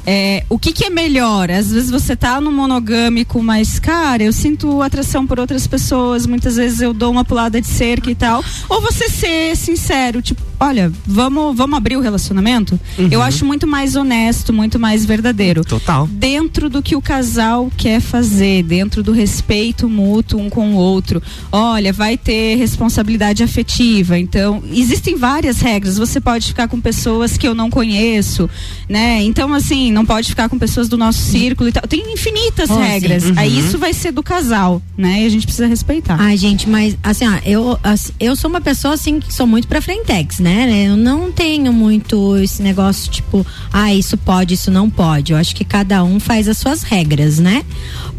é, 0.05 0.45
o 0.49 0.59
que 0.59 0.73
que 0.73 0.85
é 0.85 0.91
melhor? 0.91 1.51
Às 1.51 1.71
vezes 1.71 1.91
você 1.91 2.15
tá 2.15 2.41
no 2.41 2.53
monogâmico, 2.53 3.43
mas, 3.43 3.79
cara, 3.79 4.25
eu 4.25 4.33
sinto 4.33 4.83
atração 4.83 5.27
por 5.27 5.41
outras 5.41 5.67
pessoas, 5.67 6.27
muitas 6.27 6.57
vezes 6.57 6.81
eu 6.81 6.93
dou 6.93 7.11
uma 7.11 7.25
pulada 7.25 7.61
de 7.61 7.67
cerca 7.67 8.11
e 8.11 8.15
tal. 8.15 8.45
Ou 8.69 8.81
você 8.81 9.09
ser 9.09 9.57
sincero, 9.57 10.21
tipo, 10.21 10.43
olha, 10.59 10.93
vamos, 11.07 11.57
vamos 11.57 11.77
abrir 11.77 11.97
o 11.97 12.01
relacionamento? 12.01 12.79
Uhum. 12.99 13.09
Eu 13.11 13.23
acho 13.23 13.45
muito 13.45 13.67
mais 13.67 13.97
honesto, 13.97 14.53
muito 14.53 14.79
mais 14.79 15.05
verdadeiro 15.05 15.65
Total. 15.65 16.07
dentro 16.07 16.69
do 16.69 16.83
que 16.83 16.97
o 16.97 17.03
casal 17.03 17.71
quer 17.77 18.01
fazer, 18.01 18.63
dentro 18.63 19.03
do 19.03 19.13
respeito 19.13 19.89
mútuo 19.89 20.41
um 20.41 20.49
com 20.51 20.75
o 20.75 20.77
outro. 20.77 21.23
Olha, 21.51 21.93
vai 21.93 22.17
ter 22.17 22.57
responsabilidade 22.57 23.43
afetiva. 23.43 24.19
Então, 24.19 24.63
existem 24.73 25.17
várias 25.17 25.61
regras. 25.61 25.97
Você 25.99 26.21
pode 26.21 26.47
ficar 26.49 26.69
com 26.69 26.81
pessoas 26.81 27.37
que 27.37 27.47
eu 27.47 27.55
não 27.55 27.71
conheço, 27.71 28.49
né? 28.89 29.23
Então, 29.23 29.53
assim, 29.55 29.91
não 29.93 30.05
pode 30.05 30.29
ficar 30.29 30.49
com 30.49 30.59
pessoas 30.59 30.89
do 30.89 30.97
nosso 30.97 31.21
círculo 31.21 31.69
e 31.69 31.73
tal. 31.73 31.83
Tem 31.87 32.13
infinitas 32.13 32.71
Oh, 32.71 32.77
regras. 32.79 33.25
Uhum. 33.25 33.33
Aí 33.37 33.59
isso 33.59 33.79
vai 33.79 33.93
ser 33.93 34.13
do 34.13 34.23
casal, 34.23 34.83
né? 34.97 35.23
E 35.23 35.27
a 35.27 35.29
gente 35.29 35.47
precisa 35.47 35.67
respeitar. 35.67 36.17
Ai, 36.21 36.37
gente, 36.37 36.69
mas 36.69 36.97
assim, 37.03 37.27
ó, 37.27 37.39
eu, 37.45 37.79
assim, 37.83 38.13
eu 38.19 38.35
sou 38.37 38.49
uma 38.51 38.61
pessoa 38.61 38.95
assim 38.95 39.21
que 39.21 39.33
sou 39.33 39.47
muito 39.47 39.69
pra 39.69 39.81
frentex, 39.81 40.39
né? 40.39 40.46
Eu 40.89 40.97
não 40.97 41.33
tenho 41.33 41.73
muito 41.73 42.37
esse 42.37 42.63
negócio 42.63 43.11
tipo, 43.11 43.47
ah, 43.73 43.95
isso 43.95 44.17
pode, 44.17 44.55
isso 44.55 44.71
não 44.71 44.89
pode. 44.89 45.33
Eu 45.33 45.39
acho 45.39 45.55
que 45.55 45.65
cada 45.65 46.05
um 46.05 46.21
faz 46.21 46.49
as 46.49 46.59
suas 46.59 46.83
regras, 46.83 47.39
né? 47.39 47.65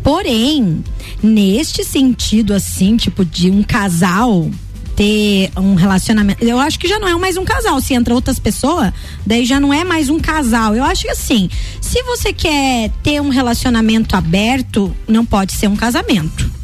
Porém, 0.03 0.83
neste 1.21 1.83
sentido 1.83 2.53
assim, 2.53 2.97
tipo 2.97 3.23
de 3.23 3.49
um 3.49 3.63
casal 3.63 4.49
ter 4.95 5.51
um 5.55 5.75
relacionamento, 5.75 6.43
eu 6.43 6.59
acho 6.59 6.79
que 6.79 6.87
já 6.87 6.97
não 6.97 7.07
é 7.07 7.15
mais 7.15 7.37
um 7.37 7.45
casal, 7.45 7.79
se 7.79 7.93
entra 7.93 8.15
outras 8.15 8.39
pessoas, 8.39 8.91
daí 9.23 9.45
já 9.45 9.59
não 9.59 9.71
é 9.71 9.83
mais 9.83 10.09
um 10.09 10.19
casal. 10.19 10.75
Eu 10.75 10.83
acho 10.83 11.03
que 11.03 11.11
assim, 11.11 11.47
se 11.79 12.01
você 12.01 12.33
quer 12.33 12.89
ter 13.03 13.21
um 13.21 13.29
relacionamento 13.29 14.15
aberto, 14.15 14.93
não 15.07 15.23
pode 15.23 15.53
ser 15.53 15.67
um 15.67 15.75
casamento. 15.75 16.56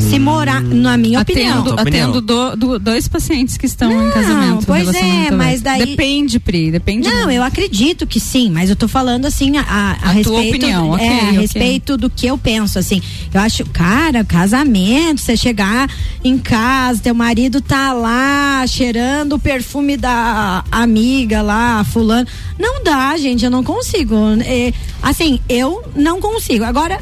Se 0.00 0.18
morar, 0.18 0.60
na 0.62 0.96
minha 0.96 1.20
opinião. 1.20 1.60
Atendo, 1.60 1.80
atendo 1.80 2.20
do- 2.20 2.56
do- 2.56 2.78
dois 2.78 3.06
pacientes 3.06 3.56
que 3.56 3.66
estão 3.66 3.90
em 3.92 4.10
casamento. 4.10 4.66
pois 4.66 4.88
é, 4.94 5.30
mas 5.30 5.60
aberto. 5.60 5.62
daí- 5.62 5.86
Depende, 5.86 6.40
Pri, 6.40 6.70
depende. 6.72 7.08
Não, 7.08 7.26
do- 7.26 7.30
eu 7.30 7.42
acredito 7.42 8.06
que 8.06 8.18
sim, 8.18 8.50
mas 8.50 8.68
eu 8.68 8.74
tô 8.76 8.88
falando 8.88 9.26
assim 9.26 9.56
a, 9.56 9.62
a, 9.62 9.90
a 9.90 9.92
A 9.92 9.96
tua 9.96 10.10
respeito, 10.40 10.56
opinião, 10.56 10.90
ok, 10.90 11.06
é, 11.06 11.10
a 11.10 11.24
ok. 11.24 11.38
respeito 11.38 11.96
do 11.96 12.10
que 12.10 12.26
eu 12.26 12.36
penso 12.36 12.78
assim. 12.78 13.00
Eu 13.32 13.40
acho, 13.40 13.64
cara, 13.66 14.24
casamento, 14.24 15.20
você 15.20 15.36
chegar 15.36 15.88
em 16.24 16.36
casa, 16.36 17.00
teu 17.02 17.14
marido 17.14 17.60
tá 17.60 17.92
lá 17.92 18.64
cheirando 18.66 19.34
o 19.34 19.38
perfume 19.38 19.96
da 19.96 20.64
amiga 20.70 21.42
lá, 21.42 21.84
fulano. 21.84 22.26
Não 22.58 22.82
dá, 22.82 23.16
gente, 23.18 23.44
eu 23.44 23.50
não 23.50 23.62
consigo. 23.62 24.16
É, 24.44 24.72
assim, 25.02 25.38
eu 25.48 25.82
não 25.94 26.20
consigo. 26.20 26.64
Agora, 26.64 26.98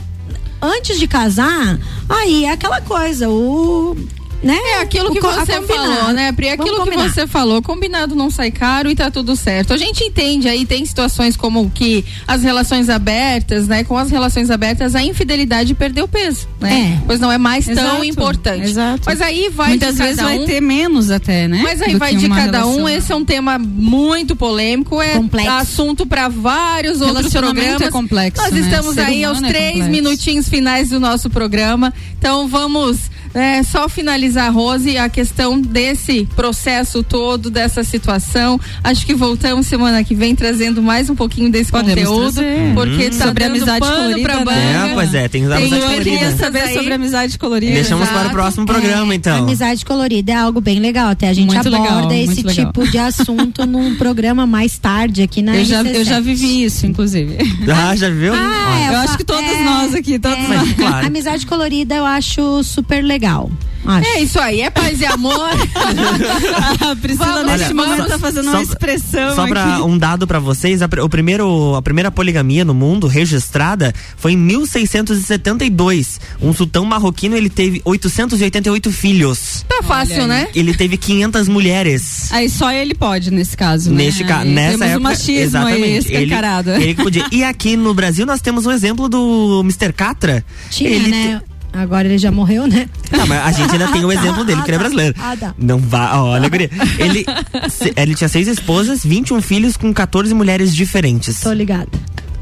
antes 0.64 0.98
de 0.98 1.06
casar, 1.06 1.78
aí 2.08 2.44
é 2.44 2.52
aquela 2.52 2.80
coisa, 2.80 3.28
o 3.28 3.96
né? 4.44 4.56
É 4.74 4.80
aquilo 4.80 5.12
que 5.12 5.20
você 5.20 5.60
falou, 5.62 6.12
né, 6.12 6.30
Pri? 6.32 6.48
Vamos 6.56 6.72
Aquilo 6.72 6.84
que 6.86 6.96
você 6.96 7.26
falou, 7.26 7.62
combinado 7.62 8.14
não 8.14 8.30
sai 8.30 8.50
caro 8.50 8.90
e 8.90 8.94
tá 8.94 9.10
tudo 9.10 9.34
certo. 9.34 9.72
A 9.72 9.76
gente 9.76 10.04
entende 10.04 10.48
aí, 10.48 10.64
tem 10.66 10.84
situações 10.84 11.36
como 11.36 11.70
que 11.70 12.04
as 12.26 12.42
relações 12.42 12.88
abertas, 12.88 13.66
né? 13.66 13.82
Com 13.84 13.96
as 13.96 14.10
relações 14.10 14.50
abertas, 14.50 14.94
a 14.94 15.02
infidelidade 15.02 15.74
perdeu 15.74 16.06
peso, 16.06 16.46
né? 16.60 16.98
É. 17.00 17.02
Pois 17.06 17.18
não 17.20 17.32
é 17.32 17.38
mais 17.38 17.64
tão 17.64 17.74
Exato, 17.74 18.04
importante. 18.04 18.68
exato. 18.70 19.02
Mas 19.06 19.20
aí 19.20 19.48
vai 19.48 19.70
Muitas 19.70 19.92
de 19.92 19.98
cada 19.98 20.08
vezes 20.08 20.22
vai 20.22 20.38
um. 20.38 20.44
ter 20.46 20.60
menos 20.60 21.10
até, 21.10 21.48
né? 21.48 21.60
Mas 21.62 21.80
aí 21.80 21.92
do 21.92 21.98
vai 21.98 22.14
de 22.14 22.28
cada 22.28 22.66
um. 22.66 22.70
relação. 22.76 22.88
Esse 22.88 23.12
é 23.12 23.16
um 23.16 23.24
tema 23.24 23.58
muito 23.58 24.36
polêmico, 24.36 25.00
é 25.00 25.14
Complexo. 25.14 25.50
assunto 25.50 26.06
para 26.06 26.28
vários 26.28 27.00
outros 27.00 27.18
Relacionamento 27.32 27.60
programas. 27.78 27.82
é 27.88 27.90
complexo, 27.90 28.42
Nós 28.42 28.52
né? 28.52 28.60
estamos 28.60 28.94
Ser 28.94 29.00
aí 29.02 29.24
aos 29.24 29.42
é 29.42 29.48
três 29.48 29.88
minutinhos 29.88 30.48
finais 30.48 30.90
do 30.90 31.00
nosso 31.00 31.30
programa. 31.30 31.92
Então 32.24 32.48
vamos 32.48 33.10
é, 33.34 33.62
só 33.64 33.86
finalizar, 33.86 34.50
Rose, 34.50 34.96
a 34.96 35.10
questão 35.10 35.60
desse 35.60 36.24
processo 36.34 37.02
todo, 37.02 37.50
dessa 37.50 37.84
situação. 37.84 38.58
Acho 38.82 39.04
que 39.04 39.12
voltamos 39.14 39.66
semana 39.66 40.02
que 40.02 40.14
vem 40.14 40.34
trazendo 40.34 40.80
mais 40.80 41.10
um 41.10 41.14
pouquinho 41.14 41.50
desse 41.50 41.70
Podemos 41.70 41.92
conteúdo, 42.02 42.32
trazer. 42.32 42.72
porque 42.74 43.04
Uhum. 43.04 43.10
tá 43.18 43.26
Sobre 43.26 43.44
dando 43.44 43.50
amizade 43.56 43.80
pano 43.80 43.96
colorida, 43.96 44.22
pra 44.22 44.36
né? 44.36 44.44
banda. 44.44 44.60
É, 44.90 44.94
pois 44.94 45.14
é, 45.14 45.28
tem 45.28 45.42
amizade 45.42 45.60
Tem 45.62 45.70
colorida. 45.70 45.92
Eu 45.92 45.98
queria 45.98 46.18
crianças 46.18 46.40
saber 46.40 46.60
aí. 46.60 46.74
sobre 46.74 46.94
amizade 46.94 47.38
colorida. 47.38 47.72
Deixamos 47.74 48.08
para 48.08 48.28
o 48.28 48.30
próximo 48.30 48.64
programa, 48.66 49.14
então. 49.14 49.38
Amizade 49.38 49.84
colorida 49.84 50.32
é 50.32 50.36
algo 50.36 50.60
bem 50.62 50.78
legal. 50.78 51.08
Até 51.08 51.28
a 51.28 51.32
gente 51.34 51.52
Muito 51.52 51.68
aborda 51.68 51.82
legal, 52.06 52.12
esse 52.12 52.26
muito 52.42 52.46
legal. 52.46 52.66
tipo 52.72 52.88
de 52.90 52.98
assunto 52.98 53.66
num 53.66 53.96
programa 53.96 54.46
mais 54.46 54.78
tarde 54.78 55.20
aqui 55.22 55.42
na 55.42 55.56
Eu 55.56 55.64
já, 55.66 55.82
RC7. 55.84 55.94
eu 55.94 56.04
já 56.04 56.20
vivi 56.20 56.64
isso, 56.64 56.86
inclusive. 56.86 57.36
Ah, 57.68 57.94
já 57.96 58.08
viu? 58.08 58.32
Ah, 58.32 58.80
é, 58.80 58.94
eu 58.94 58.98
acho 59.00 59.18
que 59.18 59.24
todos 59.24 59.42
é, 59.50 59.62
nós 59.64 59.94
aqui, 59.94 60.18
todos 60.18 60.38
é, 60.38 60.48
nós. 60.56 60.72
claro. 60.74 61.06
Amizade 61.08 61.44
colorida 61.46 61.96
eu 61.96 62.04
acho 62.06 62.13
super 62.22 63.02
legal. 63.02 63.50
Acho. 63.86 64.08
É 64.08 64.20
isso 64.22 64.40
aí, 64.40 64.62
é 64.62 64.70
paz 64.70 64.98
e 64.98 65.04
amor. 65.04 65.34
A 66.80 66.96
Priscila, 66.96 67.26
Vamos, 67.26 67.52
neste 67.52 67.66
olha, 67.66 67.74
momento, 67.74 68.02
só- 68.04 68.08
tá 68.08 68.18
fazendo 68.18 68.44
só- 68.46 68.50
uma 68.52 68.62
expressão 68.62 69.36
Só 69.36 69.46
pra 69.46 69.74
aqui. 69.74 69.82
um 69.82 69.98
dado 69.98 70.26
pra 70.26 70.38
vocês, 70.38 70.80
a, 70.80 70.88
o 71.02 71.08
primeiro, 71.08 71.74
a 71.74 71.82
primeira 71.82 72.10
poligamia 72.10 72.64
no 72.64 72.72
mundo 72.72 73.06
registrada 73.06 73.92
foi 74.16 74.32
em 74.32 74.38
1672. 74.38 76.20
Um 76.40 76.52
sultão 76.54 76.84
marroquino, 76.84 77.36
ele 77.36 77.50
teve 77.50 77.82
888 77.84 78.90
filhos. 78.90 79.64
Tá 79.68 79.82
fácil, 79.82 80.22
aí. 80.22 80.28
né? 80.28 80.48
Ele 80.54 80.74
teve 80.74 80.96
500 80.96 81.48
mulheres. 81.48 82.32
Aí 82.32 82.48
só 82.48 82.70
ele 82.72 82.94
pode, 82.94 83.30
nesse 83.30 83.56
caso, 83.56 83.90
né? 83.90 84.04
Neste 84.04 84.24
caso, 84.24 84.46
nessa 84.48 84.70
Temos 84.78 84.86
época, 84.86 84.98
o 84.98 85.02
machismo 85.02 85.34
exatamente. 85.58 85.84
aí 85.84 85.90
Ele, 85.92 85.98
escancarado. 86.24 86.70
ele 86.70 86.94
que 86.94 87.02
podia. 87.02 87.26
E 87.30 87.44
aqui 87.44 87.76
no 87.76 87.92
Brasil 87.94 88.24
nós 88.26 88.40
temos 88.40 88.64
um 88.66 88.70
exemplo 88.70 89.08
do 89.08 89.60
Mr. 89.62 89.92
Catra. 89.92 90.44
Tinha, 90.70 90.90
ele 90.90 91.08
né? 91.10 91.42
Agora 91.74 92.06
ele 92.06 92.18
já 92.18 92.30
morreu, 92.30 92.66
né? 92.66 92.88
Não, 93.10 93.26
mas 93.26 93.38
a 93.46 93.50
gente 93.52 93.72
ainda 93.72 93.88
tem 93.88 94.04
o 94.04 94.10
exemplo 94.12 94.44
dele, 94.44 94.60
Ah, 94.60 94.64
que 94.64 94.70
ele 94.70 94.76
é 94.76 94.78
tá. 94.78 94.82
brasileiro. 94.84 95.14
Ah, 95.18 95.36
tá. 95.38 95.54
Não 95.58 95.78
vá, 95.78 96.16
olha, 96.20 96.48
guria. 96.48 96.70
Ele, 96.98 97.24
ele 97.96 98.14
tinha 98.14 98.28
seis 98.28 98.46
esposas, 98.48 99.04
21 99.04 99.40
filhos 99.42 99.76
com 99.76 99.92
14 99.92 100.32
mulheres 100.34 100.74
diferentes. 100.74 101.40
Tô 101.40 101.52
ligada. 101.52 101.88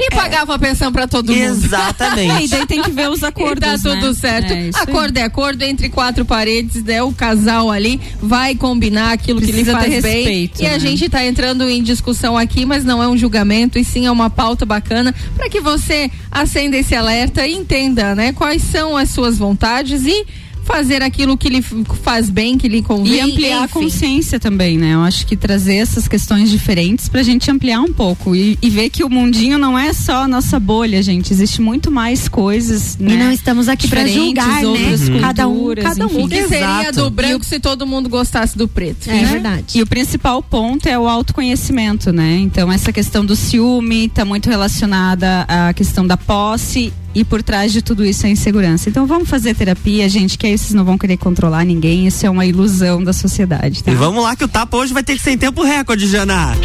E 0.05 0.11
pagava 0.11 0.55
a 0.55 0.59
pensão 0.59 0.93
pra 0.93 1.07
todo 1.07 1.33
mundo. 1.33 1.43
Exatamente. 1.43 2.33
E 2.43 2.49
daí 2.49 2.67
tem 2.67 2.83
que 2.83 2.91
ver 2.91 3.09
os 3.09 3.23
E 3.23 3.25
acordos, 3.25 3.83
tá 3.83 3.91
tudo 3.91 4.09
né? 4.09 4.15
certo. 4.15 4.53
É, 4.53 4.71
acordo 4.75 5.17
é 5.19 5.23
acordo 5.23 5.63
entre 5.63 5.89
quatro 5.89 6.25
paredes, 6.25 6.83
né? 6.83 7.03
O 7.03 7.13
casal 7.13 7.71
ali 7.71 8.01
vai 8.21 8.55
combinar 8.55 9.13
aquilo 9.13 9.39
que 9.41 9.47
lhe 9.47 9.53
Precisa 9.53 9.73
faz 9.73 10.03
bem. 10.03 10.25
respeito, 10.25 10.63
e 10.63 10.67
a 10.67 10.71
né? 10.73 10.79
gente 10.81 11.09
tá 11.09 11.25
entrando 11.25 11.69
em 11.69 11.83
discussão 11.83 12.37
aqui, 12.37 12.65
mas 12.65 12.85
não 12.85 13.03
é 13.03 13.07
um 13.09 13.17
julgamento, 13.17 13.79
e 13.79 13.85
sim 13.85 14.07
é 14.07 14.11
uma 14.11 14.29
pauta 14.29 14.67
bacana 14.67 15.15
para 15.37 15.49
que 15.49 15.61
você 15.61 16.11
acenda 16.31 16.77
esse 16.77 16.95
alerta 16.95 17.47
e 17.47 17.55
entenda, 17.55 18.15
né? 18.15 18.33
Quais 18.33 18.63
são 18.63 18.97
as 18.97 19.11
suas 19.11 19.39
vontades 19.39 20.05
e 20.07 20.27
fazer 20.73 21.03
aquilo 21.03 21.37
que 21.37 21.51
lhe 21.51 21.61
faz 22.03 22.31
bem, 22.31 22.57
que 22.57 22.67
lhe 22.67 22.83
convém. 22.83 23.15
E 23.15 23.21
ampliar 23.21 23.57
enfim. 23.57 23.65
a 23.65 23.69
consciência 23.69 24.41
também, 24.41 24.79
né? 24.79 24.95
Eu 24.95 25.03
acho 25.03 25.27
que 25.27 25.37
trazer 25.37 25.77
essas 25.77 26.09
questões 26.09 26.51
diferentes 26.51 27.11
pra 27.11 27.23
gente 27.23 27.51
ampliar 27.51 27.81
um 27.83 27.93
pouco 27.93 28.35
e, 28.35 28.59
e 28.63 28.71
ver 28.71 28.89
que 28.89 29.05
o 29.05 29.11
mundinho 29.11 29.59
não 29.59 29.79
é 29.79 29.93
só 29.93 30.23
a 30.23 30.29
nossa 30.29 30.59
bolha, 30.59 31.03
gente. 31.03 31.31
Existe 31.31 31.61
muito 31.61 31.91
mais 31.91 32.27
coisas, 32.27 32.97
né? 32.97 33.13
E 33.13 33.17
não 33.19 33.31
estamos 33.31 33.69
aqui 33.69 33.87
pra 33.87 34.07
julgar, 34.07 34.63
né? 34.63 34.65
Uhum. 34.65 35.21
Cada 35.21 35.47
um, 35.47 35.75
cada 35.75 36.07
um. 36.07 36.25
O 36.25 36.29
que 36.29 36.49
seria 36.49 36.91
do 36.91 37.11
branco 37.11 37.45
se 37.45 37.61
todo 37.61 37.87
mundo 37.87 38.09
gostasse 38.09 38.57
do 38.57 38.67
preto? 38.67 39.11
É 39.11 39.13
né? 39.13 39.25
verdade. 39.27 39.79
E 39.79 39.83
o 39.83 39.87
principal 39.87 40.43
ponto 40.43 40.89
é 40.89 40.99
o 40.99 41.07
autoconhecimento, 41.07 42.11
né? 42.13 42.39
Então 42.39 42.73
essa 42.73 42.91
questão 42.91 43.27
do 43.27 43.37
ciúme 43.37 44.09
tá 44.09 44.25
muito 44.25 44.49
relacionada 44.49 45.45
à 45.47 45.75
questão 45.75 46.07
da 46.07 46.17
posse 46.17 46.93
e 47.15 47.25
por 47.25 47.43
trás 47.43 47.73
de 47.73 47.83
tudo 47.83 48.05
isso 48.05 48.27
é 48.27 48.31
insegurança. 48.31 48.89
Então 48.89 49.07
vamos 49.07 49.29
fazer 49.29 49.55
terapia, 49.55 50.09
gente, 50.09 50.39
que 50.39 50.47
aí 50.47 50.57
vocês 50.57 50.73
não 50.73 50.85
vão 50.85 50.97
querer 50.97 51.17
controlar 51.17 51.65
ninguém. 51.65 52.07
Isso 52.07 52.25
é 52.27 52.31
uma 52.31 52.47
ilusão 52.47 53.03
da 53.03 53.13
sociedade. 53.13 53.83
Tá? 53.83 53.93
E 53.93 53.95
vamos 53.95 54.23
lá 54.23 54.35
que 54.37 54.45
o 54.45 54.49
tapa 54.49 54.77
hoje 54.77 54.93
vai 54.93 55.03
ter 55.03 55.17
que 55.17 55.23
ser 55.23 55.33
em 55.33 55.39
tempo 55.39 55.63
recorde, 55.63 56.07
Jana. 56.07 56.57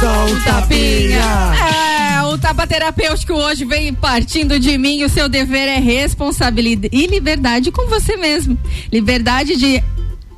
Só 0.00 0.26
um 0.26 0.40
tapinha. 0.40 1.22
É, 2.18 2.22
o 2.24 2.36
tapa 2.36 2.66
terapêutico 2.66 3.34
hoje 3.34 3.64
vem 3.64 3.94
partindo 3.94 4.58
de 4.58 4.76
mim. 4.76 5.04
O 5.04 5.08
seu 5.08 5.28
dever 5.28 5.68
é 5.68 5.78
responsabilidade 5.78 6.88
e 6.92 7.06
liberdade 7.06 7.70
com 7.70 7.86
você 7.86 8.16
mesmo. 8.16 8.58
Liberdade 8.92 9.56
de 9.56 9.80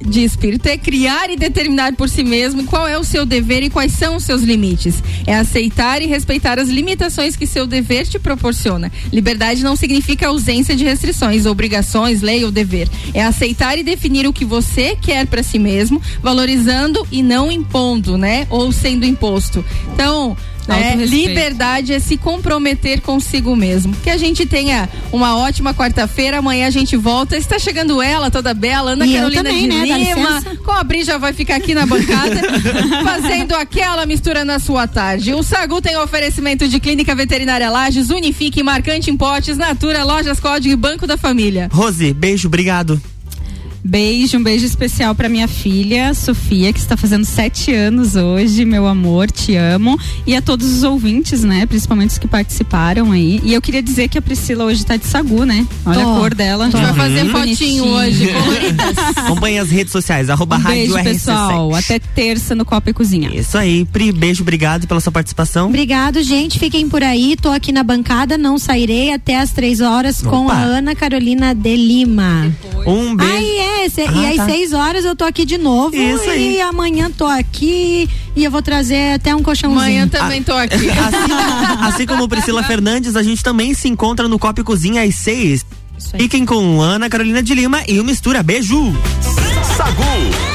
de 0.05 0.23
espírito 0.23 0.67
é 0.69 0.77
criar 0.77 1.31
e 1.31 1.37
determinar 1.37 1.95
por 1.95 2.09
si 2.09 2.23
mesmo 2.23 2.65
qual 2.65 2.87
é 2.87 2.99
o 2.99 3.05
seu 3.05 3.25
dever 3.25 3.63
e 3.63 3.71
quais 3.71 3.93
são 3.93 4.17
os 4.17 4.25
seus 4.25 4.43
limites. 4.43 5.03
É 5.27 5.35
aceitar 5.35 6.03
e 6.03 6.07
respeitar 6.07 6.59
as 6.59 6.69
limitações 6.69 7.37
que 7.37 7.47
seu 7.47 7.67
dever 7.67 8.07
te 8.07 8.19
proporciona. 8.19 8.93
Liberdade 9.13 9.63
não 9.63 9.77
significa 9.77 10.29
ausência 10.29 10.77
de 10.77 10.85
restrições, 10.85 11.47
obrigações, 11.47 12.21
lei 12.21 12.45
ou 12.45 12.51
dever. 12.51 12.89
É 13.13 13.25
aceitar 13.25 13.79
e 13.79 13.83
definir 13.83 14.27
o 14.27 14.33
que 14.33 14.45
você 14.45 14.97
quer 14.97 15.27
para 15.27 15.43
si 15.43 15.59
mesmo, 15.59 16.01
valorizando 16.23 17.07
e 17.11 17.23
não 17.23 17.51
impondo, 17.51 18.19
né? 18.19 18.47
Ou 18.51 18.71
sendo 18.73 19.05
imposto. 19.05 19.65
Então, 19.93 20.37
né? 20.67 20.97
Liberdade 20.97 21.93
é 21.93 21.99
se 21.99 22.17
comprometer 22.17 23.01
consigo 23.01 23.55
mesmo. 23.55 23.95
Que 24.03 24.11
a 24.11 24.17
gente 24.17 24.47
tenha 24.47 24.89
uma 25.13 25.37
ótima 25.37 25.75
quarta-feira. 25.75 26.39
Amanhã 26.39 26.67
a 26.67 26.71
gente 26.71 26.97
volta. 26.97 27.37
Está 27.37 27.59
chegando 27.59 28.01
ela, 28.03 28.31
toda 28.31 28.55
bela, 28.55 28.93
Ana 28.93 29.07
e 29.07 29.15
Carolina 29.15 29.45
também, 29.45 29.63
de 29.63 29.69
né? 29.69 29.85
Lima. 29.85 30.43
Com 30.65 30.73
a 30.73 30.83
Bri 30.83 31.05
já 31.05 31.19
vai 31.19 31.33
ficar 31.33 31.57
aqui 31.57 31.75
na 31.75 31.87
bancada, 31.87 32.41
fazendo 33.05 33.55
aquela 33.55 34.07
mistura 34.07 34.45
na 34.45 34.59
sua 34.59 34.87
tarde. 34.87 35.35
O 35.35 35.43
Sagu 35.43 35.81
tem 35.81 35.97
oferecimento 35.97 36.67
de 36.67 36.81
Clínica 36.81 37.15
Veterinária 37.15 37.71
Lages, 37.71 38.11
Unifique, 38.11 38.63
Marcante 38.63 39.11
em 39.11 39.17
Potes, 39.17 39.57
Natura, 39.57 40.05
Lojas 40.05 40.41
Código 40.41 40.73
e 40.73 40.77
Banco 40.77 41.07
da 41.07 41.17
Família. 41.17 41.69
Rose, 41.73 42.13
beijo, 42.13 42.49
obrigado. 42.49 43.01
Beijo, 43.87 44.39
um 44.39 44.43
beijo 44.43 44.65
especial 44.65 45.15
para 45.15 45.29
minha 45.29 45.47
filha, 45.47 46.15
Sofia, 46.15 46.73
que 46.73 46.79
está 46.79 46.97
fazendo 46.97 47.27
sete 47.27 47.71
anos 47.71 48.17
hoje. 48.17 48.65
Meu 48.65 48.87
amor, 48.87 49.31
te 49.31 49.57
amo. 49.57 50.01
E 50.27 50.35
a 50.35 50.41
todos 50.41 50.73
os 50.73 50.83
ouvintes, 50.83 51.45
né? 51.45 51.67
Principalmente 51.67 52.11
os 52.11 52.19
que 52.19 52.27
participaram 52.27 53.13
aí. 53.13 53.43
E 53.45 53.53
eu 53.53 53.61
queria 53.61 53.83
dizer 53.83 54.09
que 54.09 54.17
a 54.17 54.23
Priscila 54.23 54.65
hoje 54.65 54.87
tá 54.87 54.97
de 54.97 55.05
sagu, 55.05 55.45
né? 55.45 55.67
Olha 55.85 56.01
a 56.01 56.05
cor 56.19 56.35
dela. 56.35 56.65
A 56.65 56.71
gente 56.71 56.81
vai 56.81 56.95
fazer 56.95 57.29
fotinho 57.31 57.85
hoje. 57.85 58.31
Acompanhe 59.17 59.59
as 59.59 59.71
redes 59.71 59.93
sociais, 59.93 60.31
arroba 60.31 60.57
um 60.57 60.63
beijo, 60.63 60.95
rádio 60.95 61.13
pessoal. 61.13 61.69
RC7. 61.69 61.79
Até 61.79 61.99
terça 61.99 62.55
no 62.55 62.65
Copa 62.65 62.89
e 62.89 62.95
Cozinha. 62.95 63.31
Isso 63.35 63.59
aí, 63.59 63.85
Pri, 63.85 64.13
beijo, 64.13 64.41
obrigado 64.41 64.89
pela 64.89 65.01
sua 65.01 65.13
participação. 65.13 65.69
Obrigado, 65.69 66.23
gente. 66.23 66.59
Fiquem 66.59 66.89
por 66.89 67.03
aí. 67.03 67.37
Tô 67.37 67.51
aqui 67.51 67.71
na 67.71 67.83
bancada, 67.83 68.39
não 68.39 68.57
sairei 68.57 69.13
até 69.13 69.39
as 69.39 69.51
três 69.51 69.83
horas 69.83 70.23
Opa. 70.23 70.31
com 70.31 70.49
a 70.49 70.57
Ana 70.57 70.95
Carolina 70.95 71.55
de 71.55 71.77
Lima. 71.77 72.51
Depois. 72.63 72.89
Um 72.89 73.15
beijo. 73.15 73.33
Ai, 73.33 73.45
é, 73.45 73.74
ah, 73.75 74.13
e 74.13 74.27
às 74.31 74.37
tá. 74.37 74.45
seis 74.47 74.73
horas 74.73 75.05
eu 75.05 75.15
tô 75.15 75.25
aqui 75.25 75.45
de 75.45 75.59
novo. 75.59 75.95
Isso 75.95 76.29
aí. 76.31 76.57
E 76.57 76.61
amanhã 76.61 77.11
tô 77.11 77.27
aqui 77.27 78.09
e 78.37 78.45
eu 78.45 78.51
vou 78.51 78.63
trazer 78.63 79.15
até 79.15 79.35
um 79.35 79.43
colchãozinho. 79.43 79.81
Amanhã 79.81 80.09
também 80.09 80.43
tô 80.43 80.53
aqui. 80.53 80.89
Assim, 80.91 81.87
assim 81.89 82.07
como 82.07 82.29
Priscila 82.29 82.63
Fernandes, 82.65 83.17
a 83.17 83.23
gente 83.23 83.43
também 83.43 83.75
se 83.75 83.89
encontra 83.89 84.29
no 84.29 84.39
Copa 84.39 84.61
e 84.61 84.65
Cozinha 84.65 85.03
às 85.03 85.15
seis. 85.15 85.65
Fiquem 86.17 86.45
com 86.45 86.81
Ana 86.81 87.09
Carolina 87.09 87.43
de 87.43 87.55
Lima 87.55 87.83
e 87.89 88.01
o 88.01 88.05
Mistura. 88.05 88.43
Beijo! 88.43 88.93
Sagu 89.77 90.54